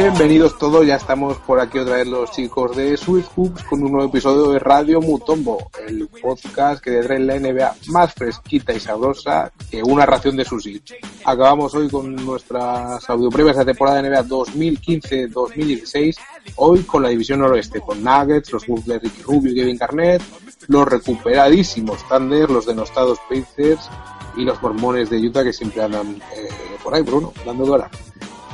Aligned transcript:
Bienvenidos 0.00 0.56
todos, 0.56 0.86
ya 0.86 0.94
estamos 0.94 1.38
por 1.38 1.58
aquí 1.58 1.76
otra 1.76 1.96
vez 1.96 2.06
los 2.06 2.30
chicos 2.30 2.76
de 2.76 2.96
Swift 2.96 3.30
con 3.68 3.82
un 3.82 3.90
nuevo 3.90 4.08
episodio 4.08 4.52
de 4.52 4.60
Radio 4.60 5.00
Mutombo, 5.00 5.72
el 5.88 6.06
podcast 6.06 6.80
que 6.80 7.02
trae 7.02 7.18
la 7.18 7.36
NBA 7.36 7.74
más 7.88 8.14
fresquita 8.14 8.72
y 8.72 8.78
sabrosa 8.78 9.50
que 9.68 9.82
una 9.82 10.06
ración 10.06 10.36
de 10.36 10.44
sushi. 10.44 10.80
Acabamos 11.24 11.74
hoy 11.74 11.88
con 11.88 12.14
nuestras 12.14 13.10
audio 13.10 13.28
previas 13.28 13.56
de 13.56 13.64
temporada 13.64 14.00
de 14.00 14.08
NBA 14.08 14.24
2015-2016, 14.26 16.16
hoy 16.54 16.84
con 16.84 17.02
la 17.02 17.08
división 17.08 17.40
noroeste, 17.40 17.80
con 17.80 18.00
Nuggets, 18.00 18.52
los 18.52 18.68
Bulls 18.68 18.86
de 18.86 19.00
Ricky 19.00 19.22
Rubio 19.22 19.50
y 19.50 19.56
Kevin 19.56 19.78
Garnett, 19.78 20.22
los 20.68 20.86
recuperadísimos 20.86 22.06
Thunder, 22.08 22.48
los 22.48 22.66
denostados 22.66 23.18
Pacers 23.28 23.90
y 24.36 24.44
los 24.44 24.62
mormones 24.62 25.10
de 25.10 25.18
Utah 25.18 25.42
que 25.42 25.52
siempre 25.52 25.82
andan 25.82 26.22
eh, 26.36 26.48
por 26.84 26.94
ahí, 26.94 27.02
Bruno, 27.02 27.32
dando 27.44 27.66
dólar. 27.66 27.90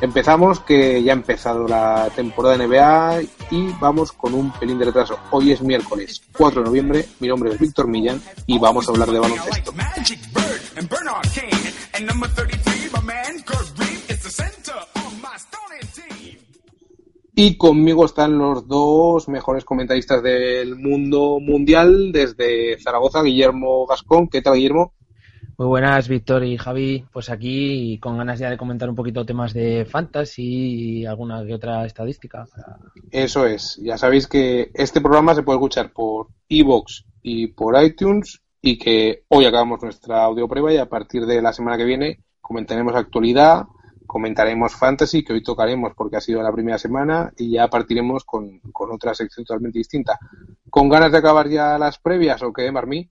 Empezamos, 0.04 0.60
que 0.60 1.02
ya 1.02 1.12
ha 1.12 1.16
empezado 1.16 1.66
la 1.66 2.10
temporada 2.14 2.58
de 2.58 2.68
NBA 2.68 3.22
y 3.50 3.72
vamos 3.80 4.12
con 4.12 4.34
un 4.34 4.52
pelín 4.52 4.78
de 4.78 4.84
retraso. 4.84 5.18
Hoy 5.30 5.52
es 5.52 5.62
miércoles 5.62 6.20
4 6.36 6.60
de 6.60 6.66
noviembre, 6.66 7.06
mi 7.20 7.28
nombre 7.28 7.50
es 7.50 7.58
Víctor 7.58 7.88
Millán 7.88 8.20
y 8.46 8.58
vamos 8.58 8.86
a 8.86 8.92
hablar 8.92 9.10
de 9.10 9.18
baloncesto. 9.18 9.72
Y 17.34 17.56
conmigo 17.56 18.04
están 18.04 18.38
los 18.38 18.68
dos 18.68 19.26
mejores 19.28 19.64
comentaristas 19.64 20.22
del 20.22 20.76
mundo 20.76 21.38
mundial 21.40 22.12
desde 22.12 22.78
Zaragoza, 22.78 23.22
Guillermo 23.22 23.86
Gascón. 23.86 24.28
¿Qué 24.28 24.42
tal, 24.42 24.54
Guillermo? 24.54 24.92
Muy 25.56 25.68
buenas, 25.68 26.08
Víctor 26.08 26.42
y 26.42 26.56
Javi. 26.56 27.04
Pues 27.12 27.30
aquí 27.30 27.98
con 28.00 28.18
ganas 28.18 28.40
ya 28.40 28.50
de 28.50 28.56
comentar 28.56 28.88
un 28.88 28.96
poquito 28.96 29.24
temas 29.24 29.52
de 29.54 29.84
fantasy 29.84 30.42
y 30.42 31.06
alguna 31.06 31.44
que 31.44 31.54
otra 31.54 31.86
estadística. 31.86 32.44
Eso 33.10 33.46
es. 33.46 33.78
Ya 33.82 33.96
sabéis 33.96 34.26
que 34.26 34.72
este 34.74 35.00
programa 35.00 35.34
se 35.34 35.44
puede 35.44 35.58
escuchar 35.58 35.92
por 35.92 36.28
Evox 36.48 37.04
y 37.22 37.48
por 37.48 37.80
iTunes 37.80 38.42
y 38.60 38.78
que 38.78 39.22
hoy 39.28 39.44
acabamos 39.44 39.80
nuestra 39.80 40.24
audio 40.24 40.48
prueba 40.48 40.72
y 40.72 40.78
a 40.78 40.88
partir 40.88 41.24
de 41.24 41.40
la 41.40 41.52
semana 41.52 41.76
que 41.76 41.84
viene 41.84 42.18
comentaremos 42.40 42.94
actualidad, 42.96 43.64
comentaremos 44.06 44.74
fantasy 44.74 45.22
que 45.22 45.34
hoy 45.34 45.42
tocaremos 45.42 45.92
porque 45.96 46.16
ha 46.16 46.20
sido 46.20 46.42
la 46.42 46.52
primera 46.52 46.78
semana 46.78 47.32
y 47.36 47.52
ya 47.52 47.68
partiremos 47.68 48.24
con, 48.24 48.58
con 48.72 48.90
otra 48.90 49.14
sección 49.14 49.46
totalmente 49.46 49.78
distinta. 49.78 50.18
¿Con 50.68 50.88
ganas 50.88 51.12
de 51.12 51.18
acabar 51.18 51.48
ya 51.48 51.78
las 51.78 51.98
previas 51.98 52.42
o 52.42 52.52
qué, 52.52 52.72
Marmí? 52.72 53.08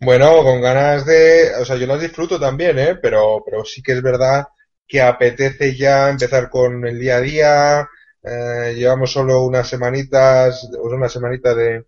Bueno, 0.00 0.42
con 0.42 0.60
ganas 0.60 1.06
de, 1.06 1.54
o 1.60 1.64
sea, 1.64 1.76
yo 1.76 1.86
las 1.86 2.00
disfruto 2.00 2.38
también, 2.38 2.78
¿eh? 2.78 2.96
Pero, 3.00 3.42
pero 3.44 3.64
sí 3.64 3.82
que 3.82 3.92
es 3.92 4.02
verdad 4.02 4.46
que 4.86 5.00
apetece 5.00 5.76
ya 5.76 6.10
empezar 6.10 6.50
con 6.50 6.86
el 6.86 6.98
día 6.98 7.16
a 7.16 7.20
día. 7.20 7.88
Eh, 8.22 8.74
llevamos 8.76 9.12
solo 9.12 9.44
unas 9.44 9.68
semanitas, 9.68 10.68
una 10.82 11.08
semanita 11.08 11.54
de, 11.54 11.86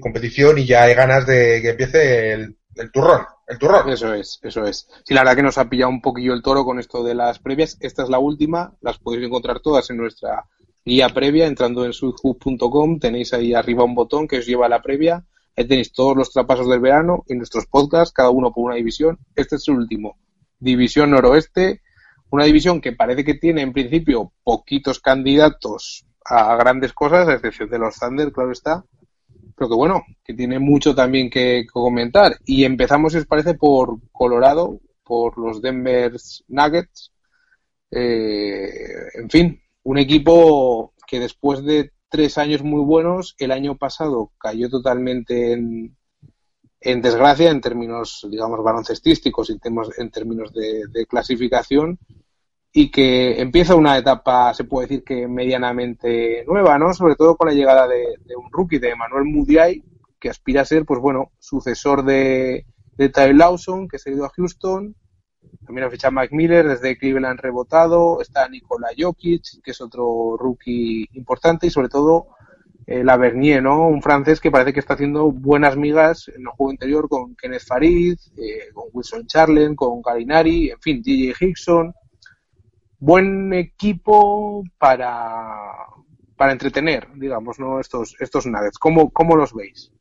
competición 0.00 0.58
y 0.58 0.64
ya 0.64 0.84
hay 0.84 0.94
ganas 0.94 1.26
de 1.26 1.60
que 1.60 1.70
empiece 1.70 2.32
el, 2.32 2.56
turrón, 2.92 3.26
el 3.46 3.58
turrón. 3.58 3.90
Eso 3.90 4.14
es, 4.14 4.38
eso 4.42 4.64
es. 4.64 4.88
Sí, 5.04 5.12
la 5.12 5.20
verdad 5.20 5.36
que 5.36 5.42
nos 5.42 5.58
ha 5.58 5.68
pillado 5.68 5.90
un 5.90 6.00
poquillo 6.00 6.32
el 6.32 6.42
toro 6.42 6.64
con 6.64 6.78
esto 6.78 7.04
de 7.04 7.14
las 7.14 7.38
previas. 7.38 7.76
Esta 7.80 8.02
es 8.02 8.08
la 8.08 8.18
última, 8.18 8.74
las 8.80 8.98
podéis 8.98 9.26
encontrar 9.26 9.60
todas 9.60 9.90
en 9.90 9.98
nuestra 9.98 10.46
guía 10.84 11.10
previa 11.10 11.46
entrando 11.46 11.84
en 11.84 11.92
sudhub.com. 11.92 12.98
Tenéis 12.98 13.34
ahí 13.34 13.52
arriba 13.52 13.84
un 13.84 13.94
botón 13.94 14.26
que 14.26 14.38
os 14.38 14.46
lleva 14.46 14.66
a 14.66 14.70
la 14.70 14.80
previa 14.80 15.26
Ahí 15.56 15.66
tenéis 15.66 15.92
todos 15.92 16.16
los 16.16 16.32
trapasos 16.32 16.68
del 16.68 16.80
verano 16.80 17.24
y 17.28 17.34
nuestros 17.34 17.66
podcasts, 17.66 18.12
cada 18.12 18.30
uno 18.30 18.52
por 18.52 18.64
una 18.64 18.76
división. 18.76 19.18
Este 19.34 19.56
es 19.56 19.68
el 19.68 19.74
último. 19.74 20.18
División 20.58 21.10
Noroeste, 21.10 21.82
una 22.30 22.44
división 22.44 22.80
que 22.80 22.92
parece 22.92 23.24
que 23.24 23.34
tiene 23.34 23.62
en 23.62 23.72
principio 23.72 24.32
poquitos 24.42 25.00
candidatos 25.00 26.06
a 26.24 26.56
grandes 26.56 26.92
cosas, 26.92 27.28
a 27.28 27.34
excepción 27.34 27.68
de 27.68 27.78
los 27.78 27.98
Thunder, 27.98 28.32
claro 28.32 28.52
está, 28.52 28.84
pero 29.56 29.68
que 29.68 29.74
bueno, 29.74 30.04
que 30.24 30.34
tiene 30.34 30.58
mucho 30.58 30.94
también 30.94 31.28
que, 31.28 31.66
comentar. 31.70 32.36
Y 32.44 32.64
empezamos, 32.64 33.12
si 33.12 33.18
os 33.18 33.26
parece, 33.26 33.54
por 33.54 33.98
Colorado, 34.10 34.80
por 35.04 35.38
los 35.38 35.60
Denver 35.60 36.12
Nuggets. 36.48 37.12
Eh, 37.90 38.78
en 39.14 39.28
fin, 39.28 39.62
un 39.82 39.98
equipo 39.98 40.94
que 41.06 41.20
después 41.20 41.62
de 41.64 41.92
tres 42.12 42.36
años 42.36 42.62
muy 42.62 42.84
buenos. 42.84 43.34
El 43.38 43.50
año 43.52 43.76
pasado 43.76 44.32
cayó 44.38 44.68
totalmente 44.68 45.52
en, 45.52 45.96
en 46.78 47.00
desgracia 47.00 47.50
en 47.50 47.62
términos, 47.62 48.26
digamos, 48.30 48.62
baloncestísticos 48.62 49.48
y 49.48 49.58
en, 49.96 50.10
términos 50.10 50.52
de, 50.52 51.06
clasificación 51.06 51.98
y 52.70 52.90
que 52.90 53.40
empieza 53.40 53.74
una 53.74 53.96
etapa, 53.96 54.52
se 54.52 54.64
puede 54.64 54.88
decir 54.88 55.04
que 55.04 55.26
medianamente 55.26 56.44
nueva, 56.46 56.78
¿no? 56.78 56.92
Sobre 56.92 57.16
todo 57.16 57.36
con 57.36 57.48
la 57.48 57.54
llegada 57.54 57.88
de, 57.88 58.14
un 58.36 58.50
rookie, 58.52 58.78
de 58.78 58.94
Manuel 58.94 59.24
Mudiay, 59.24 59.82
que 60.20 60.28
aspira 60.28 60.62
a 60.62 60.66
ser, 60.66 60.84
pues 60.84 61.00
bueno, 61.00 61.32
sucesor 61.38 62.04
de, 62.04 62.66
de 62.98 63.08
Ty 63.08 63.32
Lawson, 63.32 63.88
que 63.88 63.98
se 63.98 64.10
ha 64.10 64.12
ido 64.12 64.26
a 64.26 64.32
Houston, 64.36 64.94
también 65.64 65.86
ha 65.86 65.90
fichado 65.90 66.12
Mike 66.12 66.34
Miller, 66.34 66.68
desde 66.68 66.98
Cleveland 66.98 67.40
rebotado. 67.40 68.20
Está 68.20 68.48
Nikola 68.48 68.88
Jokic, 68.96 69.62
que 69.62 69.70
es 69.70 69.80
otro 69.80 70.36
rookie 70.36 71.08
importante. 71.12 71.66
Y 71.66 71.70
sobre 71.70 71.88
todo 71.88 72.28
eh, 72.86 73.04
la 73.04 73.16
Bernier, 73.16 73.62
¿no? 73.62 73.86
Un 73.86 74.02
francés 74.02 74.40
que 74.40 74.50
parece 74.50 74.72
que 74.72 74.80
está 74.80 74.94
haciendo 74.94 75.30
buenas 75.30 75.76
migas 75.76 76.28
en 76.28 76.42
el 76.42 76.48
juego 76.48 76.72
interior 76.72 77.08
con 77.08 77.36
Kenneth 77.36 77.64
Farid, 77.64 78.18
eh, 78.36 78.72
con 78.72 78.84
Wilson 78.92 79.26
Charlen, 79.26 79.76
con 79.76 80.02
Galinari, 80.02 80.70
en 80.70 80.80
fin, 80.80 81.02
DJ 81.02 81.34
Hickson. 81.40 81.94
Buen 82.98 83.52
equipo 83.52 84.64
para, 84.78 85.86
para 86.36 86.52
entretener, 86.52 87.08
digamos, 87.14 87.58
¿no? 87.58 87.80
Estos, 87.80 88.16
estos 88.20 88.46
nuggets. 88.46 88.78
¿Cómo, 88.78 89.10
¿Cómo 89.10 89.36
los 89.36 89.54
veis? 89.54 89.92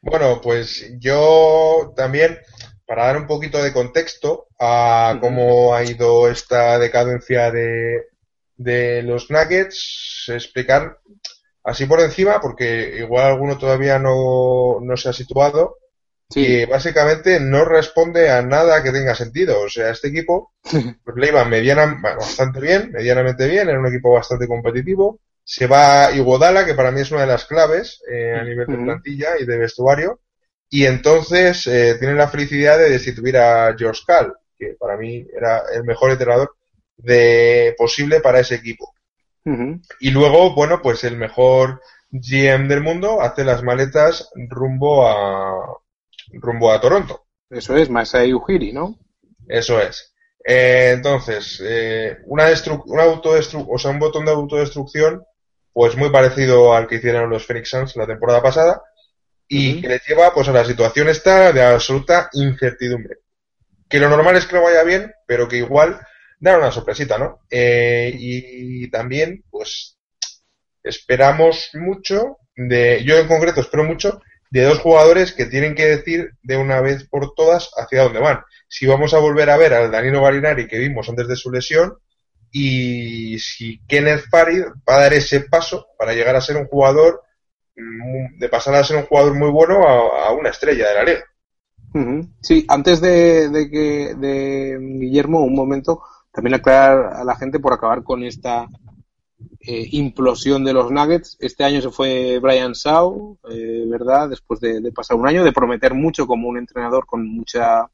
Bueno, 0.00 0.40
pues 0.42 0.96
yo 0.98 1.92
también 1.94 2.38
para 2.86 3.06
dar 3.06 3.16
un 3.16 3.26
poquito 3.26 3.62
de 3.62 3.72
contexto 3.72 4.48
a 4.58 5.18
cómo 5.20 5.74
ha 5.74 5.84
ido 5.84 6.28
esta 6.28 6.78
decadencia 6.78 7.50
de, 7.50 8.06
de 8.56 9.02
los 9.02 9.30
Nuggets, 9.30 10.26
explicar 10.28 10.98
así 11.64 11.86
por 11.86 12.00
encima, 12.00 12.40
porque 12.40 12.96
igual 12.98 13.26
alguno 13.26 13.58
todavía 13.58 13.98
no, 13.98 14.80
no 14.80 14.96
se 14.96 15.08
ha 15.08 15.12
situado, 15.12 15.78
que 16.32 16.66
básicamente 16.66 17.40
no 17.40 17.64
responde 17.64 18.30
a 18.30 18.42
nada 18.42 18.82
que 18.82 18.92
tenga 18.92 19.14
sentido. 19.14 19.60
O 19.60 19.68
sea, 19.68 19.90
este 19.90 20.08
equipo 20.08 20.54
pues, 20.62 21.16
le 21.16 21.28
iba 21.28 21.44
mediana, 21.44 22.00
bastante 22.02 22.60
bien, 22.60 22.90
medianamente 22.92 23.46
bien, 23.46 23.68
era 23.68 23.78
un 23.78 23.86
equipo 23.86 24.12
bastante 24.12 24.46
competitivo. 24.46 25.20
Se 25.44 25.66
va 25.66 26.12
Iguodala, 26.12 26.64
que 26.64 26.74
para 26.74 26.90
mí 26.90 27.00
es 27.00 27.10
una 27.10 27.22
de 27.22 27.26
las 27.26 27.44
claves 27.46 28.00
eh, 28.10 28.34
a 28.38 28.44
nivel 28.44 28.66
de 28.66 28.76
plantilla 28.76 29.30
y 29.40 29.44
de 29.44 29.58
vestuario 29.58 30.20
y 30.74 30.86
entonces 30.86 31.66
eh, 31.66 31.96
tienen 31.98 32.16
la 32.16 32.28
felicidad 32.28 32.78
de 32.78 32.88
destituir 32.88 33.36
a 33.36 33.76
George 33.76 34.00
Cal, 34.06 34.32
que 34.58 34.74
para 34.80 34.96
mí 34.96 35.22
era 35.36 35.64
el 35.74 35.84
mejor 35.84 36.10
entrenador 36.10 36.56
de 36.96 37.74
posible 37.76 38.20
para 38.20 38.40
ese 38.40 38.54
equipo. 38.54 38.94
Y 40.00 40.10
luego, 40.12 40.54
bueno, 40.54 40.80
pues 40.80 41.04
el 41.04 41.18
mejor 41.18 41.82
GM 42.10 42.68
del 42.68 42.80
mundo 42.80 43.20
hace 43.20 43.44
las 43.44 43.62
maletas 43.62 44.30
rumbo 44.48 45.06
a 45.06 45.76
rumbo 46.32 46.72
a 46.72 46.80
Toronto. 46.80 47.26
Eso 47.50 47.76
es, 47.76 47.90
Masai 47.90 48.32
Ujiri, 48.32 48.72
¿no? 48.72 48.98
Eso 49.46 49.78
es. 49.78 50.14
Eh, 50.42 50.92
entonces, 50.94 51.62
eh, 51.62 52.16
una, 52.24 52.46
una 52.86 53.02
autodestru 53.02 53.66
o 53.70 53.78
sea, 53.78 53.90
un 53.90 53.98
botón 53.98 54.24
de 54.24 54.30
autodestrucción, 54.30 55.22
pues 55.70 55.96
muy 55.98 56.08
parecido 56.08 56.74
al 56.74 56.86
que 56.86 56.94
hicieron 56.94 57.28
los 57.28 57.44
Phoenix 57.44 57.68
Suns 57.68 57.94
la 57.96 58.06
temporada 58.06 58.40
pasada, 58.40 58.82
y 59.48 59.80
que 59.80 59.88
les 59.88 60.06
lleva 60.06 60.32
pues 60.32 60.48
a 60.48 60.52
la 60.52 60.64
situación 60.64 61.08
esta 61.08 61.52
de 61.52 61.62
absoluta 61.62 62.28
incertidumbre. 62.32 63.18
Que 63.88 63.98
lo 63.98 64.08
normal 64.08 64.36
es 64.36 64.46
que 64.46 64.56
lo 64.56 64.62
vaya 64.62 64.82
bien, 64.82 65.12
pero 65.26 65.48
que 65.48 65.58
igual 65.58 66.00
dar 66.40 66.58
una 66.58 66.72
sorpresita, 66.72 67.18
¿no? 67.18 67.40
Eh, 67.50 68.12
y 68.14 68.90
también, 68.90 69.44
pues, 69.50 69.98
esperamos 70.82 71.70
mucho 71.74 72.38
de, 72.56 73.02
yo 73.04 73.18
en 73.18 73.28
concreto 73.28 73.60
espero 73.60 73.84
mucho 73.84 74.20
de 74.50 74.64
dos 74.64 74.80
jugadores 74.80 75.32
que 75.32 75.46
tienen 75.46 75.74
que 75.74 75.86
decir 75.86 76.32
de 76.42 76.56
una 76.58 76.80
vez 76.80 77.04
por 77.08 77.34
todas 77.34 77.70
hacia 77.76 78.02
dónde 78.02 78.20
van. 78.20 78.40
Si 78.68 78.86
vamos 78.86 79.14
a 79.14 79.18
volver 79.18 79.48
a 79.48 79.56
ver 79.56 79.72
al 79.72 79.90
Danilo 79.90 80.22
Galinari 80.22 80.68
que 80.68 80.78
vimos 80.78 81.08
antes 81.08 81.26
de 81.26 81.36
su 81.36 81.50
lesión 81.50 81.96
y 82.50 83.38
si 83.38 83.80
Kenneth 83.86 84.28
Farid 84.30 84.64
va 84.88 84.96
a 84.96 85.00
dar 85.00 85.14
ese 85.14 85.40
paso 85.40 85.86
para 85.98 86.12
llegar 86.12 86.36
a 86.36 86.42
ser 86.42 86.58
un 86.58 86.66
jugador, 86.66 87.22
de 87.74 88.48
pasar 88.48 88.74
a 88.74 88.84
ser 88.84 88.98
un 88.98 89.06
jugador 89.06 89.34
muy 89.34 89.50
bueno 89.50 89.86
a, 89.86 90.32
una 90.32 90.50
estrella 90.50 90.88
de 90.88 90.94
la 90.94 91.04
liga. 91.04 91.24
Sí, 92.40 92.64
antes 92.68 93.00
de, 93.00 93.68
que 93.70 94.14
de 94.14 94.78
Guillermo, 94.80 95.42
un 95.42 95.54
momento, 95.54 96.02
también 96.32 96.54
aclarar 96.54 97.14
a 97.14 97.24
la 97.24 97.36
gente 97.36 97.58
por 97.58 97.72
acabar 97.72 98.02
con 98.02 98.22
esta 98.22 98.66
eh, 99.60 99.88
implosión 99.92 100.64
de 100.64 100.72
los 100.72 100.90
Nuggets. 100.90 101.36
Este 101.40 101.64
año 101.64 101.80
se 101.80 101.90
fue 101.90 102.38
Brian 102.40 102.72
Shaw, 102.72 103.38
eh, 103.50 103.84
¿verdad? 103.86 104.28
Después 104.28 104.60
de, 104.60 104.90
pasar 104.92 105.16
un 105.16 105.28
año, 105.28 105.44
de 105.44 105.52
prometer 105.52 105.94
mucho 105.94 106.26
como 106.26 106.48
un 106.48 106.58
entrenador 106.58 107.06
con 107.06 107.26
mucha 107.26 107.88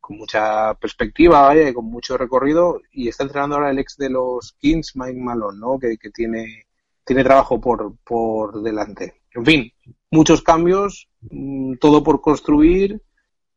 con 0.00 0.18
mucha 0.18 0.72
perspectiva, 0.74 1.52
con 1.74 1.86
mucho 1.86 2.16
recorrido, 2.16 2.80
y 2.92 3.08
está 3.08 3.24
entrenando 3.24 3.56
ahora 3.56 3.70
el 3.70 3.80
ex 3.80 3.96
de 3.96 4.08
los 4.08 4.52
Kings, 4.52 4.94
Mike 4.94 5.18
Malone, 5.18 5.58
¿no? 5.58 5.80
Que, 5.80 5.96
tiene, 6.14 6.65
tiene 7.06 7.24
trabajo 7.24 7.60
por, 7.60 7.96
por 8.04 8.62
delante. 8.62 9.22
En 9.32 9.44
fin, 9.44 9.72
muchos 10.10 10.42
cambios, 10.42 11.08
mm, 11.30 11.74
todo 11.80 12.02
por 12.02 12.20
construir, 12.20 13.00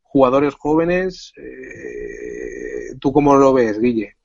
jugadores 0.01 0.56
jóvenes. 0.56 1.34
Eh, 1.38 2.96
¿Tú 3.00 3.12
cómo 3.12 3.36
lo 3.36 3.54
ves, 3.54 3.80
Guille? 3.80 4.16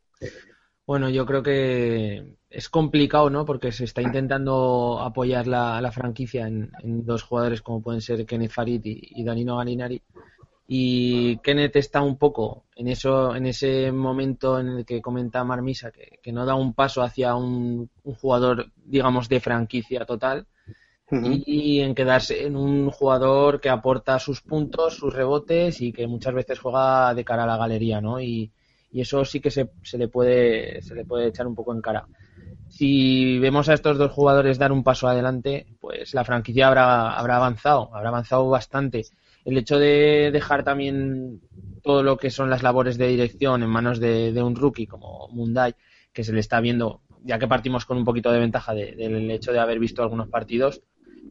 Bueno, 0.86 1.08
yo 1.08 1.24
creo 1.24 1.42
que 1.42 2.36
es 2.50 2.68
complicado, 2.68 3.30
¿no? 3.30 3.46
Porque 3.46 3.72
se 3.72 3.84
está 3.84 4.02
intentando 4.02 5.00
apoyar 5.00 5.46
la, 5.46 5.80
la 5.80 5.90
franquicia 5.90 6.46
en, 6.46 6.70
dos 6.82 7.22
jugadores 7.22 7.62
como 7.62 7.80
pueden 7.80 8.02
ser 8.02 8.26
Kenneth 8.26 8.52
Farid 8.52 8.82
y, 8.84 9.24
Danilo 9.24 9.56
Galinari. 9.56 10.02
Y 10.66 11.36
Kenneth 11.38 11.76
está 11.76 12.00
un 12.00 12.16
poco 12.16 12.64
en 12.74 12.88
eso, 12.88 13.36
en 13.36 13.46
ese 13.46 13.92
momento 13.92 14.58
en 14.58 14.68
el 14.68 14.84
que 14.86 15.02
comenta 15.02 15.44
Marmisa, 15.44 15.90
que, 15.90 16.18
que 16.22 16.32
no 16.32 16.46
da 16.46 16.54
un 16.54 16.72
paso 16.72 17.02
hacia 17.02 17.34
un, 17.34 17.90
jugador, 18.02 18.72
digamos, 18.76 19.28
de 19.28 19.40
franquicia 19.40 20.06
total. 20.06 20.46
y, 21.10 21.80
en 21.80 21.94
quedarse 21.94 22.46
en 22.46 22.56
un 22.56 22.90
jugador 22.90 23.60
que 23.60 23.68
aporta 23.68 24.18
sus 24.18 24.40
puntos, 24.40 24.96
sus 24.96 25.12
rebotes 25.12 25.80
y 25.82 25.92
que 25.92 26.06
muchas 26.06 26.34
veces 26.34 26.58
juega 26.58 27.12
de 27.14 27.24
cara 27.24 27.44
a 27.44 27.46
la 27.46 27.58
galería, 27.58 28.00
¿no? 28.00 28.20
Y, 28.20 28.50
y 28.90 29.00
eso 29.02 29.24
sí 29.24 29.40
que 29.40 29.50
se, 29.50 29.70
se, 29.82 29.98
le 29.98 30.08
puede, 30.08 30.80
se 30.80 30.94
le 30.94 31.04
puede 31.04 31.28
echar 31.28 31.46
un 31.46 31.54
poco 31.54 31.74
en 31.74 31.82
cara. 31.82 32.06
Si 32.68 33.38
vemos 33.38 33.68
a 33.68 33.74
estos 33.74 33.98
dos 33.98 34.12
jugadores 34.12 34.58
dar 34.58 34.72
un 34.72 34.82
paso 34.82 35.08
adelante, 35.08 35.66
pues 35.80 36.14
la 36.14 36.24
franquicia 36.24 36.68
habrá, 36.68 37.12
habrá 37.12 37.36
avanzado, 37.36 37.90
habrá 37.94 38.08
avanzado 38.08 38.48
bastante. 38.48 39.04
El 39.44 39.58
hecho 39.58 39.78
de 39.78 40.30
dejar 40.32 40.64
también 40.64 41.40
todo 41.82 42.02
lo 42.02 42.16
que 42.16 42.30
son 42.30 42.48
las 42.48 42.62
labores 42.62 42.96
de 42.96 43.08
dirección 43.08 43.62
en 43.62 43.68
manos 43.68 44.00
de, 44.00 44.42
un 44.42 44.56
rookie 44.56 44.86
como 44.86 45.28
Mundai, 45.28 45.74
que 46.12 46.24
se 46.24 46.32
le 46.32 46.40
está 46.40 46.60
viendo, 46.60 47.02
ya 47.22 47.38
que 47.38 47.46
partimos 47.46 47.84
con 47.84 47.98
un 47.98 48.04
poquito 48.04 48.32
de 48.32 48.38
ventaja 48.38 48.72
del 48.74 49.30
hecho 49.30 49.52
de 49.52 49.60
haber 49.60 49.78
visto 49.78 50.02
algunos 50.02 50.28
partidos, 50.28 50.82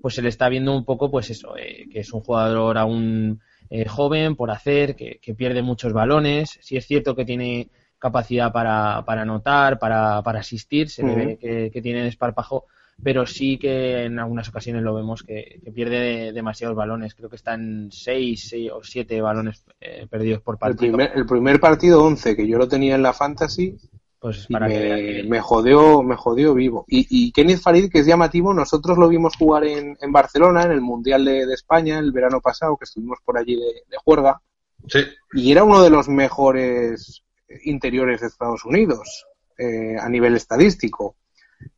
pues 0.01 0.15
se 0.15 0.21
le 0.21 0.29
está 0.29 0.49
viendo 0.49 0.75
un 0.75 0.85
poco, 0.85 1.09
pues 1.09 1.29
eso, 1.29 1.55
eh, 1.57 1.87
que 1.91 2.01
es 2.01 2.13
un 2.13 2.21
jugador 2.21 2.77
aún 2.77 3.39
eh, 3.69 3.87
joven 3.87 4.35
por 4.35 4.51
hacer, 4.51 4.95
que, 4.95 5.19
pierde 5.35 5.61
muchos 5.61 5.93
balones. 5.93 6.59
Si 6.61 6.77
es 6.77 6.85
cierto 6.85 7.15
que 7.15 7.25
tiene 7.25 7.69
capacidad 7.97 8.51
para, 8.51 9.03
para 9.05 9.21
anotar, 9.21 9.79
para, 9.79 10.21
para 10.21 10.41
asistir, 10.41 10.89
se 10.89 11.03
ve 11.03 11.37
que, 11.71 11.81
tiene 11.81 12.03
desparpajo, 12.03 12.65
pero 13.01 13.25
sí 13.25 13.57
que 13.57 14.03
en 14.03 14.19
algunas 14.19 14.49
ocasiones 14.49 14.83
lo 14.83 14.93
vemos 14.93 15.23
que, 15.23 15.61
pierde 15.73 16.31
demasiados 16.33 16.75
balones. 16.75 17.15
Creo 17.15 17.29
que 17.29 17.35
están 17.35 17.89
6, 17.91 18.55
o 18.73 18.83
7 18.83 19.21
balones 19.21 19.63
eh, 19.81 20.07
perdidos 20.09 20.41
por 20.41 20.57
partido. 20.57 20.85
El 20.85 20.91
primer, 20.91 21.11
el 21.17 21.25
primer 21.25 21.59
partido 21.59 22.03
11, 22.03 22.35
que 22.35 22.47
yo 22.47 22.57
lo 22.57 22.67
tenía 22.67 22.95
en 22.95 23.03
la 23.03 23.13
Fantasy, 23.13 23.77
pues 24.19 24.47
para 24.47 24.67
me, 24.67 24.75
que... 24.75 25.25
me 25.27 25.41
jodió, 25.41 26.03
me 26.03 26.15
jodió 26.15 26.53
vivo. 26.53 26.85
Y, 26.87 27.07
y, 27.09 27.31
Kenneth 27.31 27.61
Farid, 27.61 27.89
que 27.89 27.99
es 27.99 28.05
llamativo, 28.05 28.53
nosotros 28.53 28.97
lo 28.97 29.09
vimos 29.09 29.35
jugar 29.35 29.65
en, 29.65 29.97
en 29.99 30.11
Barcelona, 30.11 30.63
en 30.63 30.71
el 30.71 30.81
Mundial 30.81 31.25
de, 31.25 31.53
España, 31.53 31.99
el 31.99 32.11
verano 32.11 32.39
pasado, 32.39 32.77
que 32.77 32.85
estuvimos 32.85 33.19
por 33.25 33.37
allí 33.37 33.55
de, 33.55 33.83
de 33.89 33.97
juerga. 34.03 34.41
Sí. 34.87 34.99
Y 35.33 35.51
era 35.51 35.63
uno 35.63 35.81
de 35.81 35.89
los 35.89 36.07
mejores 36.07 37.23
interiores 37.63 38.21
de 38.21 38.27
Estados 38.27 38.65
Unidos, 38.65 39.25
eh, 39.57 39.97
a 39.99 40.09
nivel 40.09 40.35
estadístico. 40.35 41.15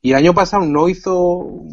Y 0.01 0.11
el 0.11 0.17
año 0.17 0.33
pasado 0.33 0.65
no 0.65 0.87
hizo 0.89 1.63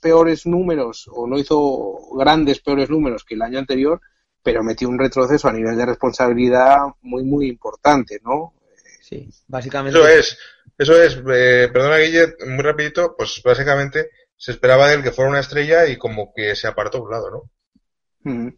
peores 0.00 0.46
números, 0.46 1.08
o 1.12 1.26
no 1.26 1.38
hizo 1.38 1.98
grandes 2.16 2.60
peores 2.60 2.88
números 2.88 3.24
que 3.24 3.34
el 3.34 3.42
año 3.42 3.58
anterior, 3.58 4.00
pero 4.42 4.62
metió 4.62 4.88
un 4.88 4.98
retroceso 4.98 5.48
a 5.48 5.52
nivel 5.52 5.76
de 5.76 5.86
responsabilidad 5.86 6.78
muy, 7.02 7.24
muy 7.24 7.48
importante, 7.48 8.20
¿no? 8.24 8.54
Sí, 9.02 9.28
básicamente. 9.48 9.98
Eso 9.98 10.08
es, 10.08 10.38
eso 10.78 11.02
es, 11.02 11.16
eh, 11.16 11.68
perdona 11.72 11.98
Guille, 11.98 12.36
muy 12.46 12.62
rapidito, 12.62 13.14
pues 13.16 13.42
básicamente 13.44 14.10
se 14.36 14.52
esperaba 14.52 14.88
de 14.88 14.94
él 14.94 15.02
que 15.02 15.12
fuera 15.12 15.30
una 15.30 15.40
estrella 15.40 15.86
y 15.86 15.98
como 15.98 16.32
que 16.34 16.56
se 16.56 16.66
apartó 16.66 16.98
a 16.98 17.02
un 17.02 17.10
lado, 17.10 17.30
¿no? 17.30 18.30
Mm. 18.32 18.48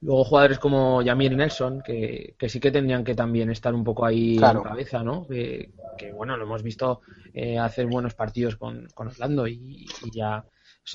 Luego 0.00 0.24
jugadores 0.24 0.58
como 0.58 1.02
Yamir 1.02 1.36
Nelson, 1.36 1.82
que, 1.82 2.34
que, 2.38 2.48
sí 2.48 2.60
que 2.60 2.70
tendrían 2.70 3.02
que 3.02 3.16
también 3.16 3.50
estar 3.50 3.74
un 3.74 3.82
poco 3.82 4.06
ahí 4.06 4.36
en 4.36 4.62
cabeza, 4.62 5.02
¿no? 5.02 5.26
Que, 5.26 5.72
bueno, 6.14 6.36
lo 6.36 6.44
hemos 6.44 6.62
visto 6.62 7.00
eh, 7.34 7.58
hacer 7.58 7.86
buenos 7.86 8.14
partidos 8.14 8.56
con, 8.56 8.86
con 8.94 9.08
Orlando 9.08 9.48
y, 9.48 9.86
ya 10.12 10.44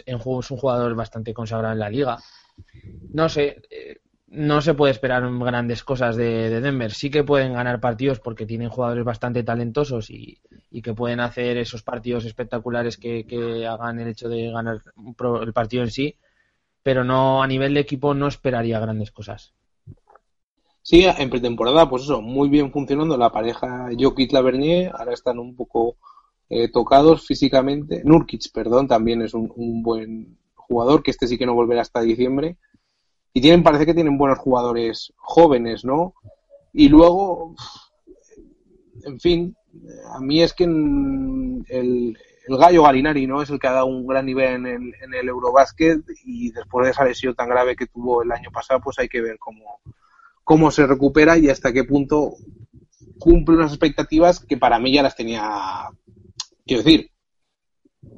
en 0.06 0.18
juego 0.18 0.40
es 0.40 0.50
un 0.52 0.58
jugador 0.58 0.96
bastante 0.96 1.34
consagrado 1.34 1.74
en 1.74 1.80
la 1.80 1.90
liga. 1.90 2.18
No 3.12 3.28
sé, 3.28 3.62
eh, 3.70 4.00
no 4.34 4.62
se 4.62 4.74
puede 4.74 4.92
esperar 4.92 5.24
grandes 5.38 5.84
cosas 5.84 6.16
de, 6.16 6.60
Denver. 6.62 6.92
Sí 6.92 7.12
que 7.12 7.24
pueden 7.24 7.54
ganar 7.54 7.80
partidos 7.80 8.20
porque 8.20 8.46
tienen 8.46 8.70
jugadores 8.70 9.04
bastante 9.04 9.44
talentosos 9.44 10.10
y, 10.10 10.40
que 10.82 10.94
pueden 10.94 11.20
hacer 11.20 11.58
esos 11.58 11.84
partidos 11.84 12.26
espectaculares 12.26 12.98
que, 12.98 13.68
hagan 13.70 14.00
el 14.00 14.08
hecho 14.08 14.30
de 14.30 14.50
ganar 14.50 14.82
el 15.42 15.54
partido 15.54 15.84
en 15.84 15.92
sí, 15.92 16.18
pero 16.84 17.04
no 17.04 17.42
a 17.42 17.48
nivel 17.48 17.74
de 17.74 17.80
equipo 17.80 18.14
no 18.14 18.28
esperaría 18.28 18.80
grandes 18.80 19.12
cosas. 19.12 19.54
Sí, 20.82 21.06
en 21.06 21.30
pretemporada, 21.30 21.90
pues 21.90 22.04
eso, 22.04 22.22
muy 22.22 22.50
bien 22.50 22.72
funcionando 22.72 23.18
la 23.18 23.32
pareja 23.32 23.90
Jokic 23.98 24.34
Lavernier, 24.34 24.92
ahora 24.94 25.14
están 25.14 25.40
un 25.40 25.56
poco 25.56 25.96
eh, 26.50 26.70
tocados 26.70 27.26
físicamente. 27.26 28.02
Nurkic, 28.04 28.52
perdón, 28.54 28.88
también 28.88 29.22
es 29.22 29.34
un, 29.34 29.52
un 29.56 29.82
buen 29.82 30.38
jugador, 30.56 31.02
que 31.02 31.12
este 31.12 31.28
sí 31.28 31.38
que 31.38 31.46
no 31.46 31.54
volverá 31.54 31.82
hasta 31.82 32.02
diciembre 32.02 32.58
y 33.34 33.42
tienen, 33.42 33.64
parece 33.64 33.86
que 33.86 33.96
tienen 33.96 34.18
buenos 34.18 34.38
jugadores 34.38 35.12
jóvenes, 35.18 35.84
¿no? 35.84 36.14
Y 36.72 36.88
luego, 36.88 37.56
en 39.04 39.20
fin, 39.20 39.56
a 40.14 40.20
mí 40.20 40.44
es 40.44 40.54
que 40.54 40.66
el, 40.66 42.18
el 42.48 42.58
gallo 42.58 42.84
Galinari, 42.84 43.28
¿no? 43.28 43.42
Es 43.42 43.50
el 43.50 43.60
que 43.60 43.68
ha 43.68 43.74
dado 43.74 43.86
un 43.86 44.06
gran 44.06 44.26
nivel 44.26 44.56
en 44.56 44.66
el, 44.66 44.94
en 45.02 45.14
el 45.14 45.30
Eurobásquet 45.30 46.02
y 46.26 46.52
después 46.52 46.86
de 46.86 46.92
esa 46.92 47.06
lesión 47.06 47.36
tan 47.36 47.50
grave 47.50 47.76
que 47.76 47.88
tuvo 47.88 48.24
el 48.24 48.32
año 48.32 48.52
pasado, 48.52 48.82
pues 48.82 49.00
hay 49.00 49.08
que 49.08 49.22
ver 49.22 49.38
cómo, 49.40 49.80
cómo 50.44 50.72
se 50.72 50.86
recupera 50.86 51.38
y 51.38 51.50
hasta 51.50 51.72
qué 51.72 51.84
punto 51.84 52.34
cumple 53.20 53.56
unas 53.56 53.72
expectativas 53.72 54.40
que 54.40 54.58
para 54.58 54.80
mí 54.80 54.94
ya 54.94 55.04
las 55.04 55.16
tenía, 55.16 55.90
quiero 56.66 56.84
decir, 56.84 57.12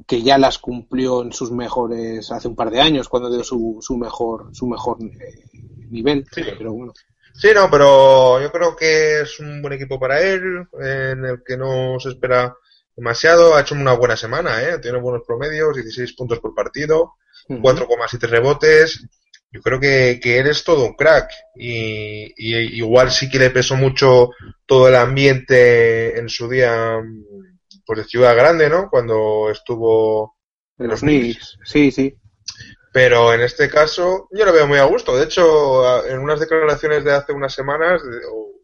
que 0.06 0.22
ya 0.22 0.38
las 0.38 0.58
cumplió 0.58 1.22
en 1.22 1.32
sus 1.32 1.52
mejores 1.52 2.30
hace 2.30 2.48
un 2.48 2.56
par 2.56 2.70
de 2.70 2.80
años 2.80 3.08
cuando 3.08 3.30
dio 3.30 3.44
su, 3.44 3.78
su 3.80 3.96
mejor 3.96 4.54
su 4.54 4.66
mejor 4.66 4.98
eh, 5.02 5.44
nivel 5.90 6.24
sí. 6.32 6.42
pero 6.58 6.72
bueno 6.72 6.92
sí 7.34 7.48
no 7.54 7.70
pero 7.70 8.40
yo 8.40 8.50
creo 8.50 8.76
que 8.76 9.20
es 9.20 9.38
un 9.40 9.62
buen 9.62 9.74
equipo 9.74 9.98
para 9.98 10.20
él 10.20 10.66
en 10.80 11.24
el 11.24 11.42
que 11.44 11.56
no 11.56 11.98
se 12.00 12.10
espera 12.10 12.56
demasiado 12.96 13.54
ha 13.54 13.60
hecho 13.60 13.74
una 13.74 13.92
buena 13.92 14.16
semana 14.16 14.62
¿eh? 14.62 14.78
tiene 14.78 14.98
buenos 14.98 15.22
promedios 15.26 15.74
16 15.74 16.14
puntos 16.14 16.40
por 16.40 16.54
partido 16.54 17.14
4,7 17.48 18.28
rebotes 18.28 19.06
yo 19.52 19.60
creo 19.62 19.78
que, 19.78 20.18
que 20.20 20.38
él 20.38 20.48
es 20.48 20.64
todo 20.64 20.84
un 20.84 20.94
crack 20.94 21.30
y, 21.54 22.32
y 22.36 22.78
igual 22.78 23.10
sí 23.10 23.28
que 23.30 23.38
le 23.38 23.50
pesó 23.50 23.76
mucho 23.76 24.30
todo 24.66 24.88
el 24.88 24.96
ambiente 24.96 26.18
en 26.18 26.28
su 26.28 26.48
día 26.48 27.00
pues 27.86 28.00
de 28.00 28.04
ciudad 28.04 28.36
grande, 28.36 28.68
¿no? 28.68 28.90
Cuando 28.90 29.48
estuvo 29.50 30.36
en 30.76 30.88
los 30.88 31.00
Knicks. 31.00 31.58
Sí, 31.64 31.90
sí. 31.90 32.14
Pero 32.92 33.32
en 33.32 33.40
este 33.42 33.70
caso 33.70 34.28
yo 34.32 34.44
lo 34.44 34.52
veo 34.52 34.66
muy 34.66 34.78
a 34.78 34.84
gusto. 34.84 35.16
De 35.16 35.24
hecho, 35.24 36.04
en 36.06 36.18
unas 36.18 36.40
declaraciones 36.40 37.04
de 37.04 37.12
hace 37.12 37.32
unas 37.32 37.54
semanas, 37.54 38.02
o, 38.30 38.55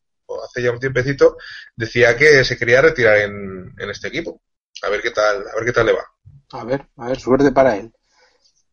hace 0.45 0.63
ya 0.63 0.71
un 0.71 0.81
tiempecito, 0.81 1.37
decía 1.77 2.17
que 2.17 2.45
se 2.45 2.57
quería 2.57 2.83
retirar 2.83 3.19
en, 3.19 3.73
en 3.79 3.91
este 3.91 4.09
equipo. 4.09 4.41
A 4.83 4.89
ver 4.89 5.03
qué 5.03 5.11
tal, 5.11 5.37
a 5.49 5.55
ver 5.55 5.65
qué 5.65 5.73
tal 5.73 5.87
le 5.87 5.93
va. 5.93 6.05
A 6.53 6.65
ver, 6.65 6.87
a 6.97 7.09
ver, 7.09 7.21
suerte 7.21 7.53
para 7.53 7.77
él. 7.77 7.93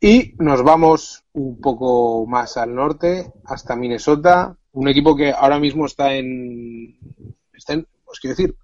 Y 0.02 0.34
nos 0.40 0.64
vamos 0.64 1.26
un 1.34 1.60
poco 1.60 2.26
más 2.26 2.58
al 2.58 2.74
norte, 2.74 3.32
hasta 3.46 3.76
Minnesota, 3.76 4.58
un 4.72 4.88
equipo 4.88 5.16
que 5.16 5.32
ahora 5.32 5.60
mismo 5.60 5.86
está 5.86 6.14
en, 6.14 6.98
está 7.54 7.74
os 8.06 8.20
quiero 8.20 8.36
decir, 8.36 8.56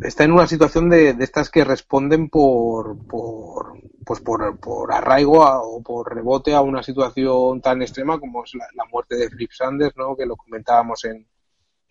está 0.00 0.24
en 0.24 0.32
una 0.32 0.46
situación 0.46 0.88
de, 0.88 1.14
de 1.14 1.24
estas 1.24 1.50
que 1.50 1.64
responden 1.64 2.28
por, 2.28 3.04
por 3.06 3.80
pues 4.04 4.20
por, 4.20 4.58
por 4.58 4.92
arraigo 4.92 5.38
o 5.40 5.82
por 5.82 6.14
rebote 6.14 6.54
a 6.54 6.62
una 6.62 6.82
situación 6.82 7.60
tan 7.60 7.80
extrema 7.82 8.18
como 8.18 8.42
es 8.44 8.54
la, 8.54 8.84
muerte 8.90 9.16
de 9.16 9.28
Flip 9.28 9.50
Sanders, 9.52 9.96
¿no? 9.96 10.16
que 10.16 10.26
lo 10.26 10.36
comentábamos 10.36 11.04
en, 11.04 11.26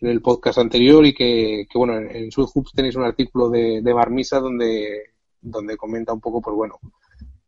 el 0.01 0.21
podcast 0.21 0.59
anterior 0.59 1.05
y 1.05 1.13
que, 1.13 1.67
bueno, 1.73 1.97
en, 1.97 2.15
en 2.15 2.29
Hoops 2.31 2.71
tenéis 2.73 2.95
un 2.95 3.03
artículo 3.03 3.49
de, 3.49 3.81
de 3.81 3.93
Marmisa 3.93 4.39
donde, 4.39 5.11
donde 5.41 5.77
comenta 5.77 6.13
un 6.13 6.21
poco, 6.21 6.41
pues 6.41 6.55
bueno, 6.55 6.79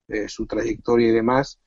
eh, 0.07 0.27
su 0.27 0.45
trayectoria 0.45 1.09
y 1.09 1.11
demás, 1.11 1.59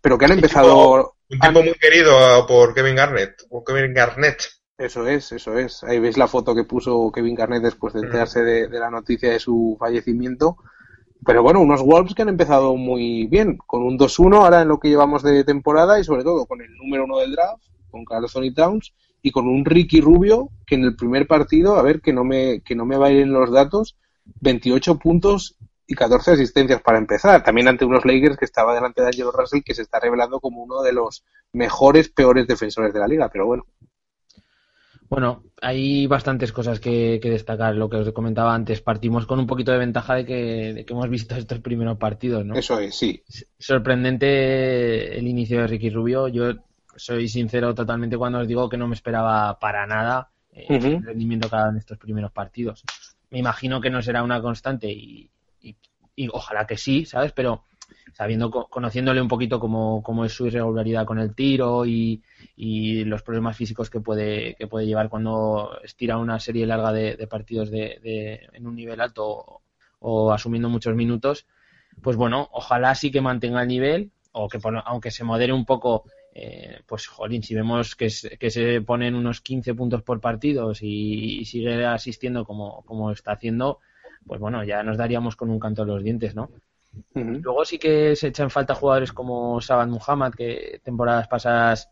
pero 0.00 0.18
que 0.18 0.26
han 0.26 0.32
empezado... 0.32 1.14
un 1.30 1.38
tipo 1.38 1.62
muy 1.62 1.74
querido 1.74 2.46
por 2.46 2.74
Kevin 2.74 2.96
Garnett, 2.96 3.42
o 3.50 3.64
Kevin 3.64 3.94
Garnett. 3.94 4.42
Eso 4.76 5.06
es, 5.06 5.32
eso 5.32 5.56
es. 5.58 5.84
Ahí 5.84 5.98
veis 6.00 6.18
la 6.18 6.26
foto 6.26 6.54
que 6.54 6.64
puso 6.64 7.10
Kevin 7.12 7.34
Garnett 7.34 7.62
después 7.62 7.94
de 7.94 8.00
enterarse 8.00 8.42
de, 8.42 8.68
la 8.68 8.90
noticia 8.90 9.30
de 9.30 9.38
su 9.38 9.76
fallecimiento. 9.78 10.56
Pero 11.24 11.42
bueno, 11.42 11.60
unos 11.60 11.82
Wolves 11.82 12.14
que 12.14 12.22
han 12.22 12.30
empezado 12.30 12.74
muy 12.74 13.26
bien, 13.28 13.56
con 13.58 13.84
un 13.84 13.96
2-1 13.96 14.36
ahora 14.36 14.62
en 14.62 14.68
lo 14.68 14.80
que 14.80 14.88
llevamos 14.88 15.22
de 15.22 15.44
temporada 15.44 16.00
y 16.00 16.04
sobre 16.04 16.24
todo 16.24 16.46
con 16.46 16.60
el 16.60 16.74
número 16.76 17.04
uno 17.04 17.18
del 17.18 17.32
draft, 17.32 17.62
con 17.90 18.04
Carlos 18.04 18.36
y 18.42 18.52
Towns 18.52 18.92
y 19.22 19.30
con 19.30 19.46
un 19.46 19.64
Ricky 19.64 20.00
Rubio 20.00 20.50
que 20.66 20.74
en 20.74 20.84
el 20.84 20.96
primer 20.96 21.26
partido, 21.26 21.76
a 21.76 21.82
ver 21.82 22.00
que 22.00 22.12
no 22.12 22.24
me, 22.24 22.60
que 22.62 22.74
no 22.74 22.84
me 22.84 22.96
bailen 22.96 23.32
los 23.32 23.50
datos, 23.52 23.96
28 24.40 24.98
puntos 24.98 25.56
y 25.86 25.94
14 25.94 26.32
asistencias 26.32 26.82
para 26.82 26.98
empezar. 26.98 27.42
También 27.42 27.68
ante 27.68 27.84
unos 27.84 28.04
Lakers 28.04 28.36
que 28.36 28.44
estaba 28.44 28.74
delante 28.74 29.00
de 29.00 29.08
Angelo 29.08 29.30
Russell 29.30 29.62
que 29.64 29.74
se 29.74 29.82
está 29.82 30.00
revelando 30.00 30.40
como 30.40 30.62
uno 30.62 30.82
de 30.82 30.92
los 30.92 31.24
mejores, 31.52 32.08
peores 32.08 32.46
defensores 32.46 32.92
de 32.92 33.00
la 33.00 33.08
liga, 33.08 33.28
pero 33.28 33.46
bueno. 33.46 33.66
Bueno, 35.08 35.44
hay 35.60 36.06
bastantes 36.06 36.52
cosas 36.52 36.80
que, 36.80 37.20
destacar. 37.22 37.74
Lo 37.74 37.90
que 37.90 37.98
os 37.98 38.12
comentaba 38.12 38.54
antes, 38.54 38.80
partimos 38.80 39.26
con 39.26 39.38
un 39.38 39.46
poquito 39.46 39.70
de 39.70 39.76
ventaja 39.76 40.14
de 40.14 40.24
que, 40.24 40.86
hemos 40.88 41.10
visto 41.10 41.36
estos 41.36 41.58
primeros 41.58 41.98
partidos, 41.98 42.46
¿no? 42.46 42.54
Eso 42.54 42.78
es, 42.80 42.96
sí. 42.96 43.22
Sorprendente 43.58 45.18
el 45.18 45.28
inicio 45.28 45.60
de 45.60 45.66
Ricky 45.66 45.90
Rubio. 45.90 46.28
Yo 46.28 46.54
soy 46.96 47.28
sincero 47.28 47.74
totalmente 47.74 48.18
cuando 48.18 48.40
os 48.40 48.48
digo 48.48 48.68
que 48.68 48.76
no 48.76 48.88
me 48.88 48.94
esperaba 48.94 49.58
para 49.58 49.86
nada 49.86 50.30
eh, 50.52 50.66
el 50.68 51.02
rendimiento 51.02 51.48
que 51.48 51.56
ha 51.56 51.60
dado 51.60 51.70
en 51.72 51.78
estos 51.78 51.98
primeros 51.98 52.32
partidos. 52.32 52.84
Me 53.30 53.38
imagino 53.38 53.80
que 53.80 53.90
no 53.90 54.02
será 54.02 54.22
una 54.22 54.40
constante 54.42 54.90
y, 54.90 55.30
y 56.14 56.28
ojalá 56.32 56.66
que 56.66 56.76
sí, 56.76 57.04
¿sabes? 57.04 57.32
Pero 57.32 57.64
sabiendo, 58.12 58.50
conociéndole 58.50 59.20
un 59.20 59.28
poquito 59.28 59.58
cómo, 59.58 60.02
cómo 60.02 60.24
es 60.24 60.32
su 60.32 60.46
irregularidad 60.46 61.06
con 61.06 61.18
el 61.18 61.34
tiro 61.34 61.86
y, 61.86 62.22
y, 62.56 63.04
los 63.04 63.22
problemas 63.22 63.56
físicos 63.56 63.90
que 63.90 64.00
puede, 64.00 64.54
que 64.54 64.66
puede 64.66 64.86
llevar 64.86 65.08
cuando 65.08 65.78
estira 65.82 66.18
una 66.18 66.38
serie 66.38 66.66
larga 66.66 66.92
de, 66.92 67.26
partidos 67.26 67.70
de, 67.70 68.48
en 68.52 68.66
un 68.66 68.74
nivel 68.74 69.00
alto 69.00 69.62
o, 70.00 70.32
asumiendo 70.32 70.68
muchos 70.68 70.94
minutos, 70.94 71.46
pues 72.02 72.16
bueno, 72.16 72.48
ojalá 72.52 72.94
sí 72.94 73.10
que 73.10 73.20
mantenga 73.20 73.62
el 73.62 73.68
nivel 73.68 74.10
o 74.32 74.48
que 74.48 74.58
aunque 74.84 75.10
se 75.10 75.24
modere 75.24 75.52
un 75.52 75.64
poco, 75.64 76.04
eh, 76.34 76.80
pues 76.86 77.06
jolín, 77.06 77.42
si 77.42 77.54
vemos 77.54 77.94
que, 77.94 78.08
que, 78.38 78.50
se 78.50 78.80
ponen 78.80 79.14
unos 79.14 79.40
15 79.40 79.74
puntos 79.74 80.02
por 80.02 80.20
partidos 80.20 80.82
y, 80.82 81.40
y 81.40 81.44
sigue 81.44 81.84
asistiendo 81.84 82.44
como, 82.44 82.82
como 82.84 83.10
está 83.10 83.32
haciendo, 83.32 83.80
pues 84.26 84.40
bueno, 84.40 84.64
ya 84.64 84.82
nos 84.82 84.96
daríamos 84.96 85.36
con 85.36 85.50
un 85.50 85.60
canto 85.60 85.84
de 85.84 85.92
los 85.92 86.02
dientes, 86.02 86.34
¿no? 86.34 86.50
Luego 87.14 87.64
sí 87.64 87.78
que 87.78 88.14
se 88.16 88.28
echan 88.28 88.50
falta 88.50 88.74
jugadores 88.74 89.12
como 89.12 89.60
Saban 89.60 89.90
Muhammad, 89.90 90.32
que 90.34 90.80
temporadas 90.84 91.28
pasadas 91.28 91.90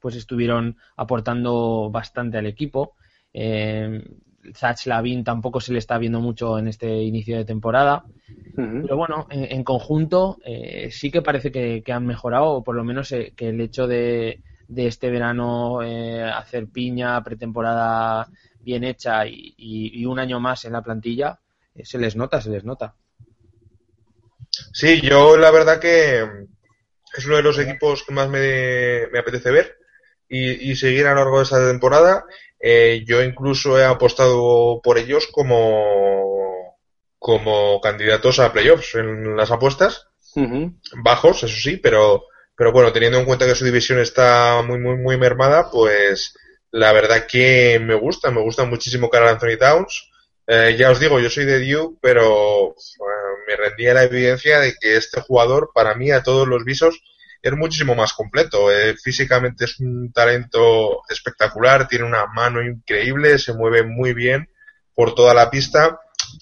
pues 0.00 0.16
estuvieron 0.16 0.76
aportando 0.96 1.90
bastante 1.90 2.38
al 2.38 2.46
equipo. 2.46 2.96
Eh, 3.32 4.02
Zach 4.54 4.86
Lavin 4.86 5.24
tampoco 5.24 5.60
se 5.60 5.72
le 5.72 5.78
está 5.78 5.98
viendo 5.98 6.20
mucho 6.20 6.58
en 6.58 6.68
este 6.68 7.02
inicio 7.02 7.36
de 7.36 7.44
temporada. 7.44 8.04
Pero 8.54 8.96
bueno, 8.96 9.26
en, 9.30 9.62
conjunto 9.64 10.38
eh, 10.44 10.88
sí 10.90 11.10
que 11.10 11.20
parece 11.20 11.52
que, 11.52 11.92
han 11.92 12.06
mejorado, 12.06 12.46
o 12.46 12.64
por 12.64 12.74
lo 12.74 12.84
menos 12.84 13.12
eh, 13.12 13.34
que 13.36 13.50
el 13.50 13.60
hecho 13.60 13.86
de, 13.86 14.40
este 14.74 15.10
verano 15.10 15.82
eh, 15.82 16.22
hacer 16.22 16.66
piña, 16.68 17.22
pretemporada 17.22 18.28
bien 18.60 18.84
hecha 18.84 19.26
y, 19.26 20.04
un 20.06 20.18
año 20.18 20.40
más 20.40 20.64
en 20.64 20.72
la 20.72 20.82
plantilla, 20.82 21.38
se 21.82 21.98
les 21.98 22.16
nota, 22.16 22.40
se 22.40 22.50
les 22.50 22.64
nota. 22.64 22.94
Sí, 24.72 25.00
yo 25.02 25.36
la 25.36 25.50
verdad 25.50 25.78
que 25.78 26.22
es 27.16 27.26
uno 27.26 27.36
de 27.36 27.42
los 27.42 27.58
equipos 27.58 28.04
que 28.04 28.14
más 28.14 28.28
me, 28.28 29.04
apetece 29.18 29.50
ver 29.50 29.76
y, 30.28 30.74
seguir 30.76 31.06
a 31.06 31.10
lo 31.10 31.16
largo 31.16 31.38
de 31.38 31.44
esta 31.44 31.66
temporada. 31.68 32.24
Eh, 32.68 33.04
yo 33.06 33.22
incluso 33.22 33.78
he 33.78 33.84
apostado 33.84 34.80
por 34.82 34.98
ellos 34.98 35.28
como, 35.30 36.76
como 37.16 37.80
candidatos 37.80 38.40
a 38.40 38.52
playoffs 38.52 38.96
en 38.96 39.36
las 39.36 39.52
apuestas. 39.52 40.08
Bajos, 40.96 41.44
eso 41.44 41.56
sí, 41.56 41.76
pero, 41.76 42.24
pero 42.56 42.72
bueno, 42.72 42.92
teniendo 42.92 43.20
en 43.20 43.24
cuenta 43.24 43.46
que 43.46 43.54
su 43.54 43.64
división 43.64 44.00
está 44.00 44.64
muy, 44.66 44.80
muy, 44.80 44.96
muy 44.96 45.16
mermada, 45.16 45.70
pues 45.70 46.34
la 46.72 46.90
verdad 46.90 47.28
que 47.28 47.78
me 47.80 47.94
gusta, 47.94 48.32
me 48.32 48.40
gusta 48.40 48.64
muchísimo 48.64 49.10
Carl 49.10 49.28
Anthony 49.28 49.58
Towns. 49.60 50.10
Eh, 50.48 50.74
ya 50.76 50.90
os 50.90 50.98
digo, 50.98 51.20
yo 51.20 51.30
soy 51.30 51.44
de 51.44 51.64
Duke, 51.64 51.98
pero 52.02 52.74
me 53.46 53.54
rendía 53.54 53.94
la 53.94 54.02
evidencia 54.02 54.58
de 54.58 54.74
que 54.74 54.96
este 54.96 55.20
jugador, 55.20 55.70
para 55.72 55.94
mí, 55.94 56.10
a 56.10 56.24
todos 56.24 56.48
los 56.48 56.64
visos, 56.64 57.00
es 57.48 57.54
muchísimo 57.54 57.94
más 57.94 58.12
completo. 58.12 58.70
Eh, 58.72 58.96
físicamente 58.96 59.64
es 59.64 59.78
un 59.80 60.12
talento 60.12 61.02
espectacular, 61.08 61.86
tiene 61.88 62.04
una 62.04 62.26
mano 62.26 62.62
increíble, 62.62 63.38
se 63.38 63.52
mueve 63.52 63.82
muy 63.82 64.14
bien 64.14 64.48
por 64.94 65.14
toda 65.14 65.34
la 65.34 65.50
pista 65.50 66.00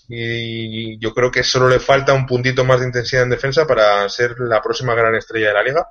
y 0.09 0.99
yo 0.99 1.13
creo 1.13 1.31
que 1.31 1.43
solo 1.43 1.69
le 1.69 1.79
falta 1.79 2.13
un 2.13 2.27
puntito 2.27 2.65
más 2.65 2.81
de 2.81 2.87
intensidad 2.87 3.25
en 3.25 3.31
defensa 3.31 3.67
para 3.67 4.09
ser 4.09 4.37
la 4.39 4.63
próxima 4.63 4.95
gran 4.95 5.15
estrella 5.15 5.49
de 5.49 5.55
la 5.55 5.63
liga. 5.63 5.89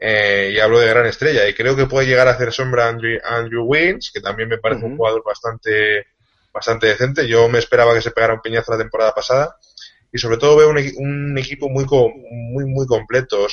Eh, 0.00 0.52
y 0.54 0.60
hablo 0.60 0.78
de 0.78 0.88
gran 0.88 1.06
estrella 1.06 1.48
y 1.48 1.54
creo 1.54 1.74
que 1.74 1.86
puede 1.86 2.06
llegar 2.06 2.28
a 2.28 2.32
hacer 2.32 2.52
sombra 2.52 2.84
a 2.84 2.88
Andrew, 2.90 3.18
Andrew 3.24 3.64
Wins, 3.64 4.12
que 4.12 4.20
también 4.20 4.48
me 4.48 4.58
parece 4.58 4.84
un 4.84 4.96
jugador 4.96 5.22
bastante 5.24 6.06
bastante 6.52 6.86
decente. 6.86 7.26
Yo 7.28 7.48
me 7.48 7.58
esperaba 7.58 7.94
que 7.94 8.02
se 8.02 8.12
pegara 8.12 8.34
un 8.34 8.40
piñazo 8.40 8.72
la 8.72 8.78
temporada 8.78 9.14
pasada 9.14 9.56
y 10.12 10.18
sobre 10.18 10.38
todo 10.38 10.56
veo 10.56 10.70
un, 10.70 11.38
equipo 11.38 11.68
muy 11.68 11.84
muy 11.86 12.64
muy 12.64 12.86
completo. 12.86 13.46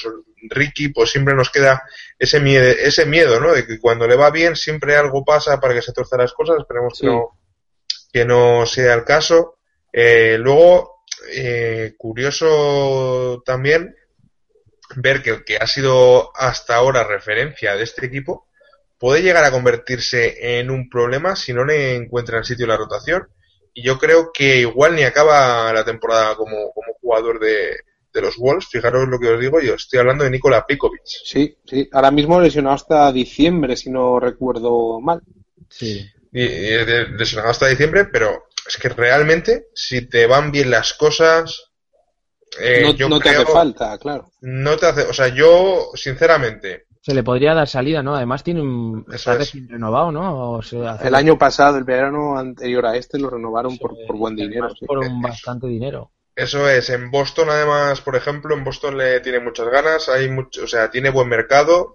Ricky, 0.49 0.89
pues 0.89 1.11
siempre 1.11 1.35
nos 1.35 1.49
queda 1.49 1.83
ese 2.19 2.39
miedo, 2.39 2.65
ese 2.65 3.05
miedo, 3.05 3.39
¿no? 3.39 3.53
De 3.53 3.65
que 3.65 3.79
cuando 3.79 4.07
le 4.07 4.15
va 4.15 4.29
bien 4.29 4.55
siempre 4.55 4.95
algo 4.95 5.25
pasa 5.25 5.59
para 5.59 5.73
que 5.73 5.81
se 5.81 5.91
tuerzan 5.91 6.19
las 6.19 6.33
cosas. 6.33 6.57
Esperemos 6.59 6.99
que 6.99 7.07
no 7.07 7.37
que 8.15 8.23
no 8.23 8.65
sea 8.65 8.93
el 8.93 9.03
caso. 9.03 9.57
Eh, 9.91 10.37
luego, 10.39 11.03
eh, 11.33 11.95
curioso 11.97 13.43
también 13.45 13.93
ver 14.95 15.21
que 15.21 15.31
el 15.31 15.43
que 15.43 15.57
ha 15.57 15.67
sido 15.67 16.31
hasta 16.33 16.75
ahora 16.75 17.03
referencia 17.03 17.75
de 17.75 17.83
este 17.83 18.05
equipo 18.05 18.47
puede 18.97 19.21
llegar 19.21 19.43
a 19.43 19.51
convertirse 19.51 20.59
en 20.59 20.69
un 20.69 20.89
problema 20.89 21.35
si 21.35 21.53
no 21.53 21.65
le 21.65 21.95
encuentran 21.95 22.45
sitio 22.45 22.67
la 22.67 22.77
rotación. 22.77 23.27
Y 23.77 23.83
yo 23.83 23.99
creo 23.99 24.31
que 24.33 24.61
igual 24.61 24.95
ni 24.95 25.03
acaba 25.03 25.71
la 25.73 25.83
temporada 25.83 26.35
como, 26.35 26.71
como 26.71 26.93
jugador 27.01 27.39
de, 27.39 27.75
los 28.13 28.37
Wolves. 28.37 28.67
Fijaros 28.67 29.09
lo 29.09 29.19
que 29.19 29.27
os 29.27 29.39
digo, 29.39 29.59
yo 29.59 29.73
estoy 29.73 29.99
hablando 29.99 30.23
de 30.23 30.29
Nikola 30.29 30.65
Pikovic. 30.65 31.01
Sí, 31.03 31.57
sí, 31.65 31.89
ahora 31.91 32.09
mismo 32.09 32.39
lesionado 32.39 32.75
hasta 32.75 33.11
diciembre, 33.11 33.75
si 33.75 33.89
no 33.89 34.17
recuerdo 34.17 35.01
mal. 35.01 35.21
Sí. 35.69 36.09
Y, 36.31 36.47
lesionado 37.17 37.51
hasta 37.51 37.67
diciembre, 37.67 38.05
pero 38.05 38.45
es 38.65 38.77
que 38.77 38.87
realmente, 38.87 39.67
si 39.75 40.07
te 40.07 40.25
van 40.25 40.51
bien 40.51 40.71
las 40.71 40.93
cosas. 40.93 41.71
Eh, 42.57 42.95
no, 42.97 43.19
te 43.19 43.29
hace 43.29 43.45
falta, 43.45 43.97
claro. 43.97 44.31
No 44.39 44.77
te 44.77 44.85
hace, 44.85 45.01
o 45.01 45.13
sea, 45.13 45.27
yo, 45.27 45.91
sinceramente, 45.95 46.84
se 47.05 47.13
le 47.13 47.21
podría 47.21 47.53
dar 47.53 47.67
salida, 47.67 48.01
¿no? 48.01 48.15
Además 48.15 48.43
tiene 48.43 48.61
un 48.61 49.05
está 49.13 49.37
renovado, 49.67 50.11
¿no? 50.11 50.59
el 51.03 51.13
año 51.13 51.37
pasado, 51.37 51.77
el 51.77 51.83
verano 51.83 52.35
anterior 52.35 52.83
a 52.87 52.97
este, 52.97 53.19
lo 53.19 53.29
renovaron 53.29 53.77
por, 53.77 53.93
buen 54.17 54.35
dinero. 54.35 54.69
Por 54.87 54.97
un 54.97 55.21
bastante 55.21 55.67
dinero. 55.67 56.11
Eso 56.35 56.67
es, 56.67 56.89
en 56.89 57.11
Boston 57.11 57.51
además, 57.51 58.01
por 58.01 58.15
ejemplo, 58.15 58.55
en 58.55 58.63
Boston 58.63 58.97
le 58.97 59.19
tiene 59.19 59.39
muchas 59.39 59.69
ganas, 59.69 60.09
hay 60.09 60.29
mucho, 60.29 60.63
o 60.63 60.67
sea, 60.67 60.89
tiene 60.89 61.11
buen 61.11 61.29
mercado 61.29 61.93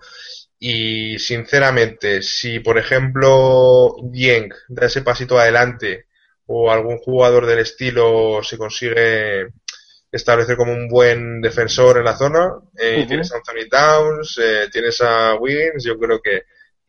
y 0.60 1.18
sinceramente, 1.18 2.22
si 2.22 2.60
por 2.60 2.78
ejemplo 2.78 3.96
Dieng 4.04 4.52
da 4.68 4.86
ese 4.86 5.02
pasito 5.02 5.40
adelante 5.40 6.06
o 6.46 6.70
algún 6.70 6.98
jugador 6.98 7.46
del 7.46 7.58
estilo 7.58 8.44
se 8.44 8.56
consigue 8.56 9.48
establecer 10.10 10.56
como 10.56 10.72
un 10.72 10.88
buen 10.88 11.40
defensor 11.40 11.98
en 11.98 12.04
la 12.04 12.16
zona. 12.16 12.52
Eh, 12.76 13.04
Tienes 13.06 13.32
a 13.32 13.36
Anthony 13.36 13.68
Towns, 13.70 14.38
eh, 14.42 14.68
tienes 14.70 15.00
a 15.00 15.34
Wiggins, 15.36 15.84
yo 15.84 15.98
creo 15.98 16.20
que, 16.20 16.42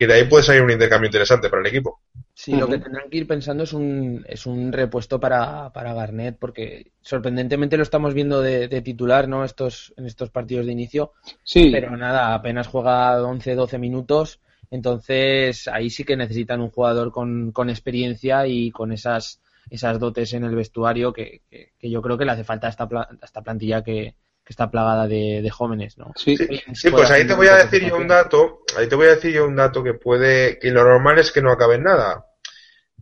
de 0.04 0.12
ahí 0.12 0.24
puede 0.24 0.42
salir 0.42 0.62
un 0.62 0.70
intercambio 0.70 1.06
interesante 1.06 1.48
para 1.48 1.60
el 1.60 1.68
equipo. 1.68 2.00
Sí, 2.34 2.56
lo 2.56 2.66
que 2.66 2.78
tendrán 2.78 3.08
que 3.08 3.18
ir 3.18 3.26
pensando 3.28 3.62
es 3.62 3.72
un, 3.72 4.24
es 4.26 4.46
un 4.46 4.72
repuesto 4.72 5.20
para, 5.20 5.70
para 5.72 5.94
Garnett, 5.94 6.38
porque 6.40 6.90
sorprendentemente 7.02 7.76
lo 7.76 7.84
estamos 7.84 8.12
viendo 8.12 8.40
de, 8.42 8.68
titular 8.82 9.28
¿no? 9.28 9.44
estos, 9.44 9.94
en 9.96 10.06
estos 10.06 10.30
partidos 10.30 10.66
de 10.66 10.72
inicio. 10.72 11.12
Sí. 11.44 11.70
Pero 11.70 11.96
nada, 11.96 12.34
apenas 12.34 12.66
juega 12.66 13.20
11-12 13.20 13.78
minutos 13.78 14.40
Entonces, 14.72 15.68
ahí 15.68 15.88
sí 15.88 16.02
que 16.02 16.16
necesitan 16.16 16.60
un 16.60 16.70
jugador 16.70 17.12
con, 17.12 17.52
con 17.52 17.70
experiencia 17.70 18.44
y 18.48 18.72
con 18.72 18.90
esas, 18.90 19.40
esas 19.70 19.98
dotes 19.98 20.32
en 20.32 20.44
el 20.44 20.54
vestuario 20.54 21.12
que, 21.12 21.42
que, 21.48 21.90
yo 21.90 22.02
creo 22.02 22.18
que 22.18 22.24
le 22.24 22.32
hace 22.32 22.44
falta 22.44 22.66
a 22.66 22.70
esta, 22.70 22.88
esta 23.22 23.42
plantilla 23.42 23.82
que, 23.82 24.16
que 24.44 24.52
está 24.52 24.70
plagada 24.70 25.06
de, 25.06 25.40
de 25.42 25.50
jóvenes, 25.50 25.98
¿no? 25.98 26.12
Sí, 26.16 26.36
sí, 26.36 26.90
pues 26.90 27.10
ahí 27.10 27.26
te 27.26 27.34
voy 27.34 27.48
a 27.48 27.56
decir 27.56 27.86
yo 27.86 27.96
un 27.96 28.08
dato, 28.08 28.60
ahí 28.76 28.88
te 28.88 28.96
voy 28.96 29.06
a 29.06 29.14
decir 29.14 29.32
yo 29.32 29.46
un 29.46 29.56
dato 29.56 29.82
que 29.82 29.94
puede, 29.94 30.58
que 30.58 30.70
lo 30.70 30.84
normal 30.84 31.18
es 31.18 31.32
que 31.32 31.42
no 31.42 31.52
acabe 31.52 31.76
en 31.76 31.84
nada. 31.84 32.26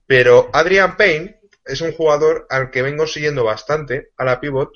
Pero 0.06 0.50
Adrian 0.52 0.96
Payne 0.96 1.40
es 1.64 1.80
un 1.80 1.92
jugador 1.92 2.46
al 2.50 2.70
que 2.70 2.82
vengo 2.82 3.06
siguiendo 3.06 3.44
bastante, 3.44 4.10
a 4.16 4.24
la 4.24 4.40
pivot, 4.40 4.72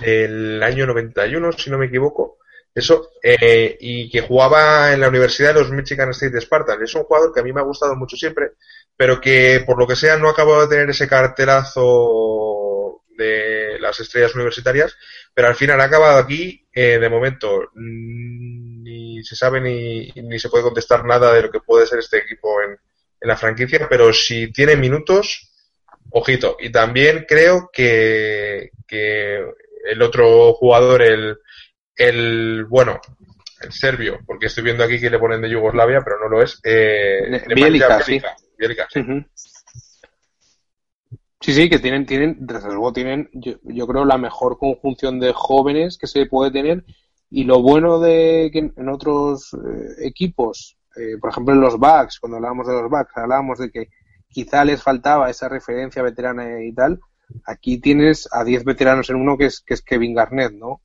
del 0.00 0.62
año 0.62 0.86
91, 0.86 1.52
si 1.52 1.70
no 1.70 1.78
me 1.78 1.86
equivoco. 1.86 2.38
Eso, 2.74 3.10
eh, 3.22 3.76
y 3.80 4.08
que 4.08 4.22
jugaba 4.22 4.92
en 4.92 5.00
la 5.00 5.08
Universidad 5.08 5.52
de 5.52 5.60
los 5.60 5.70
Michigan 5.70 6.10
State 6.10 6.40
Spartans. 6.40 6.82
Es 6.82 6.94
un 6.94 7.04
jugador 7.04 7.32
que 7.34 7.40
a 7.40 7.42
mí 7.42 7.52
me 7.52 7.60
ha 7.60 7.64
gustado 7.64 7.94
mucho 7.96 8.16
siempre, 8.16 8.52
pero 8.96 9.20
que 9.20 9.62
por 9.66 9.78
lo 9.78 9.86
que 9.86 9.96
sea 9.96 10.16
no 10.16 10.28
ha 10.28 10.32
acabado 10.32 10.62
de 10.62 10.68
tener 10.68 10.90
ese 10.90 11.08
cartelazo 11.08 13.02
de 13.16 13.78
las 13.80 14.00
estrellas 14.00 14.34
universitarias, 14.34 14.96
pero 15.34 15.48
al 15.48 15.54
final 15.54 15.80
ha 15.80 15.84
acabado 15.84 16.18
aquí, 16.18 16.66
eh, 16.72 16.98
de 16.98 17.08
momento, 17.08 17.70
mm, 17.74 18.82
ni 18.82 19.24
se 19.24 19.36
sabe 19.36 19.60
ni, 19.60 20.10
ni 20.10 20.38
se 20.38 20.48
puede 20.48 20.64
contestar 20.64 21.04
nada 21.04 21.32
de 21.32 21.42
lo 21.42 21.50
que 21.50 21.60
puede 21.60 21.86
ser 21.86 21.98
este 21.98 22.18
equipo 22.18 22.60
en, 22.62 22.70
en 22.72 23.28
la 23.28 23.36
franquicia, 23.36 23.86
pero 23.88 24.12
si 24.12 24.52
tiene 24.52 24.76
minutos, 24.76 25.52
ojito. 26.10 26.56
Y 26.60 26.70
también 26.70 27.24
creo 27.28 27.70
que, 27.72 28.70
que 28.86 29.44
el 29.84 30.02
otro 30.02 30.52
jugador, 30.54 31.02
el, 31.02 31.38
el, 31.96 32.64
bueno, 32.66 33.00
el 33.62 33.72
serbio, 33.72 34.20
porque 34.26 34.46
estoy 34.46 34.64
viendo 34.64 34.84
aquí 34.84 35.00
que 35.00 35.10
le 35.10 35.18
ponen 35.18 35.40
de 35.40 35.50
Yugoslavia, 35.50 36.00
pero 36.04 36.18
no 36.18 36.28
lo 36.28 36.42
es. 36.42 36.60
Eh, 36.64 37.42
Bielica, 37.54 38.02
sí. 38.02 38.20
Sí. 41.40 41.52
sí. 41.52 41.68
que 41.68 41.78
tienen, 41.78 42.06
tienen, 42.06 42.36
desde 42.40 42.68
luego 42.68 42.92
tienen, 42.92 43.28
yo, 43.32 43.86
creo, 43.86 44.04
la 44.04 44.18
mejor 44.18 44.58
conjunción 44.58 45.20
de 45.20 45.32
jóvenes 45.32 45.98
que 45.98 46.06
se 46.06 46.26
puede 46.26 46.50
tener. 46.50 46.84
Y 47.30 47.44
lo 47.44 47.62
bueno 47.62 47.98
de 47.98 48.50
que 48.52 48.72
en 48.76 48.88
otros 48.88 49.54
eh, 49.54 50.06
equipos, 50.06 50.76
eh, 50.96 51.16
por 51.20 51.30
ejemplo 51.30 51.54
en 51.54 51.60
los 51.60 51.78
Bucks, 51.78 52.20
cuando 52.20 52.36
hablábamos 52.36 52.66
de 52.66 52.74
los 52.74 52.90
Bucks, 52.90 53.16
hablábamos 53.16 53.58
de 53.58 53.70
que 53.70 53.88
quizá 54.28 54.64
les 54.64 54.82
faltaba 54.82 55.30
esa 55.30 55.48
referencia 55.48 56.02
veterana 56.02 56.62
y 56.62 56.72
tal. 56.72 57.00
Aquí 57.46 57.78
tienes 57.78 58.28
a 58.30 58.44
10 58.44 58.64
veteranos 58.64 59.08
en 59.10 59.16
uno 59.16 59.38
que 59.38 59.46
es, 59.46 59.60
que 59.60 59.74
es 59.74 59.82
Kevin 59.82 60.14
Garnett, 60.14 60.52
¿no? 60.52 60.82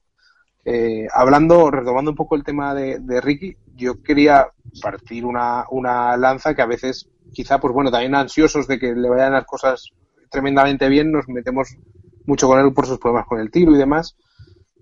Eh, 0.69 1.07
hablando, 1.13 1.71
retomando 1.71 2.11
un 2.11 2.17
poco 2.17 2.35
el 2.35 2.43
tema 2.43 2.73
de, 2.73 3.21
Ricky, 3.21 3.55
yo 3.77 4.03
quería 4.03 4.49
partir 4.81 5.23
una, 5.23 5.63
una 5.71 6.17
lanza 6.17 6.55
que 6.55 6.61
a 6.61 6.65
veces, 6.65 7.07
quizá, 7.31 7.57
pues 7.57 7.73
bueno, 7.73 7.89
también 7.89 8.13
ansiosos 8.15 8.67
de 8.67 8.77
que 8.77 8.93
le 8.93 9.07
vayan 9.07 9.31
las 9.31 9.45
cosas 9.45 9.91
tremendamente 10.29 10.89
bien, 10.89 11.09
nos 11.09 11.29
metemos 11.29 11.77
mucho 12.25 12.49
con 12.49 12.59
él 12.59 12.73
por 12.73 12.85
sus 12.85 12.99
problemas 12.99 13.27
con 13.27 13.39
el 13.39 13.49
tiro 13.49 13.73
y 13.73 13.77
demás. 13.77 14.17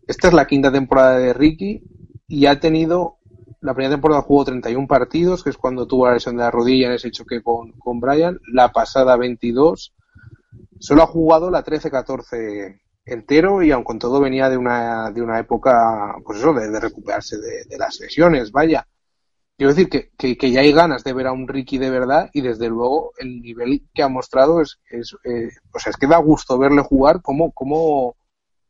Esta 0.07 0.29
es 0.29 0.33
la 0.33 0.47
quinta 0.47 0.71
temporada 0.71 1.19
de 1.19 1.33
Ricky 1.33 1.83
y 2.27 2.47
ha 2.47 2.59
tenido, 2.59 3.17
la 3.61 3.75
primera 3.75 3.93
temporada 3.93 4.23
jugó 4.23 4.43
31 4.43 4.87
partidos, 4.87 5.43
que 5.43 5.51
es 5.51 5.57
cuando 5.57 5.85
tuvo 5.85 6.07
la 6.07 6.15
lesión 6.15 6.35
de 6.35 6.45
la 6.45 6.49
rodilla 6.49 6.87
en 6.87 6.93
ese 6.93 7.11
choque 7.11 7.43
con, 7.43 7.73
con 7.73 7.99
Brian, 7.99 8.39
la 8.51 8.71
pasada 8.71 9.17
22, 9.17 9.93
solo 10.79 11.03
ha 11.03 11.07
jugado 11.07 11.51
la 11.51 11.63
13-14 11.63 12.79
entero 13.05 13.61
y 13.61 13.71
aun 13.71 13.83
con 13.83 13.99
todo 13.99 14.19
venía 14.19 14.49
de 14.49 14.57
una, 14.57 15.11
de 15.11 15.21
una 15.21 15.39
época, 15.39 16.15
pues 16.25 16.39
eso, 16.39 16.53
de, 16.53 16.79
recuperarse 16.79 17.37
de, 17.37 17.77
las 17.77 17.99
lesiones, 17.99 18.51
vaya. 18.51 18.87
Quiero 19.57 19.73
decir 19.73 19.89
que, 19.89 20.11
que, 20.17 20.51
ya 20.51 20.61
hay 20.61 20.73
ganas 20.73 21.03
de 21.05 21.13
ver 21.13 21.27
a 21.27 21.31
un 21.31 21.47
Ricky 21.47 21.77
de 21.77 21.89
verdad 21.89 22.29
y 22.33 22.41
desde 22.41 22.67
luego 22.67 23.13
el 23.17 23.41
nivel 23.41 23.83
que 23.93 24.03
ha 24.03 24.09
mostrado 24.09 24.59
es, 24.59 24.79
es 24.89 25.15
eh, 25.23 25.49
o 25.73 25.79
sea, 25.79 25.91
es 25.91 25.97
que 25.97 26.07
da 26.07 26.17
gusto 26.17 26.57
verle 26.57 26.81
jugar 26.81 27.21
como, 27.21 27.51
como, 27.53 28.17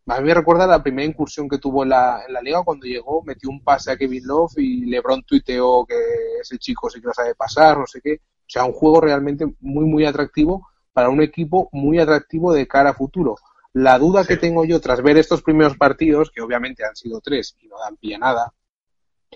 a 0.05 0.19
mí 0.19 0.27
me 0.27 0.33
recuerda 0.35 0.67
la 0.67 0.83
primera 0.83 1.07
incursión 1.07 1.49
que 1.49 1.57
tuvo 1.57 1.81
en 1.83 1.89
la, 1.89 2.23
en 2.27 2.33
la 2.33 2.41
liga 2.41 2.63
cuando 2.63 2.85
llegó, 2.85 3.23
metió 3.23 3.49
un 3.49 3.63
pase 3.63 3.91
a 3.91 3.97
Kevin 3.97 4.27
Love 4.27 4.57
y 4.57 4.85
LeBron 4.85 5.23
tuiteó 5.23 5.85
que 5.85 5.95
ese 6.41 6.59
chico 6.59 6.87
sí 6.89 7.01
que 7.01 7.07
lo 7.07 7.13
sabe 7.13 7.33
pasar, 7.33 7.79
no 7.79 7.87
sé 7.87 7.99
qué. 8.01 8.21
O 8.41 8.47
sea, 8.47 8.65
un 8.65 8.73
juego 8.73 9.01
realmente 9.01 9.47
muy, 9.61 9.85
muy 9.85 10.05
atractivo 10.05 10.67
para 10.93 11.09
un 11.09 11.21
equipo 11.23 11.67
muy 11.71 11.97
atractivo 11.97 12.53
de 12.53 12.67
cara 12.67 12.91
a 12.91 12.93
futuro. 12.93 13.35
La 13.75 13.99
duda 13.99 14.23
que 14.23 14.37
tengo 14.37 14.63
yo 14.63 14.79
tras 14.79 15.03
ver 15.03 15.17
estos 15.17 15.41
primeros 15.41 15.75
partidos, 15.75 16.31
que 16.31 16.39
obviamente 16.39 16.85
han 16.85 16.95
sido 16.95 17.19
tres 17.19 17.57
y 17.59 17.67
no 17.67 17.75
dan 17.77 17.97
pie 17.97 18.15
a 18.15 18.19
nada, 18.19 18.53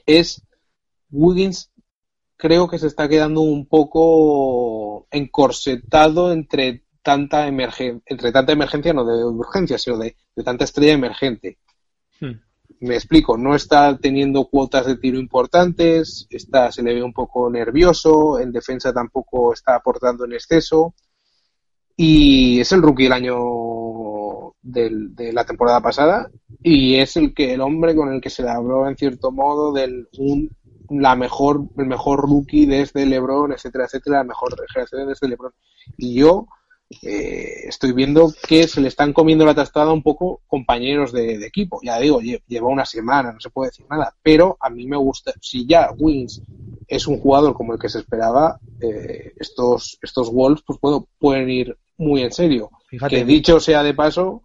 es 0.05 0.41
Wiggins 1.11 1.69
creo 2.37 2.69
que 2.69 2.79
se 2.79 2.87
está 2.87 3.09
quedando 3.09 3.41
un 3.41 3.65
poco 3.65 5.07
encorsetado 5.11 6.31
entre 6.31 6.85
tanta 7.03 7.47
emergencia, 7.47 8.01
entre 8.05 8.31
tanta 8.31 8.53
emergencia, 8.53 8.93
no 8.93 9.05
de 9.05 9.25
urgencia, 9.25 9.77
sino 9.77 9.97
de, 9.97 10.15
tanta 10.45 10.63
estrella 10.63 10.93
emergente. 10.93 11.57
Hmm. 12.21 12.39
Me 12.79 12.95
explico, 12.95 13.37
no 13.37 13.55
está 13.55 13.97
teniendo 13.97 14.45
cuotas 14.45 14.85
de 14.85 14.95
tiro 14.95 15.19
importantes, 15.19 16.27
está, 16.29 16.71
se 16.71 16.81
le 16.81 16.93
ve 16.93 17.03
un 17.03 17.11
poco 17.11 17.49
nervioso, 17.49 18.39
en 18.39 18.53
defensa 18.53 18.93
tampoco 18.93 19.51
está 19.51 19.75
aportando 19.75 20.23
en 20.23 20.31
exceso, 20.31 20.95
y 21.97 22.61
es 22.61 22.71
el 22.71 22.81
rookie 22.81 23.03
del 23.03 23.11
año 23.11 23.35
de 24.71 25.33
la 25.33 25.45
temporada 25.45 25.81
pasada 25.81 26.29
y 26.61 26.95
es 26.95 27.15
el 27.17 27.33
que 27.33 27.53
el 27.53 27.61
hombre 27.61 27.95
con 27.95 28.13
el 28.13 28.21
que 28.21 28.29
se 28.29 28.43
le 28.43 28.49
habló 28.49 28.87
en 28.87 28.95
cierto 28.95 29.31
modo 29.31 29.71
del 29.71 30.07
un, 30.17 30.49
la 30.89 31.15
mejor 31.15 31.61
el 31.77 31.85
mejor 31.85 32.21
rookie 32.21 32.65
desde 32.65 33.05
LeBron 33.05 33.51
etcétera 33.51 33.85
etcétera 33.85 34.17
la 34.17 34.23
mejor 34.25 34.55
generación 34.71 35.07
desde 35.07 35.27
LeBron. 35.27 35.53
Y 35.97 36.15
yo 36.15 36.47
eh, 37.03 37.67
estoy 37.67 37.91
viendo 37.91 38.33
que 38.47 38.67
se 38.67 38.81
le 38.81 38.87
están 38.87 39.13
comiendo 39.13 39.45
la 39.45 39.53
tastada 39.53 39.93
un 39.93 40.01
poco 40.01 40.41
compañeros 40.47 41.11
de, 41.11 41.35
equipo. 41.45 41.79
Ya 41.83 41.99
digo 41.99 42.19
lleva 42.19 42.67
una 42.67 42.85
semana 42.85 43.31
no 43.31 43.39
se 43.39 43.49
puede 43.49 43.69
decir 43.69 43.85
nada 43.89 44.15
pero 44.21 44.57
a 44.59 44.69
mí 44.69 44.85
me 44.87 44.97
gusta 44.97 45.33
si 45.39 45.65
ya 45.65 45.91
Wins 45.97 46.41
es 46.87 47.07
un 47.07 47.19
jugador 47.19 47.53
como 47.53 47.73
el 47.73 47.79
que 47.79 47.89
se 47.89 47.99
esperaba 47.99 48.59
eh, 48.81 49.33
estos 49.37 49.99
estos 50.01 50.31
Wolves 50.31 50.63
pues 50.65 50.79
puedo, 50.79 51.07
pueden 51.19 51.49
ir 51.49 51.77
muy 51.97 52.21
en 52.21 52.31
serio. 52.31 52.71
Fíjate. 52.87 53.17
que 53.17 53.25
dicho 53.25 53.59
sea 53.59 53.83
de 53.83 53.93
paso 53.93 54.41